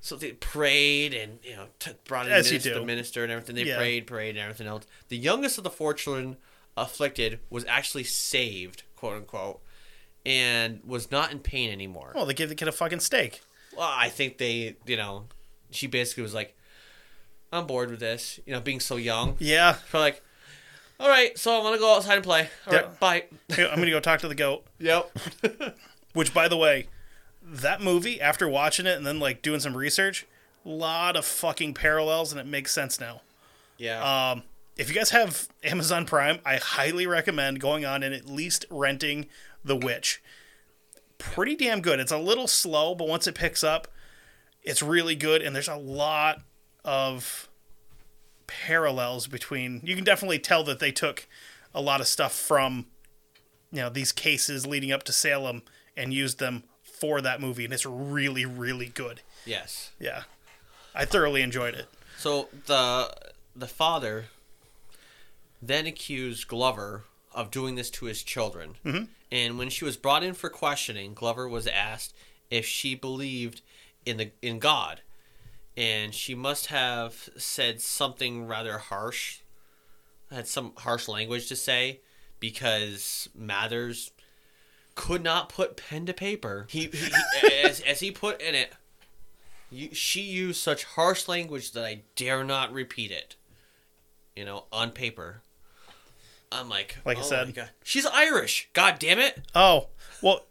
so 0.00 0.16
they 0.16 0.32
prayed 0.32 1.12
and 1.12 1.38
you 1.42 1.56
know 1.56 1.66
t- 1.78 1.90
brought 2.06 2.26
in 2.26 2.32
As 2.32 2.50
minister, 2.50 2.74
the 2.74 2.84
minister 2.84 3.22
and 3.24 3.32
everything. 3.32 3.56
They 3.56 3.64
Yeah. 3.64 3.76
prayed, 3.76 4.06
prayed, 4.06 4.30
and 4.30 4.38
everything 4.38 4.66
else. 4.68 4.86
The 5.08 5.16
youngest 5.18 5.58
of 5.58 5.64
the 5.64 5.70
four 5.70 5.92
children 5.94 6.36
afflicted 6.76 7.40
was 7.50 7.64
actually 7.66 8.04
saved, 8.04 8.84
quote 8.94 9.16
unquote, 9.16 9.60
and 10.26 10.80
was 10.84 11.10
not 11.10 11.30
in 11.32 11.38
pain 11.38 11.70
anymore. 11.72 12.12
well, 12.14 12.26
they 12.26 12.34
gave 12.34 12.48
the 12.50 12.54
kid 12.54 12.68
a 12.68 12.72
fucking 12.72 13.00
steak. 13.00 13.40
Well, 13.76 13.88
I 13.90 14.08
think 14.10 14.36
they, 14.38 14.76
you 14.86 14.96
know, 14.96 15.24
she 15.70 15.86
basically 15.86 16.22
was 16.24 16.34
like, 16.34 16.54
"I'm 17.52 17.66
bored 17.66 17.90
with 17.90 18.00
this," 18.00 18.40
you 18.44 18.52
know, 18.52 18.60
being 18.60 18.80
so 18.80 18.96
young. 18.96 19.36
Yeah. 19.38 19.76
So 19.92 19.98
like, 20.00 20.22
all 20.98 21.08
right, 21.08 21.38
so 21.38 21.56
I'm 21.56 21.62
gonna 21.62 21.78
go 21.78 21.94
outside 21.94 22.14
and 22.16 22.24
play. 22.24 22.48
All 22.66 22.72
right, 22.72 22.84
Yeah. 22.84 22.90
bye. 22.98 23.24
I'm 23.50 23.56
going 23.76 23.82
to 23.82 23.90
go 23.90 24.00
talk 24.00 24.20
to 24.20 24.28
the 24.28 24.34
goat. 24.34 24.64
Yep. 24.78 25.16
Which, 26.14 26.32
by 26.34 26.48
the 26.48 26.56
way, 26.56 26.88
that 27.42 27.80
movie, 27.82 28.20
after 28.20 28.48
watching 28.48 28.86
it 28.86 28.96
and 28.96 29.06
then 29.06 29.20
like 29.20 29.42
doing 29.42 29.60
some 29.60 29.76
research, 29.76 30.26
a 30.64 30.68
lot 30.70 31.14
of 31.16 31.24
fucking 31.26 31.74
parallels, 31.74 32.32
and 32.32 32.40
it 32.40 32.46
makes 32.46 32.72
sense 32.72 32.98
now. 32.98 33.20
yeah. 33.78 34.30
Um, 34.32 34.42
if 34.78 34.88
you 34.90 34.94
guys 34.94 35.08
have 35.10 35.48
Amazon 35.64 36.04
Prime, 36.04 36.38
I 36.44 36.56
highly 36.56 37.06
recommend 37.06 37.60
going 37.60 37.84
on 37.86 38.02
and 38.02 38.14
at 38.14 38.26
least 38.26 38.66
renting 38.70 39.26
The 39.66 39.76
Witch. 39.76 40.22
Pretty 41.18 41.56
damn 41.56 41.80
good. 41.80 42.00
It's 42.00 42.12
a 42.12 42.18
little 42.18 42.46
slow, 42.46 42.94
but 42.94 43.08
once 43.08 43.26
it 43.26 43.34
picks 43.34 43.64
up, 43.64 43.88
it's 44.62 44.82
really 44.82 45.14
good. 45.16 45.42
And 45.42 45.54
there's 45.54 45.68
a 45.68 45.76
lot 45.76 46.42
of 46.84 47.48
parallels 48.46 49.26
between. 49.26 49.80
You 49.84 49.94
can 49.94 50.04
definitely 50.04 50.38
tell 50.38 50.62
that 50.64 50.78
they 50.78 50.92
took 50.92 51.26
a 51.74 51.80
lot 51.80 52.00
of 52.00 52.06
stuff 52.06 52.32
from, 52.34 52.86
you 53.72 53.80
know, 53.80 53.88
these 53.90 54.12
cases 54.12 54.66
leading 54.66 54.92
up 54.92 55.02
to 55.04 55.12
Salem 55.12 55.62
and 55.96 56.12
used 56.12 56.38
them 56.38 56.64
for 56.82 57.20
that 57.20 57.40
movie, 57.40 57.64
and 57.64 57.74
it's 57.74 57.84
really, 57.84 58.46
really 58.46 58.86
good. 58.86 59.20
yes. 59.44 59.90
Yeah, 60.00 60.22
I 60.94 61.04
thoroughly 61.04 61.42
enjoyed 61.42 61.74
it. 61.74 61.86
So 62.16 62.48
the 62.66 63.14
the 63.54 63.66
father 63.66 64.26
then 65.60 65.86
accused 65.86 66.48
Glover 66.48 67.04
of 67.34 67.50
doing 67.50 67.74
this 67.74 67.90
to 67.90 68.06
his 68.06 68.22
children. 68.22 68.76
Mm-hmm. 68.84 69.04
And 69.30 69.58
when 69.58 69.70
she 69.70 69.84
was 69.84 69.96
brought 69.96 70.22
in 70.22 70.34
for 70.34 70.48
questioning, 70.48 71.14
Glover 71.14 71.48
was 71.48 71.66
asked 71.66 72.14
if 72.50 72.64
she 72.64 72.94
believed 72.94 73.60
in 74.04 74.18
the 74.18 74.30
in 74.40 74.58
God, 74.60 75.00
and 75.76 76.14
she 76.14 76.34
must 76.34 76.66
have 76.66 77.28
said 77.36 77.80
something 77.80 78.46
rather 78.46 78.78
harsh, 78.78 79.40
had 80.30 80.46
some 80.46 80.72
harsh 80.78 81.08
language 81.08 81.48
to 81.48 81.56
say, 81.56 82.00
because 82.38 83.28
Mathers 83.34 84.12
could 84.94 85.22
not 85.22 85.48
put 85.48 85.76
pen 85.76 86.06
to 86.06 86.14
paper. 86.14 86.66
He, 86.70 86.86
he, 86.86 87.10
he 87.40 87.64
as, 87.64 87.80
as 87.80 88.00
he 88.00 88.10
put 88.10 88.40
in 88.40 88.54
it, 88.54 88.72
you, 89.70 89.92
she 89.92 90.22
used 90.22 90.60
such 90.62 90.84
harsh 90.84 91.28
language 91.28 91.72
that 91.72 91.84
I 91.84 92.02
dare 92.14 92.44
not 92.44 92.72
repeat 92.72 93.10
it. 93.10 93.36
You 94.36 94.44
know, 94.44 94.64
on 94.70 94.90
paper. 94.90 95.42
I'm 96.52 96.68
like, 96.68 96.96
Like 97.04 97.18
I 97.18 97.20
oh 97.20 97.24
said. 97.24 97.46
my 97.48 97.52
God. 97.52 97.70
she's 97.82 98.06
Irish. 98.06 98.68
God 98.72 98.98
damn 98.98 99.18
it! 99.18 99.40
Oh, 99.54 99.88
well, 100.22 100.46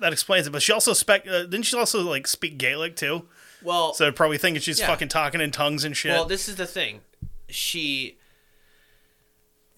that 0.00 0.12
explains 0.12 0.46
it. 0.46 0.50
But 0.50 0.62
she 0.62 0.72
also 0.72 0.92
spec. 0.92 1.26
Uh, 1.26 1.40
didn't 1.44 1.62
she 1.62 1.76
also 1.76 2.02
like 2.02 2.26
speak 2.26 2.58
Gaelic 2.58 2.96
too? 2.96 3.26
Well, 3.62 3.94
So 3.94 4.12
probably 4.12 4.36
thinking 4.38 4.60
she's 4.60 4.78
Yeah. 4.80 4.86
fucking 4.88 5.08
talking 5.08 5.40
in 5.40 5.50
tongues 5.50 5.84
and 5.84 5.96
shit. 5.96 6.12
well, 6.12 6.26
this 6.26 6.48
is 6.48 6.56
the 6.56 6.66
thing. 6.66 7.00
She. 7.48 8.18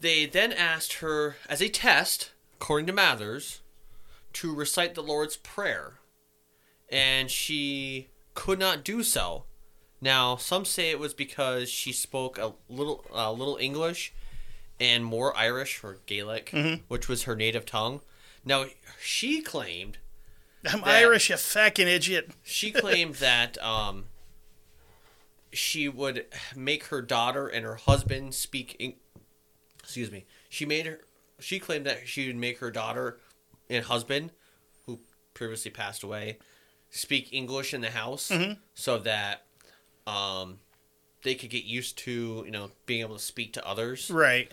They 0.01 0.26
then 0.26 0.53
asked 0.53 0.94
her 0.94 1.36
as 1.49 1.62
a 1.62 1.68
test, 1.68 2.32
according 2.61 2.86
to 2.88 2.92
Mathers, 2.92 3.61
to 4.34 4.55
recite 4.55 4.94
the 4.94 5.03
Lord's 5.03 5.36
Prayer, 5.38 5.94
and 6.90 7.30
she 7.30 8.09
could 8.34 8.59
not 8.59 8.84
do 8.84 9.03
so. 9.03 9.44
Now, 10.01 10.36
some 10.36 10.66
say 10.66 10.90
it 10.90 10.99
was 10.99 11.14
because 11.14 11.70
she 11.70 11.92
spoke 11.92 12.36
a 12.36 12.53
little, 12.68 13.05
a 13.11 13.32
little 13.32 13.57
English, 13.57 14.12
and 14.81 15.05
more 15.05 15.37
Irish 15.37 15.83
or 15.83 15.99
Gaelic, 16.07 16.55
which 16.89 17.09
was 17.09 17.22
her 17.24 17.35
native 17.37 17.64
tongue. 17.66 18.01
Now, 18.45 18.66
she 19.01 19.41
claimed 19.41 19.99
I'm 20.70 20.83
Irish, 20.85 21.31
you 21.31 21.37
fucking 21.37 21.87
idiot. 21.89 22.31
she 22.43 22.70
claimed 22.72 23.16
that 23.16 23.62
um, 23.62 24.05
she 25.53 25.89
would 25.89 26.27
make 26.55 26.85
her 26.87 27.03
daughter 27.03 27.47
and 27.49 27.64
her 27.64 27.77
husband 27.77 28.35
speak. 28.35 28.77
Eng- 28.81 28.97
excuse 29.83 30.11
me. 30.11 30.24
She 30.49 30.66
made 30.66 30.87
her. 30.87 31.01
She 31.39 31.59
claimed 31.59 31.87
that 31.87 32.09
she 32.09 32.27
would 32.27 32.37
make 32.37 32.59
her 32.59 32.70
daughter 32.70 33.18
and 33.68 33.85
husband, 33.85 34.33
who 34.87 35.01
previously 35.35 35.70
passed 35.70 36.03
away, 36.03 36.39
speak 36.91 37.33
English 37.33 37.74
in 37.74 37.81
the 37.83 37.91
house, 37.91 38.33
so 38.74 38.99
that 38.99 39.45
um, 40.07 40.59
they 41.24 41.35
could 41.35 41.51
get 41.51 41.64
used 41.64 41.99
to 41.99 42.43
you 42.45 42.51
know 42.51 42.70
being 42.87 43.01
able 43.01 43.16
to 43.16 43.22
speak 43.22 43.53
to 43.55 43.66
others. 43.66 44.11
Right, 44.11 44.51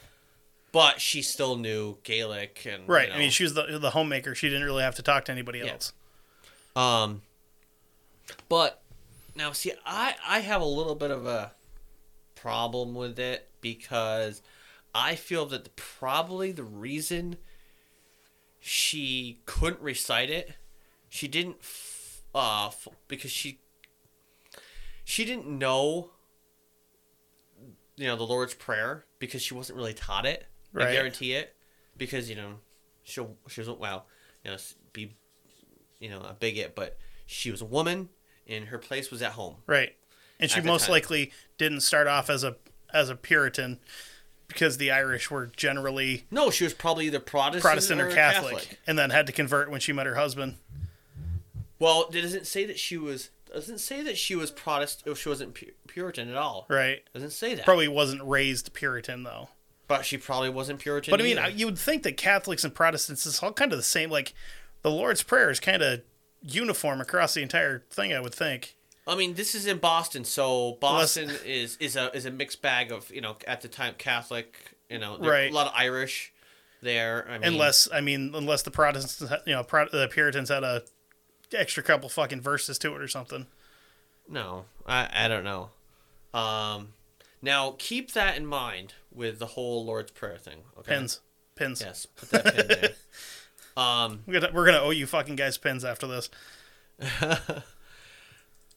But 0.74 1.00
she 1.00 1.22
still 1.22 1.56
knew 1.56 1.98
Gaelic 2.04 2.66
and 2.70 2.90
right. 2.90 3.08
you 3.08 3.14
I 3.14 3.18
mean, 3.20 3.30
she 3.30 3.44
was 3.44 3.54
the 3.54 3.78
the 3.80 3.92
homemaker. 3.92 4.36
She 4.36 4.50
didn't 4.50 4.66
really 4.66 4.84
have 4.84 4.96
to 4.96 5.02
talk 5.02 5.24
to 5.26 5.32
anybody 5.32 5.60
Yeah. 5.60 5.72
else. 5.74 5.94
Um, 6.76 7.22
but 8.50 8.82
now, 9.36 9.52
see, 9.54 9.72
I 9.86 10.16
I 10.28 10.40
have 10.40 10.62
a 10.62 10.66
little 10.66 10.96
bit 10.96 11.12
of 11.12 11.26
a 11.26 11.54
problem 12.36 12.94
with 12.96 13.18
it 13.20 13.50
because 13.62 14.42
I 14.96 15.16
feel 15.16 15.46
that 15.46 15.64
the, 15.64 15.70
probably 15.72 16.52
the 16.52 16.64
reason 16.64 17.38
she 18.60 19.42
couldn't 19.46 19.82
recite 19.82 20.30
it, 20.30 20.54
she 21.10 21.28
didn't, 21.28 21.58
f- 21.62 22.22
uh, 22.34 22.68
f- 22.68 22.88
because 23.08 23.32
she 23.32 23.60
she 25.04 25.24
didn't 25.26 25.48
know, 25.48 26.10
you 27.96 28.08
know, 28.08 28.16
the 28.16 28.24
Lord's 28.26 28.54
Prayer 28.56 29.06
because 29.20 29.42
she 29.44 29.54
wasn't 29.54 29.78
really 29.78 29.94
taught 29.94 30.26
it. 30.26 30.48
I 30.76 30.92
guarantee 30.92 31.34
it 31.34 31.56
because 31.98 32.30
you 32.30 32.36
know 32.36 32.60
she'll 33.04 33.36
she 33.48 33.62
was 33.62 33.70
well, 33.70 34.06
you 34.44 34.52
know, 34.52 34.58
be 34.92 35.16
you 36.00 36.10
know 36.10 36.22
a 36.22 36.34
bigot, 36.34 36.76
but 36.76 36.98
she 37.26 37.52
was 37.52 37.62
a 37.62 37.66
woman 37.66 38.10
and 38.48 38.66
her 38.66 38.78
place 38.78 39.12
was 39.12 39.22
at 39.22 39.34
home. 39.34 39.56
Right, 39.68 39.96
and 40.40 40.50
she 40.50 40.62
most 40.62 40.86
time. 40.86 40.94
likely 40.94 41.32
didn't 41.58 41.82
start 41.82 42.08
off 42.08 42.30
as 42.30 42.44
a 42.44 42.56
as 42.94 43.10
a 43.10 43.16
Puritan 43.16 43.80
because 44.48 44.78
the 44.78 44.92
Irish 44.92 45.32
were 45.32 45.48
generally 45.48 46.26
No, 46.32 46.50
she 46.50 46.64
was 46.64 46.74
probably 46.74 47.08
either 47.08 47.20
Protestant, 47.20 47.64
Protestant 47.64 48.02
or 48.02 48.10
Catholic, 48.10 48.56
Catholic. 48.58 48.80
and 48.88 48.98
then 48.98 49.10
had 49.10 49.28
to 49.28 49.34
convert 49.34 49.70
when 49.70 49.80
she 49.80 49.94
met 49.94 50.06
her 50.06 50.16
husband. 50.16 50.58
Well, 51.80 52.08
it 52.14 52.22
doesn't 52.22 52.48
say 52.48 52.66
that 52.66 52.80
she 52.80 52.98
was. 52.98 53.30
Doesn't 53.52 53.80
say 53.80 54.02
that 54.02 54.18
she 54.18 54.36
was 54.36 54.50
Protestant. 54.50 55.08
Or 55.08 55.12
oh, 55.12 55.14
she 55.16 55.30
wasn't 55.30 55.58
Puritan 55.88 56.30
at 56.30 56.36
all. 56.36 56.66
Right, 56.70 57.04
Doesn't 57.14 57.32
say 57.32 57.54
that. 57.54 57.66
probably 57.66 57.88
wasn't 57.88 58.24
raised 58.24 58.74
Puritan 58.74 59.24
though. 59.24 59.50
But 59.88 60.06
she 60.06 60.18
probably 60.18 60.50
wasn't 60.50 60.80
Puritan. 60.80 61.12
But 61.12 61.20
I 61.22 61.24
mean, 61.24 61.38
either. 61.38 61.56
You 61.56 61.66
would 61.68 61.78
think 61.78 62.04
that 62.04 62.18
Catholics 62.18 62.64
and 62.64 62.74
Protestants 62.74 63.26
is 63.26 63.42
all 63.42 63.54
kind 63.54 63.72
of 63.72 63.78
the 63.78 63.84
same. 63.84 64.10
Like 64.10 64.34
the 64.82 64.92
Lord's 64.92 65.24
Prayer 65.24 65.50
is 65.50 65.60
kind 65.60 65.82
of 65.82 66.02
uniform 66.42 67.02
across 67.02 67.34
the 67.34 67.42
entire 67.42 67.84
thing. 67.90 68.14
I 68.14 68.20
would 68.20 68.34
think. 68.36 68.76
I 69.06 69.16
mean, 69.16 69.34
this 69.34 69.54
is 69.54 69.66
in 69.68 69.80
Boston, 69.80 70.24
so 70.24 70.78
Boston 70.80 71.30
is 71.46 71.76
is 71.78 71.96
a 71.98 72.16
is 72.16 72.26
a 72.26 72.32
mixed 72.32 72.62
bag 72.62 72.92
of 72.92 73.10
you 73.12 73.20
know 73.22 73.36
at 73.48 73.62
the 73.62 73.68
time 73.68 73.96
Catholic, 73.98 74.56
you 74.90 74.98
know, 75.00 75.18
Right. 75.20 75.52
a 75.52 75.54
lot 75.54 75.68
of 75.68 75.74
Irish 75.76 76.32
there. 76.82 77.26
I 77.30 77.38
mean, 77.38 77.48
Unless 77.54 77.90
I 77.94 78.00
mean, 78.02 78.32
unless 78.34 78.62
the 78.64 78.72
Protestants, 78.72 79.22
you 79.46 79.54
know, 79.54 79.64
Pro- 79.64 79.90
the 79.90 80.08
Puritans 80.08 80.48
had 80.50 80.64
a 80.64 80.84
extra 81.52 81.84
couple 81.84 82.08
fucking 82.10 82.40
verses 82.42 82.78
to 82.80 82.96
it 82.96 83.02
or 83.02 83.08
something. 83.10 83.46
no, 84.30 84.66
I 84.88 85.10
I 85.26 85.28
don't 85.28 85.44
know. 85.44 85.70
Um, 86.34 86.94
now 87.44 87.76
keep 87.78 88.14
that 88.14 88.36
in 88.38 88.48
mind 88.48 88.96
with 89.12 89.38
the 89.38 89.46
whole 89.46 89.86
Lord's 89.86 90.10
Prayer 90.12 90.38
thing. 90.38 90.62
Okay. 90.80 90.89
Pins, 90.96 91.22
pins. 91.56 91.82
Yes, 91.86 92.08
put 92.08 92.30
that 92.32 92.56
pin 92.56 92.68
there. 92.68 92.89
Um, 93.76 94.22
We're 94.28 94.39
gonna, 94.39 94.54
we're 94.54 94.66
gonna 94.68 94.82
owe 94.82 94.91
you 94.91 95.08
fucking 95.08 95.36
guys 95.36 95.58
pins 95.58 95.84
after 95.84 96.06
this. 96.06 96.30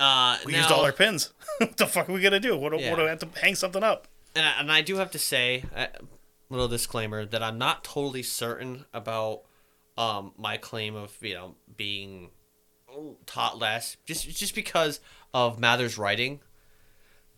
uh, 0.01 0.39
We 0.47 0.53
now, 0.53 0.59
used 0.59 0.71
all 0.71 0.85
our 0.85 0.93
pins. 0.93 1.33
what 1.59 1.77
the 1.77 1.87
fuck 1.87 2.09
are 2.09 2.13
we 2.13 2.21
gonna 2.23 2.41
do? 2.41 2.57
What 2.57 2.73
do, 2.73 2.79
Yeah. 2.79 2.91
what 2.91 2.97
do 2.97 3.03
we 3.03 3.09
have 3.09 3.19
to 3.21 3.29
hang 3.41 3.55
something 3.55 3.83
up? 3.83 4.09
and 4.35 4.45
I, 4.45 4.61
and 4.61 4.73
I 4.73 4.83
do 4.83 4.97
have 4.97 5.11
to 5.13 5.19
say, 5.19 5.65
a 5.75 5.89
little 6.51 6.69
disclaimer 6.69 7.25
that 7.27 7.43
I'm 7.43 7.59
not 7.59 7.85
totally 7.85 8.23
certain 8.23 8.85
about 8.93 9.43
um, 9.99 10.33
my 10.37 10.57
claim 10.59 10.95
of 10.95 11.15
you 11.23 11.35
know 11.35 11.55
being 11.77 12.31
taught 13.27 13.59
less, 13.59 13.97
just 14.07 14.29
just 14.29 14.55
because 14.55 15.01
of 15.35 15.59
Mather's 15.59 15.97
writing, 15.99 16.41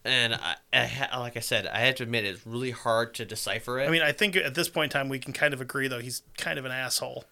and 0.04 0.34
I, 0.34 0.56
I 0.72 1.18
like 1.18 1.36
I 1.36 1.40
said, 1.40 1.66
I 1.66 1.80
have 1.80 1.96
to 1.96 2.02
admit 2.02 2.24
it's 2.24 2.46
really 2.46 2.70
hard 2.70 3.14
to 3.14 3.24
decipher 3.24 3.80
it. 3.80 3.86
I 3.86 3.90
mean, 3.90 4.02
I 4.02 4.12
think 4.12 4.36
at 4.36 4.54
this 4.54 4.68
point 4.68 4.92
in 4.92 4.98
time 4.98 5.08
we 5.08 5.18
can 5.18 5.32
kind 5.32 5.52
of 5.52 5.60
agree 5.60 5.88
though 5.88 6.00
he's 6.00 6.22
kind 6.36 6.58
of 6.58 6.64
an 6.64 6.72
asshole. 6.72 7.24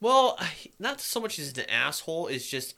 Well, 0.00 0.38
not 0.78 1.00
so 1.00 1.20
much 1.20 1.38
as 1.38 1.56
an 1.56 1.68
asshole. 1.70 2.26
It's 2.26 2.48
just 2.48 2.74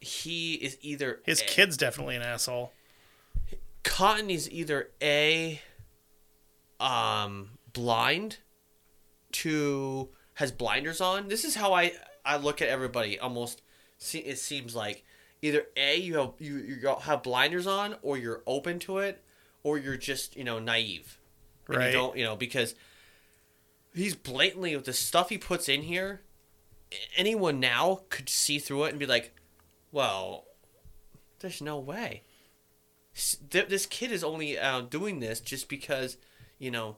he 0.00 0.54
is 0.54 0.76
either 0.80 1.20
His 1.24 1.40
a- 1.40 1.44
kid's 1.44 1.76
definitely 1.76 2.16
an 2.16 2.22
asshole. 2.22 2.72
Cotton 3.82 4.30
is 4.30 4.50
either 4.50 4.90
a 5.02 5.60
um 6.80 7.50
blind 7.72 8.38
to 9.32 10.08
has 10.34 10.52
blinders 10.52 11.00
on. 11.00 11.28
This 11.28 11.44
is 11.44 11.54
how 11.54 11.72
I 11.72 11.92
I 12.24 12.36
look 12.36 12.62
at 12.62 12.68
everybody. 12.68 13.18
Almost 13.18 13.62
it 14.12 14.38
seems 14.38 14.74
like 14.74 15.04
either 15.44 15.66
a 15.76 15.96
you 15.96 16.16
have 16.18 16.32
you 16.38 16.56
you 16.56 16.96
have 17.02 17.22
blinders 17.22 17.66
on, 17.66 17.96
or 18.02 18.16
you're 18.16 18.42
open 18.46 18.78
to 18.80 18.98
it, 18.98 19.22
or 19.62 19.78
you're 19.78 19.96
just 19.96 20.36
you 20.36 20.44
know 20.44 20.58
naive. 20.58 21.18
And 21.68 21.76
Right. 21.76 21.86
You 21.88 21.92
don't 21.92 22.16
you 22.16 22.24
know 22.24 22.34
because 22.36 22.74
he's 23.94 24.14
blatantly 24.14 24.74
with 24.74 24.86
the 24.86 24.92
stuff 24.92 25.28
he 25.28 25.38
puts 25.38 25.68
in 25.68 25.82
here. 25.82 26.22
Anyone 27.16 27.60
now 27.60 28.00
could 28.08 28.28
see 28.28 28.58
through 28.58 28.84
it 28.84 28.90
and 28.90 28.98
be 28.98 29.06
like, 29.06 29.34
well, 29.90 30.44
there's 31.40 31.60
no 31.60 31.78
way. 31.78 32.22
This 33.50 33.86
kid 33.86 34.12
is 34.12 34.24
only 34.24 34.58
uh, 34.58 34.82
doing 34.82 35.20
this 35.20 35.40
just 35.40 35.68
because, 35.68 36.16
you 36.58 36.70
know, 36.70 36.96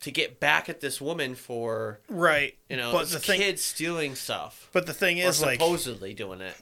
to 0.00 0.10
get 0.10 0.38
back 0.40 0.68
at 0.68 0.80
this 0.80 1.00
woman 1.00 1.34
for 1.34 2.00
Right. 2.08 2.56
you 2.68 2.76
know 2.76 2.90
but 2.92 3.08
the 3.08 3.20
thing, 3.20 3.40
kid 3.40 3.58
stealing 3.60 4.16
stuff 4.16 4.68
but 4.72 4.86
the 4.86 4.92
thing 4.92 5.18
is, 5.18 5.40
like, 5.40 5.60
supposedly 5.60 6.12
doing 6.14 6.40
it. 6.40 6.54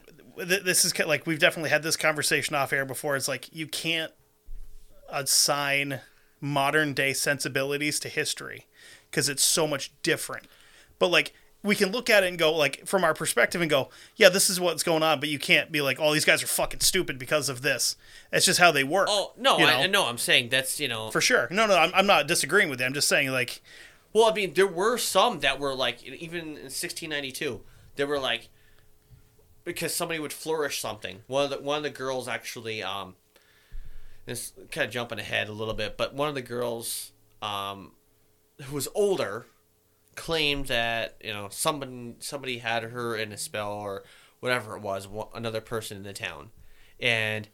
Th- 0.49 0.63
this 0.63 0.85
is 0.85 0.99
like 0.99 1.27
we've 1.27 1.39
definitely 1.39 1.71
had 1.71 1.83
this 1.83 1.97
conversation 1.97 2.55
off 2.55 2.73
air 2.73 2.85
before. 2.85 3.17
It's 3.17 3.29
like 3.29 3.55
you 3.55 3.67
can't 3.67 4.13
assign 5.09 6.01
modern 6.41 6.95
day 6.95 7.13
sensibilities 7.13 8.01
to 8.01 8.09
history 8.09 8.67
because 9.11 9.29
it's 9.29 9.45
so 9.45 9.67
much 9.67 9.93
different. 10.03 10.47
But 10.99 11.09
like 11.09 11.33
we 11.63 11.75
can 11.75 11.93
look 11.93 12.09
at 12.09 12.25
it 12.25 12.29
and 12.29 12.39
go 12.39 12.55
like 12.55 12.87
from 12.87 13.05
our 13.05 13.13
perspective 13.13 13.61
and 13.61 13.69
go, 13.69 13.91
yeah, 14.17 14.31
this 14.31 14.49
is 14.49 14.59
what's 14.59 14.83
going 14.83 15.03
on. 15.03 15.21
But 15.21 15.29
you 15.29 15.39
can't 15.39 15.71
be 15.71 15.83
like, 15.83 16.01
all 16.01 16.13
these 16.13 16.25
guys 16.25 16.43
are 16.43 16.47
fucking 16.47 16.81
stupid 16.81 17.19
because 17.19 17.49
of 17.49 17.63
this. 17.63 17.97
It's 18.33 18.47
just 18.47 18.61
how 18.61 18.73
they 18.73 18.85
work. 18.85 19.09
Oh 19.11 19.33
no, 19.37 19.59
you 19.59 19.67
I, 19.67 19.87
know? 19.87 20.03
no, 20.03 20.09
I'm 20.09 20.19
saying 20.19 20.49
that's 20.49 20.81
you 20.81 20.89
know. 20.89 21.11
for 21.11 21.21
sure. 21.21 21.49
No, 21.51 21.67
no, 21.67 21.77
I'm, 21.77 21.91
I'm 21.95 22.07
not 22.07 22.27
disagreeing 22.27 22.71
with 22.71 22.81
you. 22.81 22.87
I'm 22.87 22.95
just 22.95 23.09
saying 23.09 23.31
like, 23.31 23.61
well, 24.13 24.31
I 24.31 24.35
mean, 24.35 24.55
there 24.55 24.67
were 24.67 24.97
some 24.97 25.41
that 25.41 25.59
were 25.61 25.75
like 25.75 26.03
even 26.03 26.41
in 26.41 26.53
1692, 26.71 27.61
they 27.97 28.05
were 28.05 28.19
like 28.19 28.49
because 29.65 29.95
somebody 29.95 30.19
would 30.21 30.33
flourish 30.33 30.81
something. 30.81 31.23
One 31.27 31.45
of 31.45 31.51
the 31.51 31.59
one 31.61 31.77
of 31.79 31.83
the 31.83 31.91
girls 31.91 32.29
actually 32.29 32.83
um, 32.83 33.15
this 34.27 34.53
kind 34.71 34.87
of 34.87 34.91
jumping 34.93 35.19
ahead 35.19 35.49
a 35.49 35.53
little 35.53 35.75
bit, 35.75 35.97
but 35.97 36.15
one 36.15 36.29
of 36.29 36.35
the 36.35 36.43
girls 36.43 37.13
um, 37.43 37.93
who 38.63 38.75
was 38.75 38.89
older 38.95 39.47
claimed 40.17 40.67
that 40.67 41.17
you 41.23 41.33
know 41.33 41.49
somebody 41.51 42.15
somebody 42.19 42.59
had 42.59 42.83
her 42.85 43.17
in 43.17 43.33
a 43.33 43.37
spell 43.39 43.73
or 43.73 44.05
whatever 44.41 44.77
it 44.77 44.83
was 44.83 45.07
one- 45.07 45.29
another 45.35 45.61
person 45.61 45.97
in 45.97 46.03
the 46.03 46.13
town. 46.13 46.51
And 46.99 47.49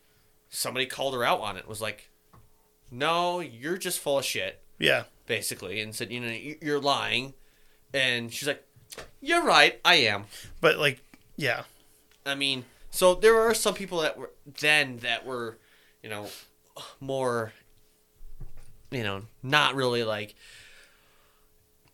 somebody 0.48 0.86
called 0.86 1.14
her 1.14 1.24
out 1.24 1.40
on 1.40 1.56
it 1.56 1.68
was 1.68 1.80
like 1.80 2.08
no 2.90 3.40
you're 3.40 3.76
just 3.76 3.98
full 4.00 4.18
of 4.18 4.24
shit. 4.24 4.62
Yeah, 4.78 5.04
basically 5.26 5.80
and 5.80 5.94
said 5.94 6.10
you 6.10 6.20
know 6.20 6.28
"You- 6.28 6.58
you're 6.62 6.80
lying. 6.80 7.34
And 7.94 8.32
she's 8.32 8.48
like 8.48 8.62
you're 9.20 9.44
right 9.44 9.80
i 9.84 9.96
am. 9.96 10.24
But 10.60 10.78
like, 10.78 11.00
yeah, 11.36 11.64
i 12.26 12.34
mean 12.34 12.64
so 12.90 13.14
there 13.14 13.38
are 13.38 13.54
some 13.54 13.74
people 13.74 14.00
that 14.00 14.16
were 14.16 14.30
then 14.60 14.98
that 14.98 15.26
were 15.26 15.58
you 16.02 16.08
know 16.08 16.28
more 17.00 17.52
you 18.90 19.02
know 19.02 19.22
not 19.42 19.74
really 19.74 20.04
like 20.04 20.34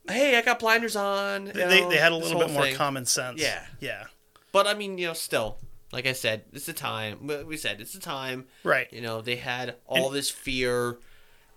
hey 0.08 0.36
i 0.36 0.42
got 0.42 0.58
blinders 0.58 0.96
on 0.96 1.46
they, 1.46 1.52
they, 1.52 1.80
know, 1.80 1.90
they 1.90 1.96
had 1.96 2.12
a 2.12 2.16
little 2.16 2.38
bit 2.38 2.50
more 2.50 2.64
thing. 2.64 2.74
common 2.74 3.04
sense. 3.06 3.40
Yeah. 3.40 3.64
yeah, 3.80 4.04
but 4.52 4.66
i 4.66 4.74
mean 4.74 4.98
you 4.98 5.06
know 5.06 5.12
still 5.12 5.56
like 5.92 6.06
i 6.06 6.12
said 6.12 6.44
it's 6.52 6.68
a 6.68 6.72
time 6.72 7.30
we 7.46 7.56
said 7.56 7.80
it's 7.80 7.94
a 7.94 8.00
time 8.00 8.46
right. 8.64 8.92
you 8.92 9.00
know 9.00 9.20
they 9.20 9.36
had 9.36 9.76
all 9.86 10.10
this 10.10 10.30
fear 10.30 10.98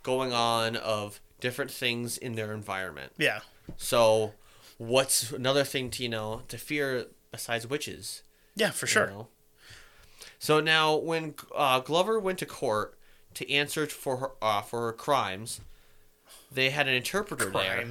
going 0.03 0.31
on 0.31 0.75
of 0.75 1.19
different 1.39 1.71
things 1.71 2.17
in 2.17 2.35
their 2.35 2.53
environment 2.53 3.11
Yeah, 3.17 3.41
so 3.77 4.33
what's 4.77 5.31
another 5.31 5.63
thing 5.63 5.89
to 5.91 6.03
you 6.03 6.09
know 6.09 6.41
to 6.47 6.57
fear 6.57 7.05
besides 7.31 7.67
witches 7.67 8.23
yeah, 8.55 8.71
for 8.71 8.85
you 8.85 8.91
sure. 8.91 9.07
know? 9.07 9.27
so 10.39 10.59
now 10.59 10.95
when 10.95 11.35
uh, 11.55 11.79
glover 11.79 12.19
went 12.19 12.39
to 12.39 12.45
court 12.45 12.97
to 13.33 13.49
answer 13.51 13.85
for 13.87 14.17
her 14.17 14.31
uh, 14.41 14.61
for 14.61 14.81
her 14.81 14.93
crimes 14.93 15.61
they 16.51 16.69
had 16.69 16.87
an 16.87 16.93
interpreter 16.93 17.49
there 17.49 17.83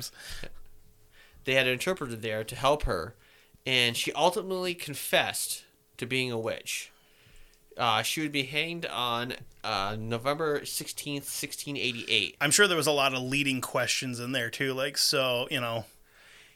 they 1.44 1.54
had 1.54 1.66
an 1.66 1.74
interpreter 1.74 2.16
there 2.16 2.42
to 2.44 2.56
help 2.56 2.84
her, 2.84 3.14
and 3.66 3.96
she 3.96 4.12
ultimately 4.12 4.74
confessed 4.74 5.64
to 5.98 6.06
being 6.06 6.32
a 6.32 6.38
witch. 6.38 6.90
Uh, 7.76 8.02
she 8.02 8.20
would 8.20 8.32
be 8.32 8.44
hanged 8.44 8.86
on 8.86 9.34
uh, 9.62 9.96
November 9.98 10.60
16th, 10.60 11.26
1688. 11.26 12.36
I'm 12.40 12.50
sure 12.50 12.68
there 12.68 12.76
was 12.76 12.86
a 12.86 12.92
lot 12.92 13.14
of 13.14 13.22
leading 13.22 13.60
questions 13.60 14.20
in 14.20 14.32
there 14.32 14.50
too, 14.50 14.74
like 14.74 14.96
so 14.96 15.48
you 15.50 15.60
know 15.60 15.84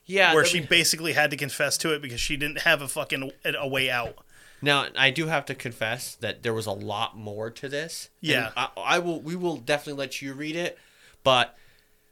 Yeah, 0.08 0.34
where 0.34 0.44
she 0.44 0.58
mean- 0.60 0.68
basically 0.68 1.12
had 1.12 1.30
to 1.30 1.36
confess 1.36 1.76
to 1.78 1.92
it 1.94 2.02
because 2.02 2.20
she 2.20 2.36
didn't 2.36 2.62
have 2.62 2.82
a 2.82 2.88
fucking 2.88 3.30
a 3.44 3.68
way 3.68 3.88
out. 3.90 4.16
now 4.60 4.86
I 4.96 5.10
do 5.10 5.26
have 5.26 5.44
to 5.46 5.54
confess 5.54 6.16
that 6.16 6.42
there 6.42 6.52
was 6.54 6.66
a 6.66 6.72
lot 6.72 7.16
more 7.16 7.50
to 7.50 7.68
this. 7.68 8.08
Yeah. 8.20 8.50
I, 8.56 8.68
I 8.76 8.98
will. 8.98 9.20
We 9.20 9.36
will 9.36 9.56
definitely 9.58 10.00
let 10.00 10.20
you 10.20 10.32
read 10.34 10.56
it, 10.56 10.76
but 11.22 11.56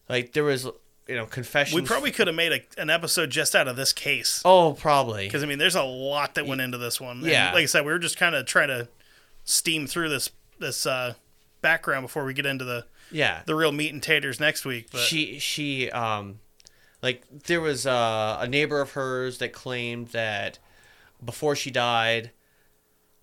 like 0.09 0.33
there 0.35 0.45
was, 0.45 0.65
you 1.09 1.15
know, 1.17 1.27
confession. 1.27 1.75
We 1.81 1.87
probably 1.87 2.11
could 2.13 2.27
have 2.29 2.37
made 2.37 2.53
a, 2.53 2.81
an 2.81 2.91
episode 2.91 3.31
just 3.31 3.57
out 3.57 3.67
of 3.67 3.77
this 3.77 3.93
case 3.93 4.43
Oh, 4.45 4.75
probably. 4.75 5.27
because 5.27 5.43
I 5.43 5.47
mean, 5.47 5.59
there's 5.59 5.75
a 5.75 5.83
lot 5.83 6.35
that 6.37 6.47
went 6.47 6.61
into 6.61 6.79
this 6.79 7.01
one. 7.01 7.19
And 7.19 7.27
Yeah. 7.27 7.53
like 7.53 7.63
I 7.63 7.67
said, 7.67 7.85
we 7.87 7.93
were 7.93 7.99
just 7.99 8.17
kind 8.19 8.35
of 8.35 8.45
trying 8.47 8.69
to 8.69 8.89
steam 9.45 9.87
through 9.87 10.11
this 10.11 10.31
this 10.59 10.87
uh, 10.87 11.15
background 11.63 12.03
before 12.05 12.25
we 12.25 12.35
get 12.35 12.47
into 12.47 12.65
the 12.65 12.85
Yeah. 13.11 13.41
the 13.47 13.55
real 13.55 13.73
meat 13.73 13.93
and 13.93 14.03
taters 14.03 14.39
next 14.39 14.65
week. 14.65 14.89
But 14.93 15.01
she 15.01 15.39
she 15.39 15.91
um 15.91 16.41
like 17.07 17.23
there 17.45 17.61
was 17.61 17.87
uh, 17.87 18.37
a 18.41 18.49
neighbor 18.49 18.81
of 18.81 18.91
hers 18.91 19.39
that 19.39 19.53
claimed 19.53 20.09
that 20.09 20.59
before 21.25 21.55
she 21.55 21.71
died 21.71 22.33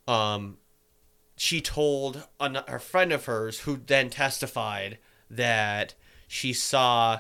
um 0.08 0.58
she 1.36 1.60
told 1.60 2.26
an, 2.40 2.58
a 2.66 2.80
friend 2.80 3.12
of 3.12 3.26
hers 3.26 3.60
who 3.62 3.78
then 3.86 4.10
testified 4.10 5.00
that 5.30 5.96
she 6.28 6.54
saw 6.54 7.20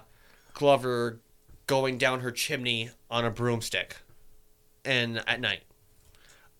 Glover 0.53 1.19
going 1.67 1.97
down 1.97 2.21
her 2.21 2.31
chimney 2.31 2.91
on 3.11 3.25
a 3.25 3.29
broomstick 3.29 3.97
and 4.85 5.21
at 5.27 5.41
night. 5.41 5.63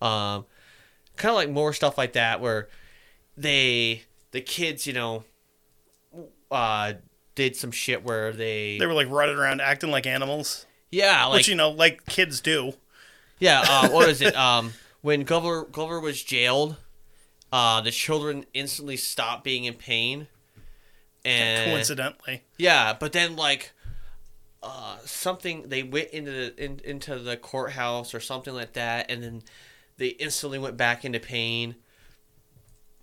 Um 0.02 0.46
kind 1.16 1.30
of 1.30 1.36
like 1.36 1.50
more 1.50 1.72
stuff 1.72 1.98
like 1.98 2.14
that 2.14 2.42
where 2.42 2.68
they 3.38 4.04
the 4.32 4.42
kids 4.42 4.86
you 4.86 4.94
know 4.94 5.24
uh 6.52 6.94
did 7.36 7.56
some 7.56 7.72
shit 7.72 8.04
where 8.04 8.32
they, 8.32 8.78
they 8.78 8.86
were 8.86 8.94
like 8.94 9.10
running 9.10 9.36
around 9.38 9.62
acting 9.62 9.92
like 9.92 10.06
animals, 10.06 10.66
yeah 10.92 11.26
like 11.26 11.38
which 11.40 11.48
you 11.48 11.56
know, 11.56 11.72
like 11.72 12.06
kids 12.06 12.42
do. 12.42 12.74
yeah 13.40 13.64
uh, 13.68 13.90
what 13.92 14.08
was 14.08 14.22
it? 14.22 14.36
Um 14.36 14.74
when 15.02 15.24
Glover 15.24 15.66
Glover 15.66 16.00
was 16.00 16.22
jailed 16.24 16.78
uh 17.52 17.82
the 17.82 17.92
children 17.92 18.46
instantly 18.54 18.98
stopped 18.98 19.44
being 19.44 19.66
in 19.66 19.74
pain. 19.74 20.28
And 21.26 21.72
Coincidentally, 21.72 22.44
yeah 22.58 22.94
but 23.00 23.14
then 23.14 23.36
like 23.36 23.72
uh 24.62 24.98
something 25.06 25.64
they 25.70 25.84
went 25.84 26.10
into 26.10 26.32
the 26.32 26.64
in, 26.64 26.80
into 26.84 27.18
the 27.18 27.36
courthouse 27.38 28.14
or 28.14 28.20
something 28.20 28.54
like 28.54 28.74
that 28.74 29.10
and 29.10 29.24
then 29.24 29.42
they 29.98 30.08
instantly 30.08 30.60
went 30.60 30.78
back 30.78 31.04
into 31.06 31.20
pain. 31.20 31.76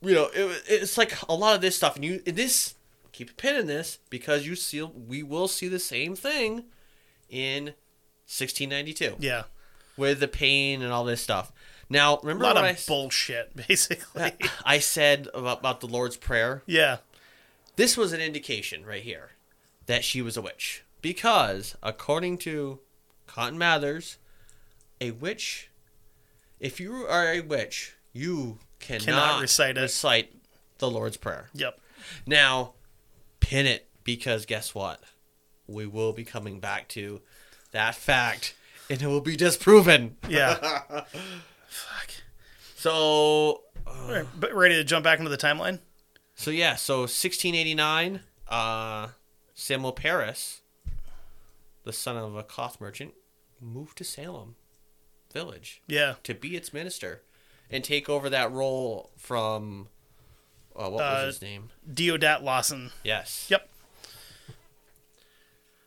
You 0.02 0.14
know 0.14 0.28
it, 0.34 0.44
wa- 0.44 0.54
it's 0.68 0.96
like 0.96 1.14
a 1.28 1.34
lot 1.34 1.54
of 1.54 1.60
this 1.60 1.76
stuff 1.76 1.96
and 1.96 2.04
you 2.04 2.20
this 2.20 2.74
keep 3.12 3.30
a 3.30 3.34
pin 3.34 3.56
in 3.56 3.66
this 3.66 3.98
because 4.10 4.46
you 4.46 4.54
see 4.56 4.82
we 4.82 5.22
will 5.22 5.48
see 5.48 5.68
the 5.68 5.78
same 5.78 6.14
thing 6.16 6.64
in 7.28 7.64
1692 8.26 9.16
yeah, 9.18 9.44
with 9.96 10.20
the 10.20 10.28
pain 10.28 10.82
and 10.82 10.92
all 10.92 11.04
this 11.04 11.20
stuff. 11.20 11.52
Now 11.88 12.18
remember 12.22 12.44
a 12.44 12.46
lot 12.48 12.56
what 12.56 12.64
of 12.70 12.76
I, 12.76 12.78
bullshit, 12.86 13.54
basically. 13.68 14.32
I 14.64 14.78
said 14.78 15.28
about, 15.34 15.58
about 15.60 15.80
the 15.80 15.88
lord's 15.88 16.16
prayer? 16.16 16.62
Yeah, 16.66 16.98
this 17.76 17.96
was 17.96 18.12
an 18.12 18.20
indication 18.20 18.84
right 18.84 19.02
here 19.02 19.30
that 19.86 20.04
she 20.04 20.22
was 20.22 20.36
a 20.36 20.42
witch. 20.42 20.84
Because 21.02 21.76
according 21.82 22.38
to 22.38 22.78
cotton 23.26 23.56
mathers 23.58 24.18
a 25.00 25.10
witch 25.12 25.70
if 26.58 26.78
you 26.78 27.06
are 27.06 27.32
a 27.32 27.40
witch 27.40 27.94
you 28.12 28.58
cannot, 28.80 29.04
Cannot 29.04 29.40
recite 29.40 29.78
it. 29.78 29.80
recite 29.82 30.32
the 30.78 30.90
lord's 30.90 31.16
prayer. 31.16 31.48
Yep. 31.54 31.80
now 32.26 32.74
pin 33.40 33.66
it 33.66 33.88
because 34.04 34.46
guess 34.46 34.74
what 34.74 35.00
we 35.66 35.86
will 35.86 36.12
be 36.12 36.24
coming 36.24 36.60
back 36.60 36.88
to 36.88 37.20
that 37.72 37.94
fact 37.94 38.54
and 38.88 39.00
it 39.02 39.06
will 39.06 39.20
be 39.20 39.36
disproven 39.36 40.16
Yeah. 40.28 40.54
Fuck. 41.68 42.10
so 42.76 43.62
right, 44.08 44.26
but 44.38 44.52
ready 44.54 44.74
to 44.74 44.84
jump 44.84 45.04
back 45.04 45.18
into 45.18 45.30
the 45.30 45.36
timeline? 45.38 45.78
So 46.34 46.50
yeah, 46.50 46.74
so 46.76 47.00
1689, 47.00 48.20
uh, 48.48 49.08
Samuel 49.54 49.92
Parris, 49.92 50.62
the 51.84 51.92
son 51.92 52.16
of 52.16 52.34
a 52.34 52.42
cloth 52.42 52.80
merchant, 52.80 53.12
moved 53.60 53.98
to 53.98 54.04
Salem 54.04 54.56
village 55.32 55.82
Yeah. 55.86 56.14
to 56.24 56.34
be 56.34 56.56
its 56.56 56.72
minister 56.72 57.22
and 57.70 57.84
take 57.84 58.08
over 58.08 58.28
that 58.30 58.50
role 58.50 59.10
from 59.16 59.88
uh, 60.76 60.82
what 60.88 60.92
was 60.92 61.00
Uh, 61.22 61.26
his 61.26 61.42
name? 61.42 61.70
Deodat 61.92 62.42
Lawson. 62.42 62.90
Yes. 63.04 63.46
Yep. 63.50 63.68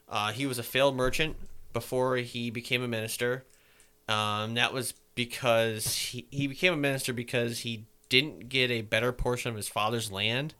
Uh, 0.10 0.32
he 0.32 0.46
was 0.46 0.60
a 0.60 0.64
failed 0.64 0.96
merchant 0.96 1.36
before 1.72 2.18
he 2.18 2.50
became 2.52 2.84
a 2.84 2.88
minister. 2.88 3.46
Um, 4.08 4.54
that 4.56 4.74
was 4.74 4.94
because 5.16 5.96
he, 5.96 6.28
he 6.30 6.48
became 6.48 6.74
a 6.74 6.78
minister 6.78 7.14
because 7.14 7.60
he 7.60 7.86
didn't 8.10 8.50
get 8.50 8.70
a 8.70 8.82
better 8.82 9.12
portion 9.12 9.50
of 9.50 9.56
his 9.56 9.68
father's 9.68 10.12
land. 10.12 10.54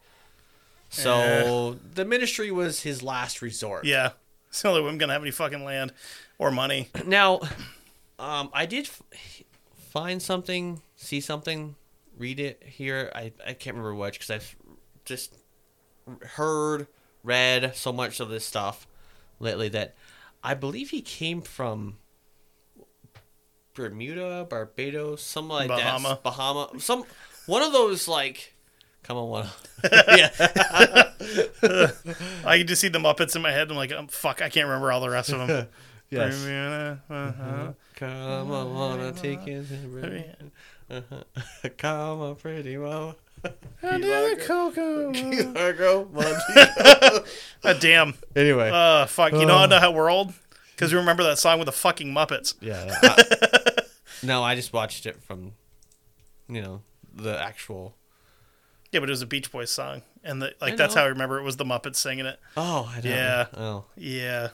So 0.90 1.78
the 1.96 2.06
ministry 2.06 2.52
was 2.52 2.82
his 2.82 3.02
last 3.04 3.42
resort. 3.42 3.86
Yeah. 3.86 4.12
It's 4.50 4.62
the 4.62 4.70
only 4.70 4.82
way 4.84 4.90
I'm 4.90 4.98
gonna 5.00 5.14
have 5.14 5.24
any 5.24 5.32
fucking 5.32 5.64
land 5.64 5.92
or 6.38 6.52
money. 6.52 6.90
Now, 7.06 7.40
um, 8.20 8.50
I 8.54 8.66
did 8.68 8.86
f- 8.86 9.02
find 9.90 10.22
something, 10.22 10.82
see 10.96 11.20
something, 11.20 11.76
read 12.18 12.40
it 12.40 12.64
here. 12.66 13.12
I, 13.16 13.32
I 13.46 13.54
can't 13.54 13.76
remember 13.76 13.96
which 13.96 14.20
because 14.20 14.30
I've 14.30 14.56
just 15.06 15.36
heard, 16.22 16.88
read 17.24 17.76
so 17.76 17.92
much 17.94 18.20
of 18.20 18.30
this 18.30 18.46
stuff 18.46 18.88
lately 19.40 19.70
that 19.70 19.96
I 20.44 20.54
believe 20.54 20.90
he 20.90 21.02
came 21.02 21.42
from 21.42 21.98
Bermuda, 23.74 24.46
Barbados, 24.50 25.22
some 25.22 25.48
like 25.48 25.70
Bahama. 25.70 26.10
that. 26.10 26.24
Bahama. 26.24 26.70
Some 26.80 27.06
one 27.46 27.62
of 27.62 27.72
those 27.72 28.08
like. 28.08 28.56
Come 29.04 29.18
on, 29.18 29.28
one. 29.30 29.48
yeah. 29.92 30.30
I 32.46 32.58
can 32.58 32.68
just 32.68 32.80
see 32.80 32.88
the 32.88 33.00
Muppets 33.00 33.36
in 33.36 33.42
my 33.42 33.52
head. 33.52 33.70
I'm 33.70 33.76
like, 33.76 33.92
um, 33.92 34.08
fuck, 34.08 34.42
I 34.42 34.48
can't 34.48 34.66
remember 34.66 34.94
all 34.94 35.02
the 35.02 35.10
rest 35.10 35.30
of 35.32 35.48
them. 35.48 35.68
Yes. 36.10 36.44
Bermuda, 36.44 37.02
uh-huh. 37.10 37.74
Come 37.96 38.52
on, 38.52 38.74
wanna 38.76 39.14
take 39.14 39.48
it. 39.48 39.66
Come 41.78 42.22
on, 42.22 42.36
pretty 42.36 42.78
mama. 42.78 43.16
Under 43.84 44.36
the 44.36 44.42
cocoa. 44.46 45.12
Largo, 45.54 46.06
Montego. 46.06 47.26
Ah, 47.64 47.74
damn. 47.80 48.14
Anyway. 48.36 48.70
Uh, 48.74 49.06
fuck. 49.06 49.34
You 49.34 49.46
know 49.46 49.58
how 49.58 49.64
I 49.64 49.66
know 49.68 49.80
how 49.80 49.92
we're 49.92 50.10
old? 50.10 50.34
Because 50.72 50.92
we 50.94 51.00
remember 51.00 51.24
that 51.24 51.38
song 51.40 51.60
with 51.60 51.66
the 51.66 51.72
fucking 51.74 52.08
Muppets. 52.14 52.56
yeah. 52.62 52.94
I- 53.04 53.82
no, 54.24 54.42
I 54.42 54.56
just 54.56 54.72
watched 54.72 55.06
it 55.06 55.22
from, 55.22 55.52
you 56.48 56.62
know, 56.62 56.82
the 57.14 57.38
actual. 57.38 57.96
Yeah, 58.94 59.02
but 59.02 59.10
it 59.10 59.12
was 59.12 59.22
a 59.22 59.26
Beach 59.28 59.52
Boys 59.52 59.70
song, 59.70 60.02
and 60.24 60.42
the, 60.42 60.54
like 60.62 60.74
I 60.74 60.76
that's 60.78 60.96
know. 60.96 61.02
how 61.02 61.08
I 61.08 61.10
remember 61.10 61.38
it 61.40 61.44
was 61.44 61.58
the 61.58 61.66
Muppets 61.66 61.98
singing 61.98 62.26
it. 62.26 62.40
Oh, 62.56 62.90
I 62.96 63.02
don't 63.02 63.12
Yeah. 63.12 63.46
Oh, 63.58 63.86
Yeah, 63.98 64.50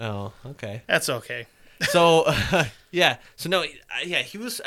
oh, 0.00 0.32
okay. 0.46 0.82
that's 0.88 1.08
okay. 1.08 1.46
So, 1.82 2.24
yeah. 2.90 3.18
So 3.36 3.48
no, 3.48 3.62
uh, 3.62 3.66
yeah, 4.04 4.22
he 4.22 4.38
was. 4.38 4.60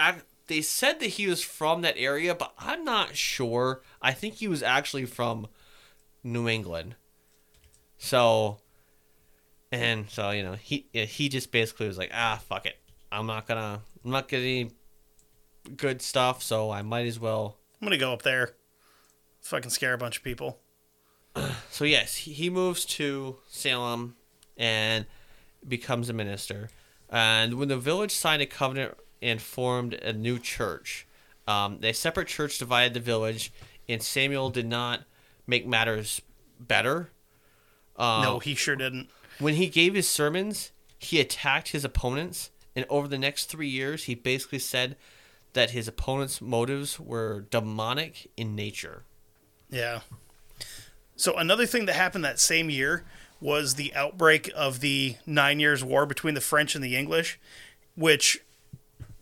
They 0.48 0.62
said 0.62 1.00
that 1.00 1.08
he 1.08 1.28
was 1.28 1.43
from 1.43 1.82
that 1.82 1.95
area, 1.98 2.34
but 2.34 2.54
I'm 2.58 2.84
not 2.84 3.16
sure. 3.16 3.82
I 4.02 4.14
think 4.14 4.36
he 4.36 4.48
was 4.48 4.64
actually 4.64 5.06
from 5.06 5.48
New 6.24 6.48
England. 6.48 6.95
So, 7.98 8.58
and 9.72 10.10
so 10.10 10.32
you 10.32 10.43
know, 10.43 10.54
he 10.54 10.88
he 10.93 11.30
just 11.30 11.52
basically 11.52 11.88
was 11.88 11.98
like, 11.98 12.12
ah, 12.14 12.39
fuck 12.48 12.66
it, 12.66 12.78
I'm 13.12 13.26
not 13.26 13.48
gonna, 13.48 13.82
I'm 14.06 14.12
not 14.12 14.28
getting 14.28 14.72
good 15.76 16.02
stuff, 16.02 16.41
so 16.41 16.72
I 16.72 16.82
might 16.82 17.08
as 17.08 17.20
well. 17.20 17.58
I'm 17.82 17.86
gonna 17.86 17.98
go 17.98 18.14
up 18.14 18.22
there, 18.22 18.56
fucking 19.41 19.72
scare 19.72 19.93
a 19.93 19.98
bunch 19.98 20.18
of 20.18 20.24
people. 20.24 20.60
So 21.70 21.86
yes, 21.86 22.16
he, 22.16 22.34
he 22.34 22.50
moves 22.50 22.86
to 22.86 23.38
Salem 23.48 24.16
and 24.58 25.06
becomes 25.68 26.10
a 26.10 26.14
minister. 26.14 26.70
And 27.10 27.54
when 27.56 27.68
the 27.68 27.78
village 27.78 28.12
signed 28.12 28.41
a 28.41 28.48
covenant 28.48 28.98
and 29.22 29.41
formed 29.41 29.93
a 29.95 30.13
new 30.13 30.39
church, 30.39 31.07
um, 31.47 31.80
a 31.82 31.93
separate 31.93 32.28
church 32.28 32.57
divided 32.57 32.93
the 32.93 32.99
village, 32.99 33.51
and 33.88 34.01
Samuel 34.01 34.49
did 34.49 34.68
not 34.68 35.03
make 35.45 35.65
matters 35.65 36.22
better. 36.59 37.09
Um, 37.95 38.22
no, 38.22 38.39
he 38.39 38.55
sure 38.55 38.76
didn't. 38.76 39.09
When 39.39 39.55
he 39.55 39.68
gave 39.68 39.93
his 39.93 40.07
sermons, 40.07 40.72
he 40.99 41.20
attacked 41.20 41.70
his 41.70 41.86
opponents, 41.86 42.51
and 42.76 42.86
over 42.89 43.07
the 43.07 43.18
next 43.18 43.45
three 43.45 43.70
years, 43.70 44.05
he 44.05 44.15
basically 44.15 44.59
said 44.59 44.97
that 45.53 45.72
his 45.72 45.88
opponents' 45.88 46.41
motives 46.41 46.99
were 46.99 47.45
demonic 47.49 48.30
in 48.36 48.55
nature. 48.55 49.03
Yeah. 49.70 50.01
So 51.15 51.36
another 51.36 51.65
thing 51.65 51.86
that 51.86 51.95
happened 51.95 52.24
that 52.26 52.39
same 52.39 52.70
year 52.70 53.03
was 53.39 53.76
the 53.76 53.93
outbreak 53.95 54.51
of 54.55 54.80
the 54.82 55.15
Nine 55.26 55.59
Years' 55.59 55.84
War 55.84 56.05
between 56.05 56.34
the 56.34 56.41
French 56.41 56.76
and 56.76 56.84
the 56.84 56.95
English, 56.95 57.39
which 57.95 58.39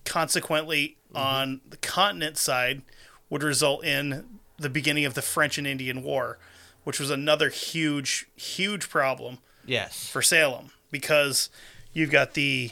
consequently 0.05 0.97
on 1.13 1.61
the 1.69 1.77
continent 1.77 2.37
side 2.37 2.81
would 3.29 3.43
result 3.43 3.83
in 3.83 4.39
the 4.57 4.69
beginning 4.69 5.05
of 5.05 5.13
the 5.13 5.21
French 5.21 5.57
and 5.57 5.65
Indian 5.67 6.03
War, 6.03 6.37
which 6.83 6.99
was 6.99 7.09
another 7.09 7.49
huge, 7.49 8.27
huge 8.35 8.89
problem 8.89 9.39
Yes. 9.65 10.07
for 10.09 10.21
Salem 10.21 10.71
because 10.91 11.49
you've 11.93 12.11
got 12.11 12.33
the, 12.33 12.71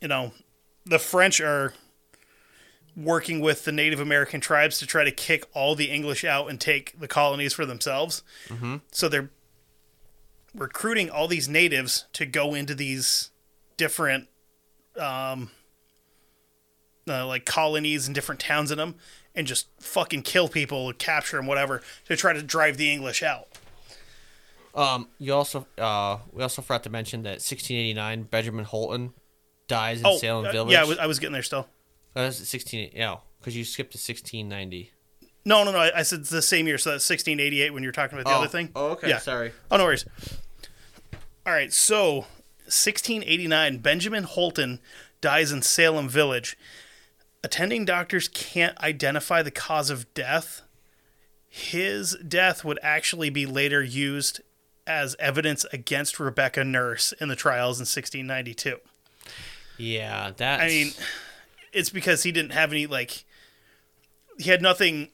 you 0.00 0.08
know, 0.08 0.32
the 0.86 0.98
French 0.98 1.40
are 1.40 1.74
working 2.96 3.40
with 3.40 3.64
the 3.64 3.72
Native 3.72 3.98
American 3.98 4.40
tribes 4.40 4.78
to 4.78 4.86
try 4.86 5.02
to 5.04 5.10
kick 5.10 5.44
all 5.52 5.74
the 5.74 5.90
English 5.90 6.24
out 6.24 6.48
and 6.48 6.60
take 6.60 6.98
the 6.98 7.08
colonies 7.08 7.52
for 7.52 7.66
themselves. 7.66 8.22
Mm-hmm. 8.48 8.76
So 8.92 9.08
they're 9.08 9.30
recruiting 10.54 11.10
all 11.10 11.26
these 11.26 11.48
natives 11.48 12.06
to 12.12 12.24
go 12.26 12.54
into 12.54 12.74
these 12.74 13.30
different, 13.76 14.28
um, 14.96 15.50
uh, 17.08 17.26
like 17.26 17.44
colonies 17.44 18.06
and 18.06 18.14
different 18.14 18.40
towns 18.40 18.70
in 18.70 18.78
them 18.78 18.94
and 19.34 19.46
just 19.46 19.66
fucking 19.80 20.22
kill 20.22 20.48
people, 20.48 20.92
capture 20.92 21.36
them, 21.36 21.46
whatever, 21.46 21.82
to 22.06 22.16
try 22.16 22.32
to 22.32 22.42
drive 22.42 22.76
the 22.76 22.92
English 22.92 23.22
out. 23.22 23.48
Um, 24.74 25.08
you 25.18 25.32
also 25.34 25.66
uh, 25.78 26.18
we 26.32 26.42
also 26.42 26.60
forgot 26.62 26.82
to 26.84 26.90
mention 26.90 27.22
that 27.22 27.34
1689 27.42 28.24
Benjamin 28.24 28.64
Holton 28.64 29.12
dies 29.68 30.00
in 30.00 30.06
Oh, 30.06 30.16
Salem 30.18 30.46
uh, 30.46 30.52
Village. 30.52 30.72
yeah, 30.72 30.80
I 30.82 30.84
was, 30.84 30.98
I 30.98 31.06
was 31.06 31.18
getting 31.20 31.32
there 31.32 31.42
still. 31.42 31.68
Uh, 32.16 32.22
that's 32.22 32.46
16. 32.48 32.90
Yeah, 32.94 33.16
because 33.38 33.56
you 33.56 33.64
skipped 33.64 33.92
to 33.92 33.96
1690. 33.98 34.90
No, 35.44 35.62
no, 35.62 35.72
no. 35.72 35.78
I, 35.78 35.98
I 35.98 36.02
said 36.02 36.20
it's 36.20 36.30
the 36.30 36.42
same 36.42 36.66
year, 36.66 36.78
so 36.78 36.90
that's 36.90 37.08
1688 37.08 37.72
when 37.72 37.82
you're 37.82 37.92
talking 37.92 38.18
about 38.18 38.28
the 38.30 38.36
other 38.36 38.48
thing. 38.48 38.70
Oh, 38.74 38.88
okay. 38.92 39.08
Yeah. 39.10 39.18
Sorry. 39.18 39.52
Oh, 39.70 39.76
no 39.76 39.84
worries. 39.84 40.06
All 41.46 41.52
right, 41.52 41.72
so 41.72 42.20
1689, 42.66 43.78
Benjamin 43.78 44.24
Holton 44.24 44.80
dies 45.20 45.52
in 45.52 45.60
Salem 45.62 46.08
Village. 46.08 46.56
Attending 47.44 47.84
doctors 47.84 48.26
can't 48.26 48.76
identify 48.82 49.42
the 49.42 49.50
cause 49.50 49.90
of 49.90 50.12
death. 50.14 50.62
His 51.46 52.16
death 52.26 52.64
would 52.64 52.78
actually 52.82 53.28
be 53.28 53.44
later 53.44 53.82
used 53.82 54.40
as 54.86 55.14
evidence 55.18 55.66
against 55.70 56.18
Rebecca 56.18 56.64
Nurse 56.64 57.12
in 57.12 57.28
the 57.28 57.36
trials 57.36 57.78
in 57.78 57.82
1692. 57.82 58.78
Yeah, 59.76 60.30
that 60.38 60.62
I 60.62 60.68
mean, 60.68 60.92
it's 61.70 61.90
because 61.90 62.22
he 62.22 62.32
didn't 62.32 62.52
have 62.52 62.72
any 62.72 62.86
like 62.86 63.26
he 64.38 64.48
had 64.48 64.62
nothing 64.62 65.08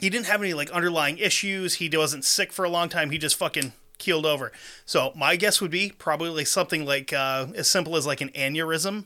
he 0.00 0.10
didn't 0.10 0.26
have 0.26 0.42
any 0.42 0.54
like 0.54 0.72
underlying 0.72 1.18
issues. 1.18 1.74
He 1.74 1.88
wasn't 1.88 2.24
sick 2.24 2.52
for 2.52 2.64
a 2.64 2.68
long 2.68 2.88
time. 2.88 3.10
He 3.10 3.18
just 3.18 3.36
fucking 3.36 3.74
keeled 3.98 4.26
over. 4.26 4.50
So 4.84 5.12
my 5.14 5.36
guess 5.36 5.60
would 5.60 5.70
be 5.70 5.92
probably 5.96 6.44
something 6.44 6.84
like 6.84 7.12
uh, 7.12 7.46
as 7.54 7.70
simple 7.70 7.96
as 7.96 8.08
like 8.08 8.20
an 8.20 8.30
aneurysm 8.30 9.04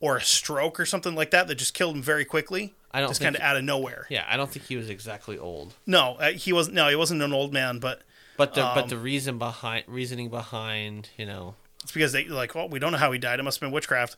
or 0.00 0.16
a 0.16 0.22
stroke 0.22 0.78
or 0.78 0.86
something 0.86 1.14
like 1.14 1.30
that 1.30 1.46
that 1.48 1.54
just 1.56 1.74
killed 1.74 1.96
him 1.96 2.02
very 2.02 2.24
quickly. 2.24 2.74
I 2.92 3.00
don't 3.00 3.10
just 3.10 3.20
kind 3.20 3.36
of 3.36 3.42
out 3.42 3.56
of 3.56 3.64
nowhere. 3.64 4.06
yeah, 4.08 4.24
I 4.28 4.36
don't 4.36 4.50
think 4.50 4.66
he 4.66 4.76
was 4.76 4.88
exactly 4.88 5.38
old. 5.38 5.74
No, 5.86 6.16
uh, 6.18 6.32
he 6.32 6.52
wasn't. 6.52 6.76
No, 6.76 6.88
he 6.88 6.96
wasn't 6.96 7.22
an 7.22 7.32
old 7.32 7.52
man, 7.52 7.78
but 7.78 8.02
But 8.36 8.54
the 8.54 8.66
Um, 8.66 8.74
but 8.74 8.88
the 8.88 8.96
reason 8.96 9.38
behind 9.38 9.84
reasoning 9.86 10.30
behind 10.30 11.10
you 11.16 11.26
know 11.26 11.54
it's 11.82 11.92
because 11.92 12.12
they 12.12 12.24
like, 12.24 12.54
well, 12.54 12.68
we 12.68 12.78
don't 12.78 12.92
know 12.92 12.98
how 12.98 13.12
he 13.12 13.18
died. 13.18 13.38
It 13.38 13.42
must 13.42 13.60
have 13.60 13.66
been 13.66 13.72
witchcraft. 13.72 14.16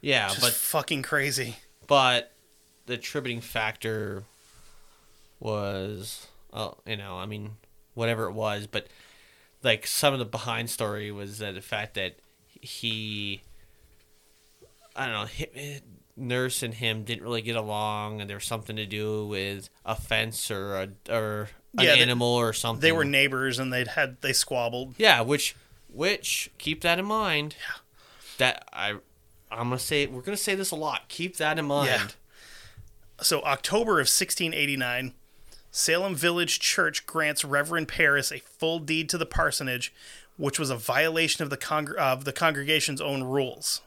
yeah, 0.00 0.32
but 0.40 0.52
fucking 0.52 1.02
crazy. 1.02 1.56
but 1.86 2.32
the 2.86 2.94
attributing 2.94 3.40
factor 3.40 4.24
was 5.40 6.26
oh 6.52 6.76
you 6.86 6.96
know 6.96 7.16
I 7.16 7.26
mean 7.26 7.52
whatever 7.94 8.24
it 8.24 8.32
was, 8.32 8.66
but 8.66 8.86
like 9.62 9.86
some 9.86 10.12
of 10.12 10.18
the 10.18 10.24
behind 10.24 10.70
story 10.70 11.10
was 11.12 11.38
that 11.38 11.54
the 11.54 11.60
fact 11.62 11.94
that 11.94 12.16
he 12.60 13.42
I 14.96 15.06
don't 15.06 15.14
know 15.14 15.26
hi 15.26 15.48
eh, 15.54 15.78
nurse 16.16 16.62
and 16.62 16.72
him 16.74 17.02
didn't 17.04 17.22
really 17.24 17.42
get 17.42 17.56
along, 17.56 18.20
and 18.20 18.28
there 18.30 18.36
was 18.36 18.44
something 18.44 18.76
to 18.76 18.86
do 18.86 19.26
with 19.26 19.68
a 19.84 19.96
fence 19.96 20.50
or 20.50 20.76
a 20.76 20.88
or 21.12 21.48
an 21.76 21.84
Yeah, 21.84 21.94
they- 21.96 22.00
animal 22.02 22.28
or 22.28 22.52
something. 22.52 22.80
They 22.80 22.92
were 22.92 23.04
neighbors 23.04 23.58
and 23.58 23.72
they'd 23.72 23.88
had 23.88 24.20
they 24.20 24.32
squabbled. 24.32 24.94
Yeah, 24.98 25.20
which 25.22 25.56
which 25.92 26.50
keep 26.58 26.80
that 26.82 26.98
in 26.98 27.04
mind. 27.04 27.56
Yeah. 27.58 27.74
That 28.38 28.68
I 28.72 28.90
I'm 29.50 29.68
gonna 29.68 29.78
say 29.78 30.06
we're 30.06 30.22
gonna 30.22 30.36
say 30.36 30.54
this 30.54 30.70
a 30.70 30.76
lot. 30.76 31.08
Keep 31.08 31.36
that 31.38 31.58
in 31.58 31.64
mind. 31.66 31.88
Yeah. 31.88 32.08
So 33.20 33.42
October 33.42 33.92
of 34.00 34.08
1689, 34.08 35.14
Salem 35.70 36.14
Village 36.16 36.58
Church 36.60 37.06
grants 37.06 37.44
Reverend 37.44 37.88
Parris 37.88 38.30
a 38.32 38.38
full 38.40 38.78
deed 38.80 39.08
to 39.10 39.18
the 39.18 39.26
parsonage, 39.26 39.92
which 40.36 40.58
was 40.58 40.70
a 40.70 40.76
violation 40.76 41.42
of 41.44 41.50
the 41.50 41.56
congr- 41.56 41.94
of 41.96 42.24
the 42.24 42.32
congregation's 42.32 43.00
own 43.00 43.22
rules. 43.22 43.82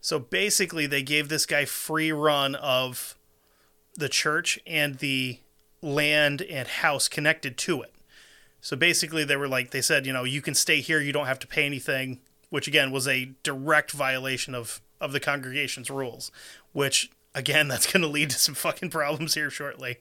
So 0.00 0.18
basically, 0.18 0.86
they 0.86 1.02
gave 1.02 1.28
this 1.28 1.46
guy 1.46 1.64
free 1.64 2.12
run 2.12 2.54
of 2.54 3.16
the 3.94 4.08
church 4.08 4.58
and 4.66 4.96
the 4.96 5.40
land 5.82 6.42
and 6.42 6.68
house 6.68 7.08
connected 7.08 7.56
to 7.58 7.82
it. 7.82 7.92
So 8.60 8.76
basically, 8.76 9.24
they 9.24 9.36
were 9.36 9.48
like, 9.48 9.70
they 9.70 9.80
said, 9.80 10.06
you 10.06 10.12
know, 10.12 10.24
you 10.24 10.42
can 10.42 10.54
stay 10.54 10.80
here, 10.80 11.00
you 11.00 11.12
don't 11.12 11.26
have 11.26 11.38
to 11.40 11.46
pay 11.46 11.64
anything, 11.64 12.20
which 12.50 12.68
again 12.68 12.90
was 12.90 13.06
a 13.08 13.30
direct 13.42 13.92
violation 13.92 14.54
of 14.54 14.80
of 15.00 15.12
the 15.12 15.20
congregation's 15.20 15.90
rules. 15.90 16.30
Which 16.72 17.10
again, 17.34 17.68
that's 17.68 17.90
going 17.90 18.02
to 18.02 18.08
lead 18.08 18.30
to 18.30 18.38
some 18.38 18.54
fucking 18.54 18.90
problems 18.90 19.34
here 19.34 19.50
shortly. 19.50 19.98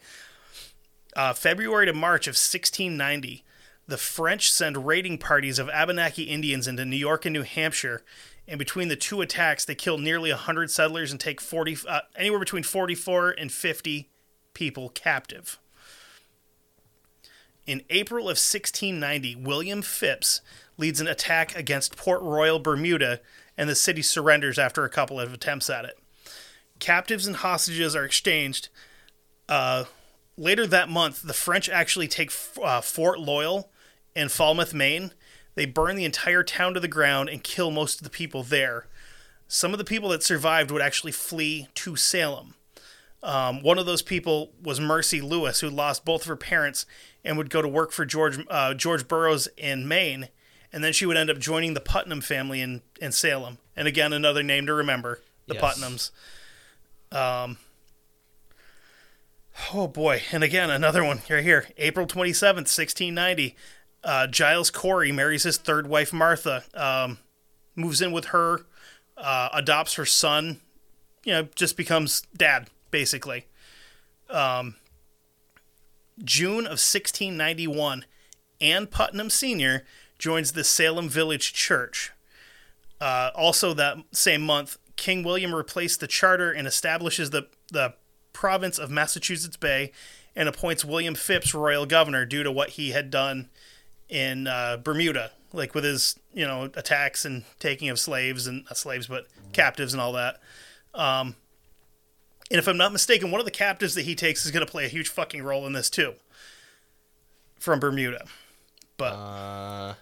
Uh, 1.15 1.33
February 1.33 1.85
to 1.85 1.93
March 1.93 2.27
of 2.27 2.31
1690, 2.31 3.43
the 3.87 3.97
French 3.97 4.51
send 4.51 4.85
raiding 4.85 5.17
parties 5.17 5.59
of 5.59 5.69
Abenaki 5.69 6.23
Indians 6.23 6.67
into 6.67 6.83
New 6.83 6.97
York 6.97 7.25
and 7.25 7.33
New 7.33 7.43
Hampshire. 7.43 8.03
And 8.47 8.59
between 8.59 8.89
the 8.89 8.95
two 8.95 9.21
attacks, 9.21 9.65
they 9.65 9.75
kill 9.75 9.97
nearly 9.97 10.29
100 10.29 10.69
settlers 10.69 11.11
and 11.11 11.19
take 11.19 11.41
40, 11.41 11.77
uh, 11.87 12.01
anywhere 12.15 12.39
between 12.39 12.63
44 12.63 13.31
and 13.31 13.51
50 13.51 14.09
people 14.53 14.89
captive. 14.89 15.57
In 17.65 17.81
April 17.89 18.25
of 18.25 18.37
1690, 18.37 19.35
William 19.35 19.81
Phips 19.81 20.41
leads 20.77 21.01
an 21.01 21.07
attack 21.07 21.55
against 21.55 21.97
Port 21.97 22.21
Royal, 22.21 22.59
Bermuda, 22.59 23.21
and 23.57 23.67
the 23.67 23.75
city 23.75 24.03
surrenders 24.03 24.59
after 24.59 24.83
a 24.83 24.89
couple 24.89 25.19
of 25.19 25.33
attempts 25.33 25.69
at 25.69 25.85
it. 25.85 25.97
Captives 26.79 27.25
and 27.25 27.37
hostages 27.37 27.95
are 27.95 28.05
exchanged. 28.05 28.69
Uh, 29.49 29.85
later 30.37 30.67
that 30.67 30.89
month, 30.89 31.23
the 31.23 31.33
French 31.33 31.69
actually 31.69 32.07
take 32.07 32.31
uh, 32.61 32.81
Fort 32.81 33.19
Loyal 33.19 33.71
in 34.15 34.29
Falmouth, 34.29 34.73
Maine. 34.73 35.11
They 35.55 35.65
burn 35.65 35.95
the 35.95 36.05
entire 36.05 36.43
town 36.43 36.73
to 36.73 36.79
the 36.79 36.87
ground 36.87 37.29
and 37.29 37.43
kill 37.43 37.71
most 37.71 37.99
of 37.99 38.03
the 38.03 38.09
people 38.09 38.43
there. 38.43 38.87
Some 39.47 39.73
of 39.73 39.77
the 39.77 39.85
people 39.85 40.09
that 40.09 40.23
survived 40.23 40.71
would 40.71 40.81
actually 40.81 41.11
flee 41.11 41.67
to 41.75 41.95
Salem. 41.95 42.55
Um, 43.23 43.63
one 43.63 43.79
of 43.79 43.85
those 43.85 44.01
people 44.01 44.51
was 44.61 44.79
Mercy 44.79 45.19
Lewis, 45.21 45.61
who 45.61 45.69
lost 45.69 46.05
both 46.05 46.21
of 46.21 46.27
her 46.27 46.35
parents 46.35 46.85
and 47.23 47.37
would 47.37 47.49
go 47.49 47.61
to 47.61 47.67
work 47.67 47.91
for 47.91 48.05
George 48.05 48.37
uh, 48.49 48.75
George 48.75 49.07
Burroughs 49.07 49.47
in 49.57 49.87
Maine, 49.87 50.29
and 50.71 50.83
then 50.83 50.93
she 50.93 51.07
would 51.07 51.17
end 51.17 51.31
up 51.31 51.39
joining 51.39 51.73
the 51.73 51.81
Putnam 51.81 52.21
family 52.21 52.61
in, 52.61 52.83
in 53.01 53.11
Salem. 53.11 53.57
And 53.75 53.87
again, 53.87 54.13
another 54.13 54.43
name 54.43 54.67
to 54.67 54.73
remember: 54.73 55.21
the 55.47 55.55
Yes. 55.55 55.79
Putnams. 55.79 56.11
Um, 57.17 57.57
oh 59.73 59.87
boy, 59.87 60.21
and 60.31 60.43
again 60.43 60.69
another 60.69 61.03
one 61.03 61.21
right 61.29 61.43
here, 61.43 61.67
April 61.77 62.05
twenty 62.05 62.33
seventh, 62.33 62.67
sixteen 62.67 63.15
ninety. 63.15 63.55
Uh, 64.05 64.27
Giles 64.27 64.69
Corey 64.69 65.11
marries 65.11 65.43
his 65.43 65.57
third 65.57 65.87
wife 65.87 66.13
Martha, 66.13 66.63
um, 66.75 67.17
moves 67.75 68.01
in 68.01 68.11
with 68.11 68.25
her, 68.25 68.67
uh, 69.17 69.49
adopts 69.51 69.95
her 69.95 70.05
son, 70.05 70.61
you 71.23 71.33
know, 71.33 71.47
just 71.55 71.75
becomes 71.75 72.21
dad 72.37 72.69
basically. 72.91 73.47
Um, 74.29 74.75
June 76.23 76.65
of 76.65 76.79
1691, 76.79 78.05
Ann 78.61 78.87
Putnam 78.87 79.29
Sr. 79.29 79.83
joins 80.17 80.51
the 80.51 80.63
Salem 80.63 81.09
Village 81.09 81.51
Church. 81.51 82.13
Uh, 83.01 83.31
also, 83.35 83.73
that 83.73 83.97
same 84.11 84.41
month, 84.41 84.77
King 84.95 85.23
William 85.23 85.53
replaced 85.53 85.99
the 85.99 86.07
charter 86.07 86.51
and 86.51 86.67
establishes 86.67 87.31
the, 87.31 87.47
the 87.71 87.95
province 88.31 88.77
of 88.77 88.89
Massachusetts 88.89 89.57
Bay 89.57 89.91
and 90.35 90.47
appoints 90.47 90.85
William 90.85 91.15
Phips 91.15 91.53
royal 91.53 91.85
governor 91.85 92.23
due 92.25 92.43
to 92.43 92.51
what 92.51 92.71
he 92.71 92.91
had 92.91 93.09
done 93.09 93.49
in 94.09 94.47
uh, 94.47 94.77
Bermuda, 94.77 95.31
like 95.53 95.73
with 95.73 95.83
his, 95.83 96.17
you 96.33 96.45
know, 96.45 96.69
attacks 96.75 97.25
and 97.25 97.43
taking 97.59 97.89
of 97.89 97.99
slaves 97.99 98.47
and 98.47 98.63
not 98.65 98.77
slaves, 98.77 99.07
but 99.07 99.27
captives 99.53 99.93
and 99.93 100.01
all 100.01 100.13
that. 100.13 100.39
Um, 100.93 101.35
and 102.51 102.59
if 102.59 102.67
I'm 102.67 102.77
not 102.77 102.91
mistaken, 102.91 103.31
one 103.31 103.41
of 103.41 103.45
the 103.45 103.51
captives 103.51 103.95
that 103.95 104.03
he 104.03 104.13
takes 104.15 104.45
is 104.45 104.51
going 104.51 104.65
to 104.65 104.71
play 104.71 104.85
a 104.85 104.89
huge 104.89 105.09
fucking 105.09 105.41
role 105.43 105.65
in 105.65 105.73
this 105.73 105.89
too. 105.89 106.13
From 107.59 107.79
Bermuda. 107.79 108.25
But 108.97 109.13
Uh, 109.13 109.93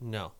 no, 0.00 0.32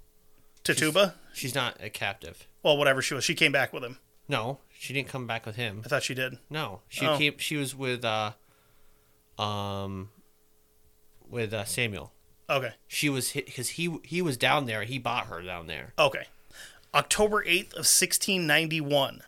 Tatuba? 0.65 1.15
she's 1.35 1.55
not 1.55 1.77
a 1.81 1.91
captive. 1.91 2.47
Well, 2.63 2.77
whatever 2.79 3.03
she 3.03 3.15
was, 3.15 3.25
she 3.25 3.35
came 3.35 3.53
back 3.53 3.73
with 3.73 3.85
him. 3.85 3.99
No, 4.29 4.59
she 4.73 4.93
didn't 4.95 5.09
come 5.09 5.27
back 5.27 5.45
with 5.45 5.57
him. 5.57 5.83
I 5.85 5.89
thought 5.89 6.03
she 6.03 6.15
did. 6.15 6.39
No, 6.49 6.81
she 6.89 7.07
Oh. 7.07 7.19
came. 7.19 7.37
She 7.39 7.57
was 7.57 7.75
with 7.75 8.05
uh, 8.05 8.33
um, 9.39 10.11
with 11.29 11.53
uh, 11.53 11.65
Samuel. 11.65 12.13
Okay. 12.51 12.73
She 12.89 13.09
was 13.09 13.33
because 13.33 13.71
he 13.71 13.99
he 14.03 14.21
was 14.21 14.37
down 14.37 14.67
there. 14.67 14.83
He 14.83 14.99
bought 14.99 15.27
her 15.27 15.41
down 15.41 15.69
there. 15.69 15.93
Okay. 15.99 16.27
October 16.93 17.45
8th 17.45 17.73
of 17.73 17.87
1691. 17.87 19.23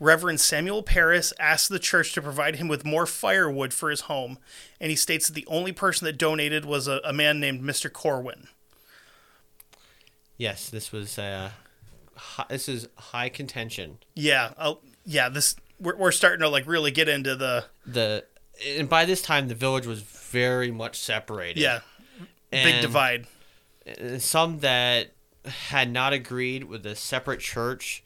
Reverend 0.00 0.40
Samuel 0.40 0.82
Parris 0.82 1.32
asked 1.38 1.68
the 1.68 1.78
church 1.78 2.12
to 2.14 2.20
provide 2.20 2.56
him 2.56 2.66
with 2.66 2.84
more 2.84 3.06
firewood 3.06 3.72
for 3.72 3.90
his 3.90 4.02
home, 4.02 4.38
and 4.80 4.90
he 4.90 4.96
states 4.96 5.28
that 5.28 5.34
the 5.34 5.46
only 5.46 5.70
person 5.70 6.04
that 6.06 6.18
donated 6.18 6.64
was 6.64 6.88
a, 6.88 7.00
a 7.04 7.12
man 7.12 7.38
named 7.38 7.62
Mr. 7.62 7.90
Corwin. 7.92 8.48
Yes, 10.36 10.68
this 10.68 10.90
was 10.90 11.16
uh, 11.16 11.50
hi, 12.16 12.44
this 12.48 12.68
is 12.68 12.88
high 12.96 13.28
contention. 13.28 13.98
Yeah, 14.14 14.52
i 14.58 14.74
yeah. 15.04 15.28
This 15.28 15.54
we're, 15.78 15.96
we're 15.96 16.12
starting 16.12 16.40
to 16.40 16.48
like 16.48 16.66
really 16.66 16.90
get 16.90 17.08
into 17.08 17.36
the 17.36 17.66
The 17.86 18.24
and 18.66 18.88
by 18.88 19.04
this 19.04 19.22
time 19.22 19.46
the 19.46 19.54
village 19.54 19.86
was 19.86 20.02
very 20.02 20.72
much 20.72 20.98
separated. 20.98 21.60
yeah 21.60 21.80
big 22.50 22.80
divide. 22.82 23.26
some 24.18 24.60
that 24.60 25.12
had 25.44 25.90
not 25.90 26.12
agreed 26.12 26.64
with 26.64 26.82
the 26.82 26.96
separate 26.96 27.40
church 27.40 28.02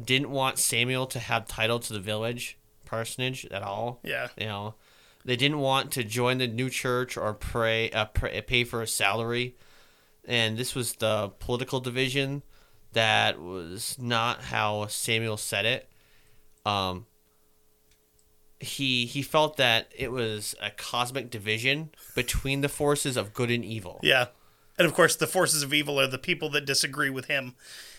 didn't 0.00 0.30
want 0.30 0.58
Samuel 0.58 1.06
to 1.06 1.18
have 1.18 1.46
title 1.46 1.78
to 1.80 1.92
the 1.92 2.00
village 2.00 2.58
parsonage 2.84 3.46
at 3.46 3.62
all. 3.62 4.00
Yeah, 4.02 4.28
You 4.36 4.46
know, 4.46 4.74
they 5.24 5.36
didn't 5.36 5.58
want 5.58 5.90
to 5.92 6.04
join 6.04 6.38
the 6.38 6.46
new 6.46 6.70
church 6.70 7.16
or 7.16 7.34
pray, 7.34 7.90
uh, 7.90 8.06
pray 8.06 8.40
pay 8.42 8.64
for 8.64 8.82
a 8.82 8.86
salary, 8.86 9.56
and 10.24 10.56
this 10.56 10.74
was 10.74 10.94
the 10.94 11.30
political 11.38 11.80
division 11.80 12.42
that 12.92 13.40
was 13.40 13.96
not 13.98 14.44
how 14.44 14.86
Samuel 14.86 15.36
said 15.36 15.66
it. 15.66 15.90
Um, 16.64 17.06
he 18.60 19.06
he 19.06 19.22
felt 19.22 19.56
that 19.56 19.92
it 19.96 20.10
was 20.10 20.54
a 20.62 20.70
cosmic 20.70 21.30
division 21.30 21.90
between 22.14 22.60
the 22.60 22.68
forces 22.68 23.16
of 23.16 23.34
good 23.34 23.50
and 23.50 23.64
evil. 23.64 24.00
yeah. 24.02 24.26
And 24.78 24.86
of 24.86 24.92
course, 24.92 25.16
the 25.16 25.26
forces 25.26 25.62
of 25.62 25.72
evil 25.72 25.98
are 25.98 26.06
the 26.06 26.18
people 26.18 26.50
that 26.50 26.66
disagree 26.66 27.08
with 27.08 27.26
him. 27.26 27.54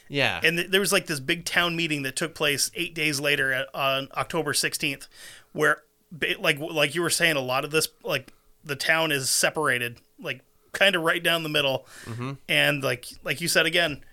Yeah. 0.09 0.39
and 0.43 0.57
th- 0.57 0.69
there 0.69 0.79
was 0.79 0.93
like 0.93 1.07
this 1.07 1.19
big 1.19 1.43
town 1.43 1.75
meeting 1.75 2.03
that 2.03 2.15
took 2.15 2.35
place 2.35 2.71
eight 2.75 2.93
days 2.93 3.19
later 3.19 3.51
at, 3.51 3.73
on 3.73 4.09
October 4.15 4.53
16th, 4.53 5.07
where 5.53 5.81
like 6.39 6.59
like 6.59 6.95
you 6.95 7.01
were 7.01 7.09
saying, 7.09 7.35
a 7.35 7.41
lot 7.41 7.65
of 7.65 7.71
this 7.71 7.87
like 8.03 8.31
the 8.63 8.75
town 8.75 9.11
is 9.11 9.29
separated, 9.29 9.97
like 10.19 10.41
kind 10.71 10.95
of 10.95 11.01
right 11.01 11.23
down 11.23 11.43
the 11.43 11.49
middle, 11.49 11.85
mm-hmm. 12.05 12.33
and 12.47 12.83
like 12.83 13.07
like 13.23 13.41
you 13.41 13.47
said 13.47 13.65
again, 13.65 14.03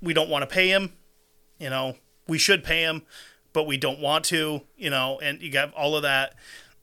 we 0.00 0.14
don't 0.14 0.28
want 0.30 0.42
to 0.42 0.52
pay 0.52 0.68
him, 0.68 0.94
you 1.58 1.70
know, 1.70 1.96
we 2.26 2.38
should 2.38 2.64
pay 2.64 2.82
him, 2.82 3.02
but 3.56 3.66
we 3.66 3.78
don't 3.78 4.00
want 4.00 4.22
to, 4.26 4.60
you 4.76 4.90
know, 4.90 5.18
and 5.20 5.40
you 5.40 5.50
got 5.50 5.72
all 5.72 5.96
of 5.96 6.02
that, 6.02 6.34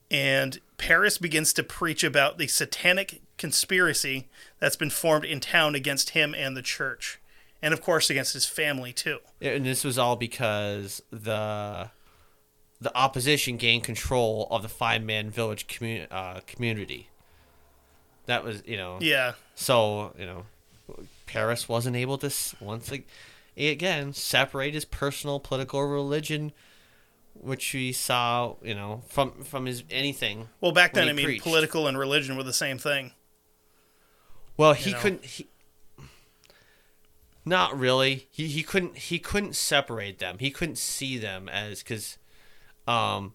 and 0.09 0.59
Parris 0.79 1.19
begins 1.19 1.53
to 1.53 1.61
preach 1.61 2.03
about 2.03 2.39
the 2.39 2.47
satanic 2.47 3.21
conspiracy 3.37 4.27
that's 4.57 4.75
been 4.75 4.89
formed 4.89 5.23
in 5.23 5.39
town 5.39 5.75
against 5.75 6.11
him 6.11 6.33
and 6.33 6.57
the 6.57 6.63
church 6.63 7.19
and 7.61 7.75
of 7.75 7.81
course 7.81 8.09
against 8.09 8.33
his 8.33 8.47
family 8.47 8.91
too. 8.91 9.19
and 9.39 9.67
this 9.67 9.83
was 9.83 9.99
all 9.99 10.15
because 10.15 11.03
the 11.11 11.91
the 12.81 12.97
opposition 12.97 13.57
gained 13.57 13.83
control 13.83 14.47
of 14.49 14.63
the 14.63 14.69
five 14.69 15.03
man 15.03 15.29
village 15.29 15.67
uh, 16.09 16.39
community. 16.47 17.07
That 18.25 18.43
was, 18.43 18.63
you 18.65 18.77
know, 18.77 18.97
Yeah, 18.99 19.33
so 19.53 20.11
you 20.17 20.25
know, 20.25 20.45
Parris 21.27 21.69
wasn't 21.69 21.95
able 21.95 22.17
to 22.17 22.33
once 22.59 22.91
ag- 22.91 23.05
again 23.57 24.13
separate 24.13 24.73
his 24.73 24.85
personal 24.85 25.39
political 25.39 25.83
religion, 25.83 26.51
which 27.33 27.73
we 27.73 27.91
saw, 27.91 28.55
you 28.61 28.73
know, 28.73 29.03
from 29.07 29.43
from 29.43 29.65
his 29.65 29.83
anything. 29.89 30.49
Well, 30.61 30.71
back 30.71 30.93
then, 30.93 31.09
I 31.09 31.13
mean, 31.13 31.25
preached. 31.25 31.43
political 31.43 31.87
and 31.87 31.97
religion 31.97 32.37
were 32.37 32.43
the 32.43 32.53
same 32.53 32.77
thing. 32.77 33.11
Well, 34.57 34.73
he 34.73 34.91
know? 34.91 34.99
couldn't. 34.99 35.25
He, 35.25 35.47
not 37.45 37.77
really. 37.77 38.27
He 38.31 38.47
he 38.47 38.63
couldn't. 38.63 38.97
He 38.97 39.19
couldn't 39.19 39.55
separate 39.55 40.19
them. 40.19 40.37
He 40.39 40.51
couldn't 40.51 40.77
see 40.77 41.17
them 41.17 41.49
as 41.49 41.83
because, 41.83 42.17
um, 42.87 43.33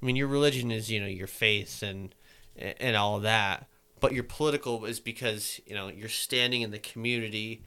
I 0.00 0.06
mean, 0.06 0.16
your 0.16 0.28
religion 0.28 0.70
is 0.70 0.90
you 0.90 1.00
know 1.00 1.06
your 1.06 1.26
faith 1.26 1.82
and 1.82 2.14
and 2.56 2.96
all 2.96 3.20
that, 3.20 3.68
but 3.98 4.12
your 4.12 4.24
political 4.24 4.84
is 4.84 5.00
because 5.00 5.60
you 5.66 5.74
know 5.74 5.88
you're 5.88 6.08
standing 6.08 6.62
in 6.62 6.70
the 6.70 6.78
community, 6.78 7.64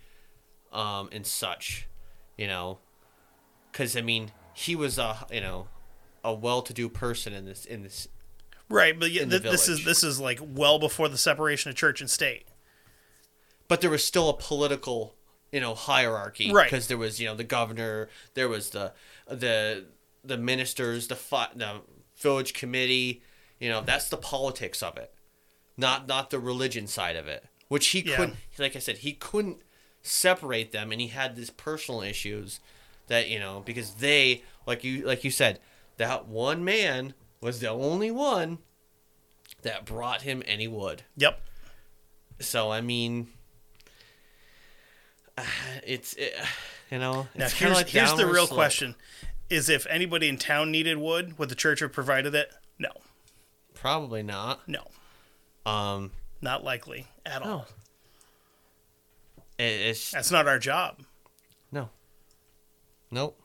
um, 0.74 1.10
and 1.12 1.26
such, 1.26 1.88
you 2.38 2.48
know, 2.48 2.80
because 3.72 3.96
I 3.96 4.02
mean 4.02 4.32
he 4.54 4.76
was 4.76 4.98
a 4.98 5.26
you 5.32 5.42
know 5.42 5.68
a 6.24 6.34
well-to-do 6.34 6.90
person 6.90 7.34
in 7.34 7.46
this 7.46 7.66
in 7.66 7.84
this 7.84 8.08
Right, 8.70 8.98
but 9.00 9.12
yeah, 9.12 9.26
th- 9.26 9.42
this 9.44 9.68
is 9.70 9.86
this 9.86 10.04
is 10.04 10.20
like 10.20 10.40
well 10.42 10.80
before 10.80 11.08
the 11.10 11.18
separation 11.18 11.70
of 11.70 11.76
church 11.76 12.02
and 12.02 12.10
state. 12.10 12.46
but 13.68 13.82
there 13.82 13.90
was 13.90 14.04
still 14.04 14.30
a 14.30 14.34
political 14.38 15.16
you 15.52 15.60
know 15.60 15.76
hierarchy 15.76 16.52
Right. 16.52 16.66
because 16.66 16.88
there 16.88 16.98
was 16.98 17.20
you 17.20 17.28
know 17.28 17.36
the 17.36 17.44
governor 17.44 18.10
there 18.34 18.48
was 18.50 18.72
the 18.72 18.94
the 19.28 19.86
the 20.24 20.38
ministers 20.38 21.08
the 21.08 21.16
fi- 21.16 21.50
the 21.56 21.82
village 22.18 22.54
committee 22.54 23.22
you 23.60 23.70
know 23.70 23.82
that's 23.82 24.10
the 24.10 24.18
politics 24.18 24.82
of 24.82 24.98
it 24.98 25.14
not 25.78 26.08
not 26.08 26.30
the 26.30 26.40
religion 26.40 26.88
side 26.88 27.16
of 27.16 27.28
it 27.28 27.46
which 27.68 27.88
he 27.90 28.00
Yeah. 28.02 28.16
couldn't 28.16 28.38
like 28.58 28.76
i 28.76 28.80
said 28.80 29.00
he 29.00 29.14
couldn't 29.14 29.62
separate 30.04 30.72
them 30.74 30.92
and 30.92 31.00
he 31.02 31.08
had 31.08 31.36
these 31.36 31.50
personal 31.50 32.02
issues 32.02 32.60
that 33.08 33.30
you 33.30 33.40
know 33.40 33.64
because 33.66 33.96
they 33.96 34.44
like 34.68 34.84
you 34.84 35.04
like 35.06 35.24
you 35.24 35.32
said 35.32 35.60
that 35.98 36.28
one 36.28 36.64
man 36.64 37.14
was 37.42 37.60
the 37.62 37.70
only 37.70 38.12
one 38.12 38.58
that 39.62 39.86
brought 39.86 40.22
him 40.24 40.44
any 40.46 40.68
wood 40.68 41.04
Yep. 41.18 41.42
so 42.40 42.70
I 42.72 42.82
mean, 42.82 43.28
uh, 45.38 45.44
it's 45.86 46.14
it, 46.14 46.34
you 46.92 47.00
know 47.00 47.28
Now 47.36 47.48
here's 47.50 47.74
like 47.74 47.88
here's 47.90 48.14
the 48.16 48.26
real 48.28 48.48
slope. 48.48 48.58
question: 48.58 48.96
Is 49.50 49.70
if 49.70 49.86
anybody 49.88 50.28
in 50.30 50.38
town 50.38 50.72
needed 50.72 50.98
wood, 50.98 51.38
would 51.40 51.50
the 51.50 51.56
church 51.56 51.80
have 51.80 51.92
provided 51.94 52.36
it? 52.36 52.52
No, 52.80 52.90
Probably 53.74 54.24
not. 54.24 54.68
no, 54.68 54.88
Um, 55.66 56.12
not 56.42 56.64
likely 56.64 57.08
at 57.26 57.42
all. 57.42 57.48
No. 57.48 57.66
It, 59.58 59.64
it's 59.64 60.12
That's 60.12 60.32
not 60.32 60.48
our 60.48 60.60
job. 60.60 61.02
no, 61.72 61.90
nope. 63.12 63.40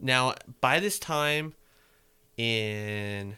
Now 0.00 0.34
by 0.60 0.80
this 0.80 0.98
time, 0.98 1.54
in 2.36 3.36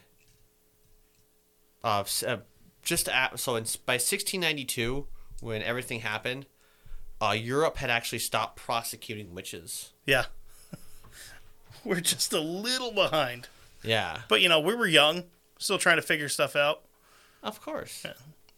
uh, 1.85 2.05
uh 2.27 2.37
just 2.83 3.09
at, 3.09 3.39
so 3.39 3.57
in, 3.57 3.65
by 3.85 3.95
1692 3.95 5.07
when 5.41 5.63
everything 5.63 6.01
happened, 6.01 6.47
uh, 7.21 7.37
Europe 7.39 7.77
had 7.79 7.91
actually 7.91 8.21
stopped 8.21 8.57
prosecuting 8.57 9.35
witches. 9.35 9.93
Yeah, 10.07 10.27
we're 11.85 12.01
just 12.01 12.33
a 12.33 12.41
little 12.41 12.93
behind. 12.93 13.49
Yeah, 13.83 14.23
But 14.29 14.41
you 14.41 14.49
know, 14.49 14.61
we 14.61 14.75
were 14.75 14.87
young, 14.87 15.25
still 15.59 15.79
trying 15.79 15.97
to 15.97 16.03
figure 16.03 16.29
stuff 16.29 16.57
out. 16.57 16.83
of 17.43 17.61
course. 17.61 18.05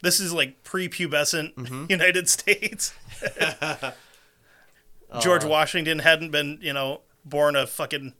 This 0.01 0.19
is 0.19 0.33
like 0.33 0.63
pre-pubescent 0.63 1.55
Mm-hmm. 1.55 1.85
United 1.89 2.29
States. 2.29 2.93
George 5.21 5.43
Uh. 5.43 5.47
Washington 5.49 5.99
hadn't 5.99 6.31
been, 6.31 6.59
you 6.61 6.73
know, 6.73 7.01
born 7.25 7.55
a 7.55 7.65
fucking 7.67 8.13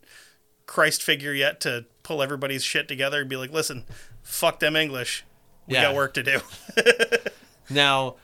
Christ 0.66 1.02
figure 1.02 1.32
yet 1.32 1.60
to 1.62 1.86
pull 2.02 2.22
everybody's 2.22 2.62
shit 2.64 2.88
together 2.88 3.20
and 3.20 3.30
be 3.30 3.36
like, 3.36 3.50
"Listen, 3.52 3.84
fuck 4.22 4.60
them 4.60 4.76
English. 4.76 5.24
We 5.66 5.74
Yeah. 5.74 5.82
got 5.84 5.94
work 5.94 6.14
to 6.14 6.22
do." 6.22 6.40
Now, 7.72 8.16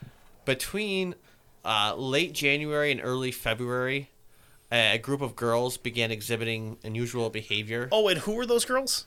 between 0.45 1.15
uh, 1.65 1.95
late 1.97 2.33
January 2.33 2.91
and 2.91 3.01
early 3.01 3.31
February, 3.31 4.11
a, 4.73 4.95
a 4.95 4.99
group 4.99 5.21
of 5.21 5.37
girls 5.37 5.77
began 5.77 6.11
exhibiting 6.11 6.79
unusual 6.83 7.31
behavior. 7.31 7.89
oh, 7.93 8.09
and 8.09 8.19
who 8.19 8.33
were 8.35 8.45
those 8.45 8.65
girls? 8.65 9.07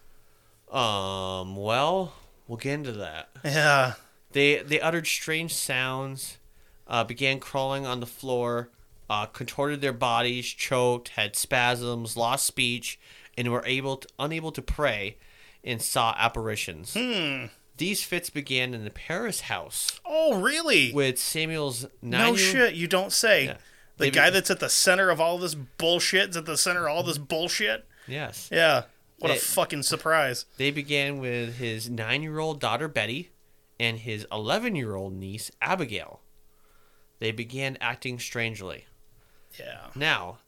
Um, 0.72 1.58
well, 1.58 2.14
we'll 2.48 2.56
get 2.58 2.74
into 2.76 2.94
that. 2.94 3.28
Yeah. 3.44 3.96
They 4.32 4.58
they 4.62 4.80
uttered 4.80 5.08
strange 5.08 5.54
sounds, 5.54 6.38
uh, 6.88 7.04
began 7.04 7.40
crawling 7.40 7.86
on 7.86 8.00
the 8.00 8.06
floor, 8.06 8.70
uh, 9.10 9.26
contorted 9.26 9.82
their 9.82 9.94
bodies, 9.94 10.46
choked, 10.48 11.10
had 11.10 11.36
spasms, 11.36 12.16
lost 12.16 12.46
speech, 12.46 13.00
and 13.38 13.52
were 13.52 13.64
able 13.66 13.98
to, 13.98 14.08
unable 14.20 14.52
to 14.52 14.62
pray, 14.62 15.18
and 15.64 15.82
saw 15.82 16.14
apparitions. 16.18 16.94
Hmm. 16.96 17.46
These 17.78 18.04
fits 18.04 18.30
began 18.30 18.74
in 18.74 18.84
the 18.84 18.90
Parris 18.90 19.42
house 19.42 20.02
Oh, 20.06 20.42
really? 20.42 20.92
with 20.92 21.18
Samuel's 21.18 21.86
no 22.02 22.36
shit, 22.36 22.74
you 22.76 22.88
don't 22.88 23.12
say. 23.14 23.46
Yeah. 23.46 23.54
The 23.98 24.06
They 24.06 24.10
be- 24.10 24.16
guy 24.16 24.30
that's 24.30 24.52
at 24.52 24.60
the 24.60 24.70
center 24.70 25.10
of 25.10 25.20
all 25.22 25.38
this 25.38 25.56
bullshit 25.56 26.32
is 26.32 26.38
at 26.38 26.46
the 26.46 26.58
center 26.58 26.88
of 26.88 26.96
all 26.96 27.04
this 27.04 27.18
bullshit. 27.18 27.86
Yes. 28.06 28.50
Yeah. 28.52 28.84
What 29.20 29.32
a 29.32 29.36
fucking 29.36 29.84
surprise. 29.84 30.46
They 30.58 30.72
began 30.72 31.20
with 31.20 31.56
his 31.56 31.90
nine 31.90 32.22
year 32.22 32.40
old 32.40 32.60
daughter 32.60 32.88
Betty 32.88 33.30
and 33.80 34.00
his 34.00 34.28
11 34.32 34.76
year 34.76 34.96
old 34.96 35.14
niece 35.14 35.52
Abigail. 35.62 36.22
They 37.20 37.32
began 37.32 37.78
acting 37.82 38.20
strangely. 38.20 38.86
Yeah. 39.60 39.88
Now, 39.96 40.40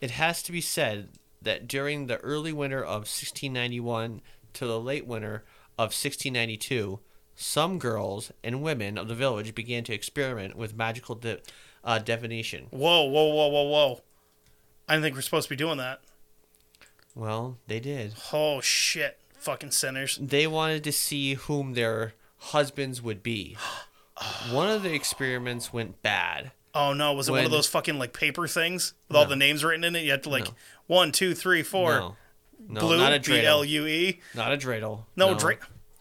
it 0.00 0.12
has 0.12 0.42
to 0.44 0.52
be 0.52 0.60
said 0.60 1.10
that 1.40 1.68
during 1.68 2.06
the 2.06 2.18
early 2.18 2.52
winter 2.52 2.82
of 2.82 3.06
1691 3.06 4.20
to 4.54 4.66
the 4.66 4.80
late 4.80 5.06
winter 5.06 5.44
of 5.78 5.94
1692, 5.94 7.00
some 7.34 7.78
girls 7.78 8.32
and 8.42 8.62
women 8.62 8.98
of 8.98 9.08
the 9.08 9.14
village 9.14 9.54
began 9.54 9.84
to 9.84 9.94
experiment 9.94 10.56
with 10.56 10.76
magical 10.76 11.14
di- 11.14 11.38
uh, 11.84 11.98
divination. 11.98 12.66
Whoa, 12.70 13.04
whoa, 13.04 13.32
whoa, 13.32 13.48
whoa, 13.48 13.62
whoa. 13.62 14.00
I 14.88 14.94
didn't 14.94 15.04
think 15.04 15.14
we're 15.14 15.22
supposed 15.22 15.48
to 15.48 15.50
be 15.50 15.56
doing 15.56 15.78
that. 15.78 16.00
Well, 17.14 17.58
they 17.66 17.80
did. 17.80 18.14
Oh 18.32 18.60
shit. 18.60 19.18
Fucking 19.38 19.70
sinners. 19.70 20.18
They 20.20 20.46
wanted 20.46 20.82
to 20.84 20.92
see 20.92 21.34
whom 21.34 21.74
their 21.74 22.14
husbands 22.38 23.00
would 23.02 23.22
be. 23.22 23.56
One 24.50 24.68
of 24.68 24.82
the 24.82 24.94
experiments 24.94 25.72
went 25.72 26.02
bad. 26.02 26.52
Oh 26.74 26.92
no, 26.92 27.12
was 27.12 27.28
it 27.28 27.32
one 27.32 27.44
of 27.44 27.50
those 27.50 27.66
fucking 27.66 27.98
like 27.98 28.12
paper 28.12 28.46
things 28.46 28.92
with 29.08 29.16
all 29.16 29.24
the 29.26 29.36
names 29.36 29.64
written 29.64 29.84
in 29.84 29.96
it? 29.96 30.00
You 30.04 30.10
had 30.10 30.22
to 30.24 30.28
like 30.28 30.44
No. 30.44 30.50
one, 30.86 31.12
two, 31.12 31.34
three, 31.34 31.62
four. 31.62 31.92
No, 31.92 32.16
no, 32.68 32.80
Blue 32.80 32.96
not 32.98 33.12
a 33.12 33.20
B 33.20 33.40
L 33.44 33.62
dreidel. 33.62 33.68
U 33.68 33.86
E. 33.86 34.20
Not 34.34 34.52
a 34.52 34.56
dreidel. 34.56 35.04
No, 35.16 35.34
Dra- 35.34 35.56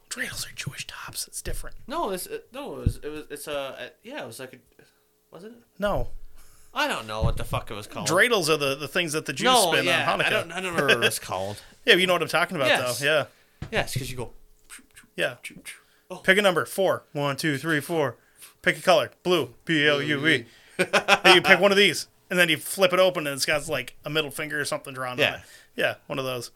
dreidels 0.10 0.46
are 0.48 0.54
Jewish 0.56 0.86
tops. 0.86 1.28
It's 1.28 1.42
different. 1.42 1.78
No, 1.88 2.10
it's 2.12 2.28
uh, 2.28 2.40
no, 2.54 2.76
it 2.76 2.80
was, 2.86 2.96
it 2.98 3.08
was 3.10 3.24
it's 3.30 3.48
a 3.48 3.58
uh, 3.58 3.90
yeah, 4.04 4.24
it 4.24 4.28
was 4.28 4.40
like 4.40 4.54
a 4.54 4.58
wasn't 5.32 5.54
it? 5.54 5.64
No, 5.80 6.10
I 6.74 6.88
don't 6.88 7.08
know 7.08 7.22
what 7.24 7.38
the 7.38 7.46
fuck 7.46 7.72
it 7.72 7.74
was 7.76 7.88
called. 7.88 8.08
dreidels 8.08 8.50
are 8.50 8.58
the, 8.58 8.76
the 8.76 8.88
things 8.90 9.14
that 9.14 9.26
the 9.26 9.34
Jews 9.34 9.46
no, 9.46 9.72
spin 9.72 9.86
yeah, 9.86 10.12
on 10.12 10.20
Hanukkah. 10.20 10.26
I 10.26 10.30
don't, 10.30 10.52
I 10.52 10.62
don't 10.62 10.76
know 10.76 10.86
what 10.96 11.04
it's 11.06 11.20
called. 11.20 11.62
Yeah, 11.86 11.96
you 11.96 12.06
know 12.08 12.14
what 12.14 12.22
I'm 12.22 12.28
talking 12.28 12.58
about 12.58 12.68
Yes. 12.68 13.00
though. 13.00 13.06
Yeah, 13.06 13.26
Yes, 13.72 13.94
because 13.94 14.12
you 14.12 14.18
go. 14.18 14.32
yeah. 15.16 15.36
Oh. 16.10 16.18
Pick 16.18 16.38
a 16.38 16.42
number. 16.42 16.66
Four. 16.66 17.04
One, 17.14 17.36
two, 17.36 17.58
three, 17.58 17.80
four. 17.82 18.16
Pick 18.62 18.78
a 18.78 18.82
color. 18.82 19.12
Blue. 19.24 19.54
B 19.66 19.86
L 19.88 20.02
U 20.02 20.28
E. 20.28 20.46
Then 20.78 21.36
you 21.36 21.42
pick 21.42 21.60
one 21.60 21.72
of 21.72 21.78
these, 21.78 22.08
and 22.30 22.38
then 22.38 22.50
you 22.50 22.58
flip 22.58 22.94
it 22.94 23.00
open, 23.00 23.26
and 23.26 23.34
it's 23.36 23.46
got 23.46 23.68
like 23.68 23.96
a 24.06 24.10
middle 24.12 24.30
finger 24.30 24.60
or 24.60 24.66
something 24.66 24.94
drawn 24.94 25.14
on 25.14 25.18
Yeah. 25.18 25.36
it. 25.38 25.42
Yeah, 25.76 25.96
one 26.06 26.20
of 26.20 26.26
those. 26.26 26.52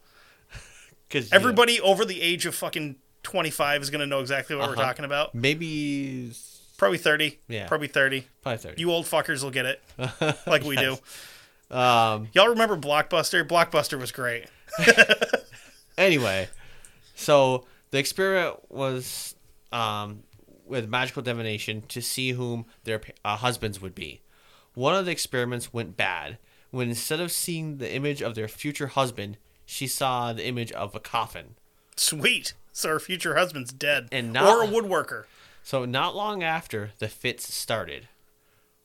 Because 1.08 1.32
Everybody 1.32 1.80
over 1.80 2.04
the 2.04 2.22
age 2.22 2.46
of 2.46 2.54
fucking 2.54 2.96
25 3.24 3.82
is 3.82 3.90
going 3.90 4.00
to 4.00 4.06
know 4.06 4.20
exactly 4.20 4.54
what 4.56 4.68
we're 4.68 4.74
Uh-huh. 4.74 4.82
talking 4.84 5.04
about. 5.04 5.34
maybe 5.34 6.32
Probably 6.78 6.98
30. 6.98 7.38
Yeah. 7.48 7.66
Probably 7.68 7.88
30. 7.88 8.26
probably 8.42 8.58
thirty. 8.58 8.80
You 8.80 8.90
old 8.92 9.06
fuckers 9.06 9.42
will 9.42 9.50
get 9.50 9.66
it, 9.66 9.82
like 10.46 10.62
we 10.64 10.76
do. 10.76 10.92
um. 11.70 12.28
Y'all 12.32 12.48
remember 12.48 12.76
Blockbuster? 12.76 13.46
Blockbuster 13.46 13.98
was 14.00 14.12
great. 14.12 14.46
Anyway, 15.98 16.48
so 17.14 17.66
the 17.90 17.98
experiment 17.98 18.56
was 18.70 19.34
um 19.72 20.24
with 20.66 20.88
magical 20.88 21.22
divination 21.22 21.82
to 21.88 22.00
see 22.00 22.30
whom 22.32 22.64
their 22.84 23.00
uh, 23.24 23.36
husbands 23.36 23.80
would 23.80 23.94
be. 23.94 24.22
One 24.74 24.94
of 24.94 25.04
the 25.04 25.12
experiments 25.12 25.72
went 25.72 25.96
bad 25.96 26.38
when 26.70 26.88
instead 26.88 27.20
of 27.20 27.30
seeing 27.30 27.76
the 27.76 27.92
image 27.92 28.22
of 28.22 28.34
their 28.34 28.48
future 28.48 28.86
husband, 28.86 29.36
she 29.66 29.86
saw 29.86 30.32
the 30.32 30.46
image 30.46 30.72
of 30.72 30.94
a 30.94 31.00
coffin. 31.00 31.56
Sweet. 31.96 32.54
So 32.72 32.88
her 32.88 33.00
future 33.00 33.36
husband's 33.36 33.72
dead. 33.72 34.08
And 34.10 34.32
not- 34.32 34.48
or 34.48 34.62
a 34.62 34.66
woodworker. 34.66 35.24
So 35.62 35.84
not 35.84 36.16
long 36.16 36.42
after, 36.42 36.92
the 36.98 37.08
fits 37.08 37.52
started. 37.52 38.08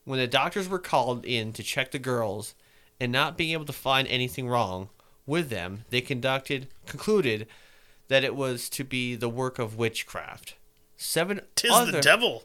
When 0.04 0.20
the 0.20 0.28
doctors 0.28 0.68
were 0.68 0.80
called 0.80 1.26
in 1.26 1.54
to 1.54 1.64
check 1.64 1.92
the 1.92 2.00
girls 2.00 2.54
and 3.00 3.12
not 3.12 3.38
being 3.38 3.52
able 3.52 3.66
to 3.66 3.74
find 3.74 4.08
anything 4.08 4.48
wrong 4.48 4.90
with 5.26 5.50
them, 5.50 5.86
they 5.90 6.02
conducted 6.02 6.68
concluded 6.86 7.48
that 8.10 8.24
it 8.24 8.36
was 8.36 8.70
to 8.70 8.84
be 8.84 9.16
the 9.16 9.30
work 9.30 9.60
of 9.60 9.78
witchcraft. 9.78 10.56
Seven 10.98 11.42
Tis 11.56 11.72
other 11.72 11.92
the 11.92 12.02
devil. 12.02 12.44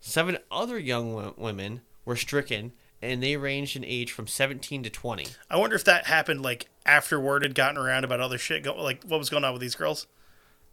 seven 0.00 0.38
other 0.50 0.78
young 0.78 1.34
women 1.36 1.82
were 2.04 2.16
stricken 2.16 2.72
and 3.00 3.22
they 3.22 3.36
ranged 3.36 3.76
in 3.76 3.84
age 3.84 4.12
from 4.12 4.26
17 4.26 4.82
to 4.84 4.90
20. 4.90 5.26
I 5.50 5.56
wonder 5.56 5.76
if 5.76 5.84
that 5.84 6.06
happened 6.06 6.42
like 6.42 6.68
after 6.86 7.20
word 7.20 7.42
had 7.42 7.54
gotten 7.54 7.76
around 7.76 8.04
about 8.04 8.20
other 8.20 8.38
shit. 8.38 8.62
Go- 8.62 8.80
like 8.82 9.04
what 9.04 9.18
was 9.18 9.28
going 9.28 9.44
on 9.44 9.52
with 9.52 9.60
these 9.62 9.74
girls? 9.74 10.06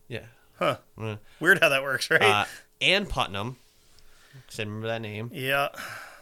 Yeah. 0.07 0.25
Huh. 0.57 0.77
Uh, 0.97 1.15
Weird 1.39 1.59
how 1.61 1.69
that 1.69 1.83
works, 1.83 2.09
right? 2.11 2.21
Uh, 2.21 2.45
Ann 2.81 3.05
Putnam, 3.05 3.57
'cause 4.47 4.59
I 4.59 4.63
remember 4.63 4.87
that 4.87 5.01
name, 5.01 5.31
yeah. 5.33 5.69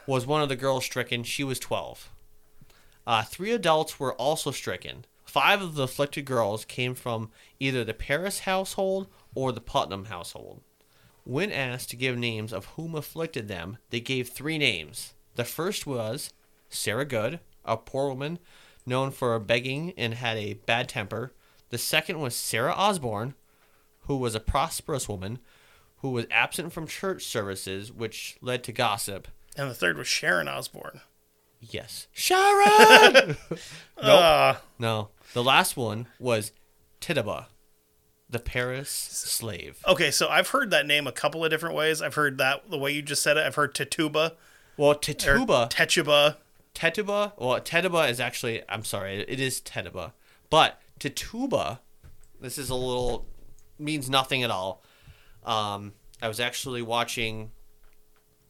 was 0.07 0.25
one 0.25 0.41
of 0.41 0.49
the 0.49 0.55
girls 0.55 0.85
stricken. 0.85 1.23
She 1.23 1.43
was 1.43 1.59
12. 1.59 2.09
Uh, 3.05 3.23
three 3.23 3.51
adults 3.51 3.99
were 3.99 4.13
also 4.15 4.51
stricken. 4.51 5.05
Five 5.25 5.61
of 5.61 5.75
the 5.75 5.83
afflicted 5.83 6.25
girls 6.25 6.65
came 6.65 6.93
from 6.95 7.31
either 7.59 7.83
the 7.83 7.93
Parris 7.93 8.39
household 8.39 9.07
or 9.35 9.51
the 9.51 9.61
Putnam 9.61 10.05
household. 10.05 10.61
When 11.27 11.51
asked 11.51 11.89
to 11.89 11.97
give 11.97 12.17
names 12.17 12.53
of 12.53 12.67
whom 12.77 12.95
afflicted 12.95 13.49
them, 13.49 13.79
they 13.89 13.99
gave 13.99 14.29
three 14.29 14.57
names. 14.57 15.13
The 15.35 15.43
first 15.43 15.85
was 15.85 16.31
Sarah 16.69 17.03
Good, 17.03 17.41
a 17.65 17.75
poor 17.75 18.07
woman 18.07 18.39
known 18.85 19.11
for 19.11 19.37
begging 19.37 19.91
and 19.97 20.13
had 20.13 20.37
a 20.37 20.53
bad 20.53 20.87
temper. 20.87 21.33
The 21.69 21.77
second 21.77 22.21
was 22.21 22.33
Sarah 22.33 22.71
Osborne, 22.71 23.33
who 24.03 24.15
was 24.15 24.35
a 24.35 24.39
prosperous 24.39 25.09
woman 25.09 25.39
who 25.97 26.11
was 26.11 26.27
absent 26.31 26.71
from 26.71 26.87
church 26.87 27.25
services, 27.25 27.91
which 27.91 28.37
led 28.39 28.63
to 28.63 28.71
gossip. 28.71 29.27
And 29.57 29.69
the 29.69 29.75
third 29.75 29.97
was 29.97 30.07
Sharon 30.07 30.47
Osbourne. 30.47 31.01
Yes. 31.59 32.07
Sharon. 32.13 33.35
Uh, 33.97 34.55
no. 34.79 35.09
The 35.33 35.43
last 35.43 35.75
one 35.75 36.07
was 36.19 36.53
Tituba, 37.01 37.47
the 38.29 38.39
Parris 38.39 38.89
slave. 38.89 39.79
okay, 39.87 40.11
so 40.11 40.27
I've 40.27 40.49
heard 40.49 40.69
that 40.71 40.85
name 40.85 41.07
a 41.07 41.11
couple 41.11 41.43
of 41.45 41.51
different 41.51 41.75
ways. 41.75 42.01
I've 42.01 42.15
heard 42.15 42.37
that 42.39 42.69
the 42.69 42.77
way 42.77 42.91
you 42.91 43.01
just 43.01 43.23
said 43.23 43.37
it. 43.37 43.45
I've 43.45 43.55
heard 43.55 43.73
Tituba 43.73 44.33
Well, 44.75 44.89
or 44.89 44.95
Tituba, 44.95 45.69
Tetuba. 45.69 46.35
Tetuba. 46.75 47.33
Well, 47.37 47.59
Tetuba 47.61 48.09
is 48.09 48.19
actually. 48.19 48.63
I'm 48.67 48.83
sorry, 48.83 49.21
it 49.27 49.39
is 49.39 49.61
Tetuba, 49.61 50.11
but 50.49 50.79
Tituba. 50.99 51.79
This 52.41 52.57
is 52.57 52.69
a 52.69 52.75
little 52.75 53.25
means 53.79 54.09
nothing 54.09 54.43
at 54.43 54.51
all. 54.51 54.83
Um, 55.43 55.93
I 56.21 56.27
was 56.27 56.39
actually 56.39 56.81
watching 56.81 57.51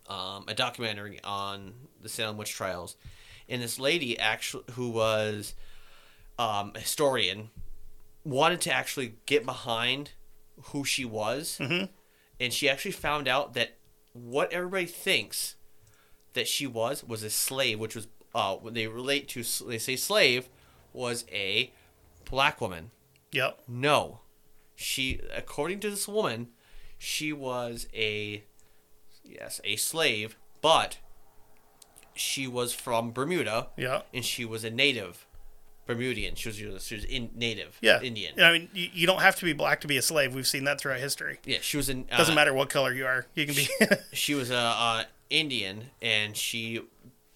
um, 0.09 0.45
a 0.47 0.53
documentary 0.53 1.19
on 1.23 1.73
the 2.01 2.09
Salem 2.09 2.37
witch 2.37 2.51
trials, 2.51 2.97
and 3.47 3.61
this 3.61 3.79
lady 3.79 4.17
actually 4.19 4.63
who 4.71 4.89
was 4.89 5.53
um, 6.39 6.71
a 6.75 6.79
historian 6.79 7.49
wanted 8.27 8.61
to 8.61 8.71
actually 8.73 9.15
get 9.25 9.45
behind 9.45 10.11
who 10.71 10.83
she 10.83 11.05
was, 11.05 11.57
and 11.59 12.53
she 12.53 12.69
actually 12.69 12.91
found 12.91 13.27
out 13.27 13.53
that 13.53 13.77
what 14.13 14.51
everybody 14.51 14.85
thinks 14.85 15.55
that 16.33 16.47
she 16.47 16.67
was 16.67 17.03
was 17.03 17.23
a 17.23 17.29
slave, 17.29 17.79
which 17.79 17.95
was 17.95 18.07
uh, 18.35 18.55
when 18.55 18.73
they 18.73 18.87
relate 18.87 19.27
to 19.29 19.43
they 19.67 19.77
say 19.77 19.95
slave 19.95 20.49
was 20.93 21.25
a 21.31 21.71
black 22.29 22.59
woman. 22.59 22.91
Yep. 23.31 23.61
No, 23.67 24.21
she 24.75 25.19
according 25.35 25.79
to 25.81 25.89
this 25.89 26.07
woman, 26.07 26.49
she 26.97 27.31
was 27.33 27.87
a 27.93 28.43
yes 29.23 29.61
a 29.63 29.75
slave, 29.75 30.37
but 30.61 30.97
she 32.15 32.47
was 32.47 32.73
from 32.73 33.11
Bermuda 33.11 33.67
Yeah. 33.77 34.01
and 34.11 34.25
she 34.25 34.43
was 34.43 34.63
a 34.63 34.71
native 34.71 35.26
Bermudian. 35.87 36.35
She 36.35 36.49
was 36.49 36.57
she 36.83 36.95
was 36.95 37.03
in 37.05 37.29
native 37.35 37.77
Yeah. 37.81 38.01
Indian. 38.01 38.39
I 38.41 38.51
mean, 38.51 38.69
you, 38.73 38.89
you 38.93 39.07
don't 39.07 39.21
have 39.21 39.35
to 39.37 39.45
be 39.45 39.53
black 39.53 39.81
to 39.81 39.87
be 39.87 39.97
a 39.97 40.01
slave. 40.01 40.35
We've 40.35 40.45
seen 40.45 40.65
that 40.65 40.79
throughout 40.79 40.99
history. 40.99 41.39
Yeah, 41.45 41.57
she 41.61 41.77
was 41.77 41.89
in. 41.89 42.05
Uh, 42.11 42.17
Doesn't 42.17 42.35
matter 42.35 42.53
what 42.53 42.69
color 42.69 42.93
you 42.93 43.05
are. 43.05 43.25
You 43.33 43.45
can 43.45 43.55
be. 43.55 43.67
she 44.13 44.35
was 44.41 44.51
a 44.51 44.55
uh, 44.57 45.03
Indian, 45.29 45.85
and 46.01 46.35
she, 46.37 46.81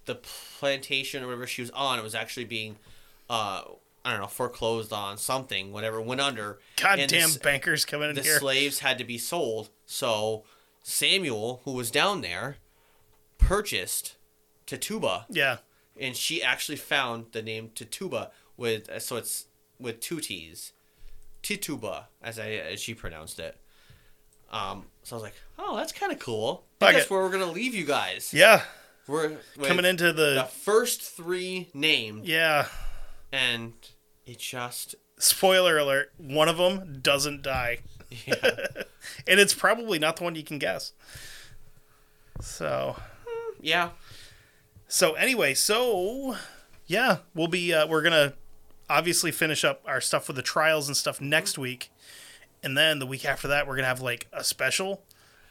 the 0.06 0.16
plantation 0.16 1.24
or 1.24 1.28
whatever 1.28 1.48
she 1.48 1.62
was 1.62 1.72
on, 1.72 1.98
it 2.00 2.04
was 2.04 2.14
actually 2.16 2.46
being, 2.46 2.76
uh, 3.30 3.64
I 4.06 4.12
don't 4.12 4.22
know, 4.22 4.28
foreclosed 4.28 4.92
on 4.94 5.18
something, 5.18 5.72
whatever 5.72 6.00
went 6.02 6.22
under. 6.22 6.60
and 6.86 7.00
the 7.02 7.08
Goddamn 7.08 7.30
bankers 7.44 7.86
coming 7.86 8.10
in 8.10 8.16
The 8.16 8.22
here. 8.24 8.40
slaves 8.40 8.80
had 8.80 8.98
to 8.98 9.04
be 9.04 9.18
sold, 9.18 9.70
so 9.86 10.44
Samuel, 10.84 11.62
who 11.66 11.72
was 11.74 11.92
down 11.92 12.22
there, 12.22 12.58
purchased 13.38 14.16
Tituba, 14.66 15.26
yeah. 15.30 15.58
and 16.00 16.16
she 16.16 16.42
actually 16.42 16.78
found 16.78 17.26
the 17.34 17.42
name 17.42 17.72
Tituba 17.76 18.32
with 18.58 18.90
uh, 18.90 19.00
so 19.00 19.16
it's 19.18 19.46
with 19.80 20.00
two 20.00 20.20
T's, 20.20 20.74
Tituba 21.44 22.06
as 22.22 22.38
I 22.40 22.50
as 22.52 22.80
she 22.80 22.94
pronounced 22.94 23.40
it. 23.40 23.58
Um, 24.52 24.86
so 25.04 25.16
I 25.16 25.18
was 25.18 25.24
like, 25.24 25.36
oh, 25.58 25.78
that's 25.78 25.92
kind 25.94 26.12
of 26.12 26.20
cool. 26.20 26.66
Fuck 26.80 26.92
that's 26.94 27.06
it. 27.06 27.12
where 27.12 27.22
we're 27.22 27.32
gonna 27.32 27.46
leave 27.52 27.74
you 27.74 27.86
guys. 27.86 28.34
Yeah. 28.34 28.64
We're 29.08 29.38
Coming 29.64 29.86
into 29.86 30.14
the 30.14 30.36
the. 30.36 30.44
first 30.44 31.02
three 31.02 31.70
named, 31.74 32.26
Yeah. 32.26 32.68
and 33.32 33.74
it 34.26 34.38
just 34.40 34.96
Spoiler 35.18 35.78
alert. 35.78 36.12
One 36.18 36.48
of 36.50 36.58
them 36.58 37.00
doesn't 37.02 37.42
die. 37.44 37.80
yeah. 38.26 38.36
And 39.28 39.40
it's 39.40 39.54
probably 39.56 39.98
not 40.00 40.18
the 40.18 40.24
one 40.24 40.36
you 40.36 40.44
can 40.44 40.60
guess. 40.60 40.94
So. 42.40 42.96
yeah. 43.60 43.90
So 44.88 45.14
anyway, 45.14 45.54
so 45.56 46.36
yeah, 46.86 47.18
we'll 47.34 47.48
be 47.48 47.74
uh, 47.74 47.88
we're 47.88 48.02
gonna 48.04 48.34
obviously 48.92 49.32
finish 49.32 49.64
up 49.64 49.82
our 49.86 50.02
stuff 50.02 50.28
with 50.28 50.36
the 50.36 50.42
trials 50.42 50.88
and 50.88 50.96
stuff 50.98 51.20
next 51.22 51.58
week, 51.58 51.92
and 52.64 52.78
then 52.78 53.00
the 53.00 53.06
week 53.08 53.26
after 53.26 53.48
that 53.48 53.68
we're 53.68 53.76
gonna 53.76 53.88
have 53.88 54.02
like 54.02 54.28
a 54.34 54.44
special. 54.44 55.04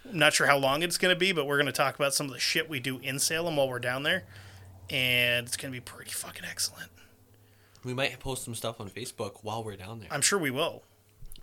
I'm 0.09 0.19
not 0.19 0.33
sure 0.33 0.47
how 0.47 0.57
long 0.59 0.83
it's 0.83 0.97
gonna 0.99 1.17
be, 1.17 1.33
but 1.33 1.47
we're 1.47 1.59
gonna 1.59 1.73
talk 1.73 1.95
about 1.95 2.15
some 2.15 2.27
of 2.27 2.33
the 2.33 2.39
shit 2.39 2.69
we 2.69 2.81
do 2.81 2.99
in 2.99 3.19
Salem 3.19 3.57
while 3.57 3.69
we're 3.69 3.79
down 3.79 4.03
there, 4.03 4.25
and 4.89 5.47
it's 5.47 5.57
gonna 5.57 5.73
be 5.73 5.81
pretty 5.81 6.11
fucking 6.11 6.45
excellent. 6.49 6.91
We 7.85 7.95
might 7.95 8.19
post 8.21 8.45
some 8.45 8.55
stuff 8.55 8.81
on 8.81 8.91
Facebook 8.91 9.39
while 9.43 9.65
we're 9.65 9.77
down 9.77 10.01
there. 10.01 10.09
I'm 10.11 10.21
sure 10.21 10.39
we 10.39 10.51
will. 10.51 10.83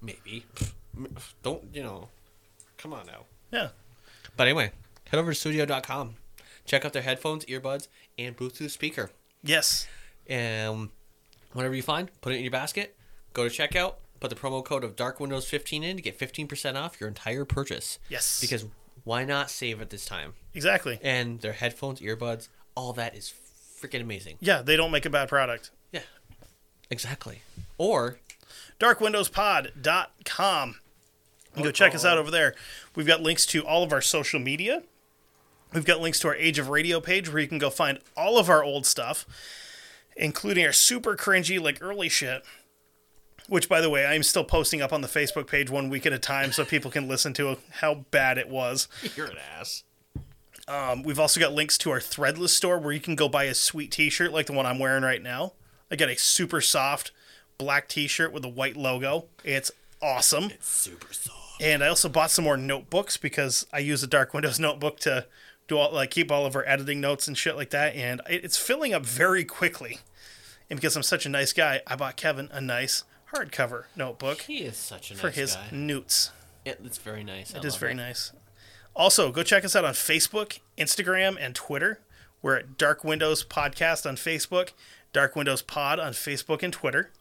Maybe. 0.02 0.45
Don't 1.44 1.64
you 1.74 1.84
know? 1.84 2.10
Come 2.78 2.94
on 2.94 3.06
now. 3.07 3.26
Yeah, 3.52 3.69
But 4.36 4.48
anyway, 4.48 4.72
head 5.10 5.19
over 5.19 5.32
to 5.32 5.40
studio.com. 5.40 6.15
Check 6.65 6.84
out 6.86 6.94
their 6.94 7.02
headphones, 7.02 7.45
earbuds, 7.45 7.88
and 8.19 8.36
Bluetooth 8.36 8.69
speaker. 8.72 9.10
yes, 9.41 9.88
And 10.28 10.90
whatever 11.53 11.76
you 11.76 11.82
find, 11.82 12.10
put 12.22 12.34
it 12.34 12.38
in 12.38 12.44
your 12.44 12.52
basket. 12.52 12.95
Go 13.34 13.48
to 13.48 13.53
checkout. 13.53 13.95
Put 14.19 14.30
the 14.32 14.36
promo 14.36 14.65
code 14.65 14.84
of 14.84 14.95
Dark 14.95 15.19
Windows 15.19 15.45
15 15.48 15.84
in 15.84 15.95
to 15.95 16.02
get 16.02 16.18
15% 16.18 16.76
off 16.76 16.99
your 16.99 17.07
entire 17.07 17.45
purchase. 17.45 17.99
yes, 18.10 18.41
Because 18.41 18.65
why 19.03 19.24
not 19.24 19.52
save 19.52 19.80
at 19.82 19.91
this 19.91 20.06
time? 20.06 20.34
exactly. 20.56 20.99
And 21.03 21.40
their 21.41 21.53
headphones, 21.53 21.99
earbuds, 22.02 22.48
all 22.76 22.94
that 22.94 23.15
is 23.15 23.32
freaking 23.80 24.02
amazing. 24.02 24.38
Yeah, 24.40 24.64
they 24.64 24.76
don't 24.76 24.90
make 24.90 25.06
a 25.06 25.10
bad 25.11 25.30
product. 25.30 25.69
Yeah, 25.91 26.02
exactly. 26.90 27.41
Or 27.78 28.18
darkwindowspod.com. 28.80 30.76
Go 31.61 31.72
check 31.72 31.95
us 31.95 32.06
out 32.06 32.18
over 32.19 32.30
there. 32.30 32.53
We've 32.95 33.07
got 33.07 33.22
links 33.22 33.45
to 33.48 33.65
all 33.65 33.84
of 33.84 33.91
our 33.91 34.02
social 34.02 34.40
media. 34.40 34.84
We've 35.74 35.86
got 35.86 35.99
links 35.99 36.19
to 36.22 36.28
our 36.30 36.36
Age 36.36 36.60
of 36.60 36.69
Radio 36.69 36.99
page 37.02 37.30
where 37.32 37.40
you 37.41 37.48
can 37.48 37.57
go 37.57 37.69
find 37.69 37.99
all 38.15 38.38
of 38.38 38.48
our 38.49 38.64
old 38.64 38.86
stuff, 38.86 39.26
including 40.18 40.65
our 40.65 40.73
super 40.73 41.15
cringy, 41.15 41.61
like 41.61 41.77
early 41.81 42.10
shit. 42.10 42.44
Which, 43.48 43.69
by 43.69 43.80
the 43.80 43.89
way, 43.89 44.06
I'm 44.06 44.23
still 44.23 44.44
posting 44.44 44.81
up 44.81 44.91
on 44.91 44.99
the 44.99 45.07
Facebook 45.07 45.48
page 45.48 45.69
one 45.69 45.89
week 45.89 46.06
at 46.06 46.11
a 46.11 46.19
time 46.19 46.52
so 46.52 46.65
people 46.65 46.91
can 46.91 47.07
listen 47.07 47.34
to 47.35 47.57
how 47.80 48.06
bad 48.11 48.38
it 48.38 48.49
was. 48.49 48.89
you're 49.15 49.27
an 49.27 49.38
ass. 49.57 49.84
Um, 50.68 51.02
we've 51.03 51.19
also 51.19 51.39
got 51.39 51.53
links 51.53 51.77
to 51.80 51.91
our 51.91 51.99
Threadless 51.99 52.49
store 52.49 52.77
where 52.77 52.91
you 52.91 52.99
can 52.99 53.15
go 53.15 53.30
buy 53.30 53.45
a 53.45 53.56
sweet 53.56 53.91
T-shirt 53.91 54.34
like 54.34 54.48
the 54.48 54.53
one 54.53 54.65
I'm 54.65 54.80
wearing 54.80 55.03
right 55.03 55.23
now. 55.23 55.53
I 55.89 55.95
got 55.95 56.10
a 56.10 56.18
super 56.18 56.60
soft 56.60 57.11
black 57.57 57.88
T-shirt 57.88 58.34
with 58.34 58.44
a 58.44 58.49
white 58.49 58.76
logo. 58.76 59.27
It's 59.45 59.72
awesome. 60.02 60.45
It's 60.45 60.68
super 60.68 61.14
soft. 61.14 61.61
And 61.61 61.84
I 61.84 61.88
also 61.88 62.10
bought 62.10 62.31
some 62.31 62.44
more 62.44 62.57
notebooks 62.57 63.15
because 63.15 63.65
I 63.72 63.80
use 63.80 64.03
a 64.03 64.07
Dark 64.07 64.34
Windows 64.34 64.60
notebook 64.60 64.99
to 65.02 65.26
do 65.68 65.77
all 65.77 65.94
like 65.94 66.11
keep 66.11 66.31
all 66.31 66.45
of 66.45 66.56
our 66.56 66.68
editing 66.68 67.02
notes 67.02 67.27
and 67.27 67.38
shit 67.38 67.56
like 67.56 67.69
that. 67.69 67.95
And 67.95 68.22
it's 68.27 68.57
filling 68.57 68.94
up 68.94 69.06
very 69.06 69.45
quickly. 69.45 69.99
And 70.69 70.77
because 70.80 70.95
I'm 70.95 71.03
such 71.03 71.26
a 71.26 71.30
nice 71.30 71.53
guy, 71.53 71.81
I 71.88 71.95
bought 71.95 72.15
Kevin 72.18 72.49
a 72.52 72.60
nice 72.61 73.03
hardcover 73.34 73.85
notebook 73.95 74.41
He 74.41 74.60
is 74.60 74.77
such 74.77 75.11
a 75.11 75.14
nice 75.14 75.22
for 75.22 75.30
his 75.30 75.56
guy. 75.56 75.68
newts. 75.72 76.31
It, 76.65 76.80
it's 76.84 76.98
very 76.98 77.23
nice. 77.23 77.53
It 77.53 77.64
is 77.64 77.76
very 77.76 77.94
nice. 77.94 78.31
Also, 78.95 79.31
go 79.31 79.44
check 79.44 79.64
us 79.64 79.76
out 79.76 79.85
on 79.85 79.94
Facebook, 79.94 80.60
Instagram, 80.77 81.38
and 81.39 81.53
Twitter. 81.56 81.99
We're 82.41 82.57
at 82.57 82.77
Dark 82.77 83.03
Windows 83.03 83.44
Podcast 83.45 84.06
on 84.07 84.15
Facebook, 84.15 84.72
Dark 85.14 85.35
Windows 85.35 85.61
Pod 85.61 85.99
on 85.99 86.14
Facebook 86.14 86.64
and 86.64 86.73
Twitter. 86.73 87.11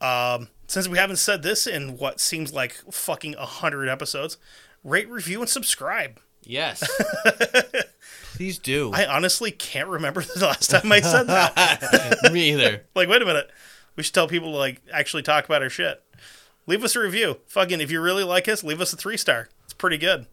Um, 0.00 0.48
since 0.66 0.88
we 0.88 0.98
haven't 0.98 1.16
said 1.16 1.42
this 1.42 1.66
in 1.66 1.96
what 1.98 2.20
seems 2.20 2.52
like 2.52 2.74
fucking 2.90 3.34
a 3.36 3.46
hundred 3.46 3.88
episodes, 3.88 4.36
rate, 4.82 5.08
review, 5.08 5.40
and 5.40 5.48
subscribe. 5.48 6.20
Yes. 6.42 6.82
Please 8.34 8.58
do. 8.58 8.90
I 8.92 9.06
honestly 9.06 9.52
can't 9.52 9.88
remember 9.88 10.22
the 10.36 10.44
last 10.44 10.70
time 10.70 10.90
I 10.90 11.00
said 11.00 11.28
that. 11.28 12.18
Me 12.32 12.50
either. 12.52 12.84
like, 12.94 13.08
wait 13.08 13.22
a 13.22 13.24
minute. 13.24 13.48
We 13.94 14.02
should 14.02 14.14
tell 14.14 14.26
people 14.26 14.50
to 14.50 14.58
like 14.58 14.82
actually 14.92 15.22
talk 15.22 15.44
about 15.44 15.62
our 15.62 15.70
shit. 15.70 16.02
Leave 16.66 16.82
us 16.82 16.96
a 16.96 17.00
review. 17.00 17.38
Fucking, 17.46 17.80
if 17.80 17.92
you 17.92 18.00
really 18.00 18.24
like 18.24 18.48
us, 18.48 18.64
leave 18.64 18.80
us 18.80 18.92
a 18.92 18.96
three 18.96 19.16
star. 19.16 19.48
It's 19.64 19.72
pretty 19.72 19.98
good. 19.98 20.26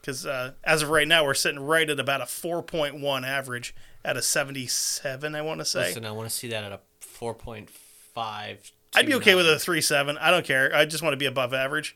Because 0.00 0.24
uh, 0.24 0.52
as 0.64 0.80
of 0.82 0.88
right 0.88 1.06
now, 1.06 1.22
we're 1.24 1.34
sitting 1.34 1.60
right 1.60 1.88
at 1.88 2.00
about 2.00 2.22
a 2.22 2.24
4.1 2.24 3.26
average 3.26 3.74
at 4.02 4.16
a 4.16 4.22
77, 4.22 5.34
I 5.34 5.42
want 5.42 5.60
to 5.60 5.66
say. 5.66 5.88
Listen, 5.88 6.06
I 6.06 6.12
want 6.12 6.30
to 6.30 6.34
see 6.34 6.48
that 6.48 6.64
at 6.64 6.72
a 6.72 6.80
4.5. 7.02 8.70
I'd 8.94 9.06
be 9.06 9.14
okay 9.16 9.34
with 9.34 9.46
a 9.46 9.56
3.7. 9.56 10.16
I 10.18 10.30
don't 10.30 10.46
care. 10.46 10.74
I 10.74 10.86
just 10.86 11.02
want 11.02 11.12
to 11.12 11.18
be 11.18 11.26
above 11.26 11.52
average. 11.52 11.94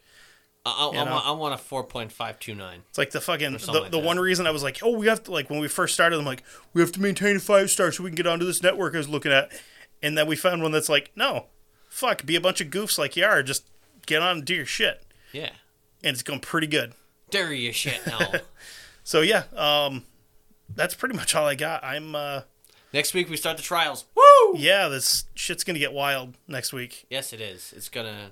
I, 0.65 0.71
I, 0.71 0.85
I, 0.85 0.87
you 0.91 1.05
know? 1.05 1.13
want, 1.13 1.27
I 1.27 1.31
want 1.33 1.55
a 1.61 1.63
4.529. 1.63 2.75
It's 2.89 2.99
like 2.99 3.11
the 3.11 3.21
fucking 3.21 3.53
the, 3.57 3.73
like 3.73 3.91
the 3.91 3.99
one 3.99 4.19
reason 4.19 4.47
I 4.47 4.51
was 4.51 4.63
like, 4.63 4.79
oh, 4.83 4.97
we 4.97 5.07
have 5.09 5.23
to 5.25 5.33
like 5.33 5.51
when 5.51 5.59
we 5.61 5.69
first 5.69 5.95
started, 5.95 6.19
I'm 6.19 6.25
like, 6.25 6.43
we 6.73 6.81
have 6.81 6.93
to 6.93 7.01
maintain 7.01 7.37
a 7.37 7.41
five 7.41 7.71
star 7.71 7.91
so 7.93 8.05
we 8.05 8.11
can 8.11 8.17
get 8.17 8.27
onto 8.27 8.45
this 8.45 8.63
network 8.63 8.95
I 8.95 8.99
was 8.99 9.09
looking 9.09 9.33
at, 9.33 9.51
and 10.03 10.17
then 10.17 10.27
we 10.27 10.37
found 10.37 10.63
one 10.63 10.73
that's 10.73 10.89
like, 10.89 11.11
no, 11.17 11.47
fuck, 11.89 12.25
be 12.25 12.37
a 12.37 12.41
bunch 12.41 12.61
of 12.61 12.69
goofs 12.69 12.99
like 12.99 13.17
you 13.17 13.25
are, 13.25 13.43
just 13.43 13.65
get 14.07 14.23
on 14.23 14.39
and 14.39 14.45
do 14.45 14.55
your 14.55 14.67
shit, 14.67 15.03
Yeah. 15.33 15.51
and 16.05 16.15
it's 16.15 16.23
going 16.23 16.41
pretty 16.41 16.67
good. 16.69 16.95
Dare 17.31 17.53
you 17.53 17.73
shit 17.73 18.07
now. 18.07 18.33
So 19.05 19.21
yeah, 19.21 19.43
um, 19.57 20.05
that's 20.75 20.95
pretty 20.95 21.17
much 21.17 21.35
all 21.35 21.45
I 21.45 21.57
got. 21.57 21.83
I'm 21.83 22.15
uh, 22.15 22.43
Next 22.93 23.15
week 23.15 23.29
we 23.29 23.37
start 23.37 23.57
the 23.57 23.63
trials. 23.65 24.05
Woo! 24.15 24.55
yeah, 24.57 24.87
this 24.87 25.25
shit's 25.35 25.65
gonna 25.65 25.81
get 25.81 25.93
wild 25.93 26.35
next 26.47 26.73
week. 26.73 27.05
Yes, 27.11 27.33
it 27.33 27.41
is. 27.41 27.73
It's 27.77 27.89
gonna. 27.89 28.31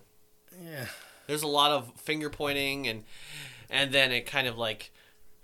Yeah, 0.65 0.87
There's 1.31 1.43
a 1.45 1.49
lot 1.49 1.71
of 1.71 1.93
finger 2.01 2.29
pointing 2.29 2.87
and 2.89 3.05
and 3.71 3.93
then 3.93 4.11
it 4.11 4.27
kind 4.27 4.49
of 4.49 4.59
like, 4.59 4.91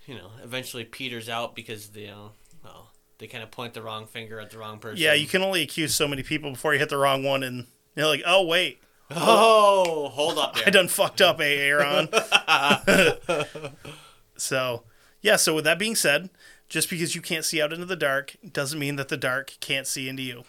you 0.06 0.14
know, 0.16 0.30
eventually 0.42 0.84
peters 0.84 1.28
out 1.28 1.54
because 1.54 1.90
the, 1.90 2.00
you 2.00 2.06
know, 2.08 2.32
well, 2.64 2.90
they 3.18 3.28
kind 3.28 3.44
of 3.44 3.52
point 3.52 3.72
the 3.72 3.82
wrong 3.82 4.06
finger 4.06 4.40
at 4.40 4.50
the 4.50 4.58
wrong 4.58 4.78
person. 4.80 4.98
Yeah, 5.00 5.14
you 5.14 5.26
can 5.28 5.42
only 5.42 5.62
accuse 5.62 5.94
so 5.94 6.08
many 6.08 6.24
people 6.24 6.50
before 6.50 6.72
you 6.72 6.80
hit 6.80 6.88
the 6.88 6.96
wrong 6.96 7.22
one, 7.22 7.44
and 7.44 7.68
you're 7.94 8.06
like, 8.08 8.22
oh 8.26 8.44
wait, 8.44 8.82
Oh, 9.10 10.08
hold 10.08 10.38
up 10.38 10.54
there. 10.56 10.64
I 10.66 10.70
done 10.70 10.88
fucked 10.88 11.20
up, 11.20 11.40
eh, 11.40 11.44
Aaron? 11.44 12.08
so, 14.36 14.82
yeah. 15.22 15.36
So 15.36 15.54
with 15.54 15.64
that 15.64 15.78
being 15.78 15.94
said, 15.94 16.30
just 16.68 16.90
because 16.90 17.14
you 17.14 17.22
can't 17.22 17.44
see 17.44 17.62
out 17.62 17.72
into 17.72 17.86
the 17.86 17.96
dark 17.96 18.36
doesn't 18.52 18.78
mean 18.78 18.96
that 18.96 19.08
the 19.08 19.16
dark 19.16 19.54
can't 19.60 19.86
see 19.86 20.08
into 20.08 20.22
you. 20.22 20.44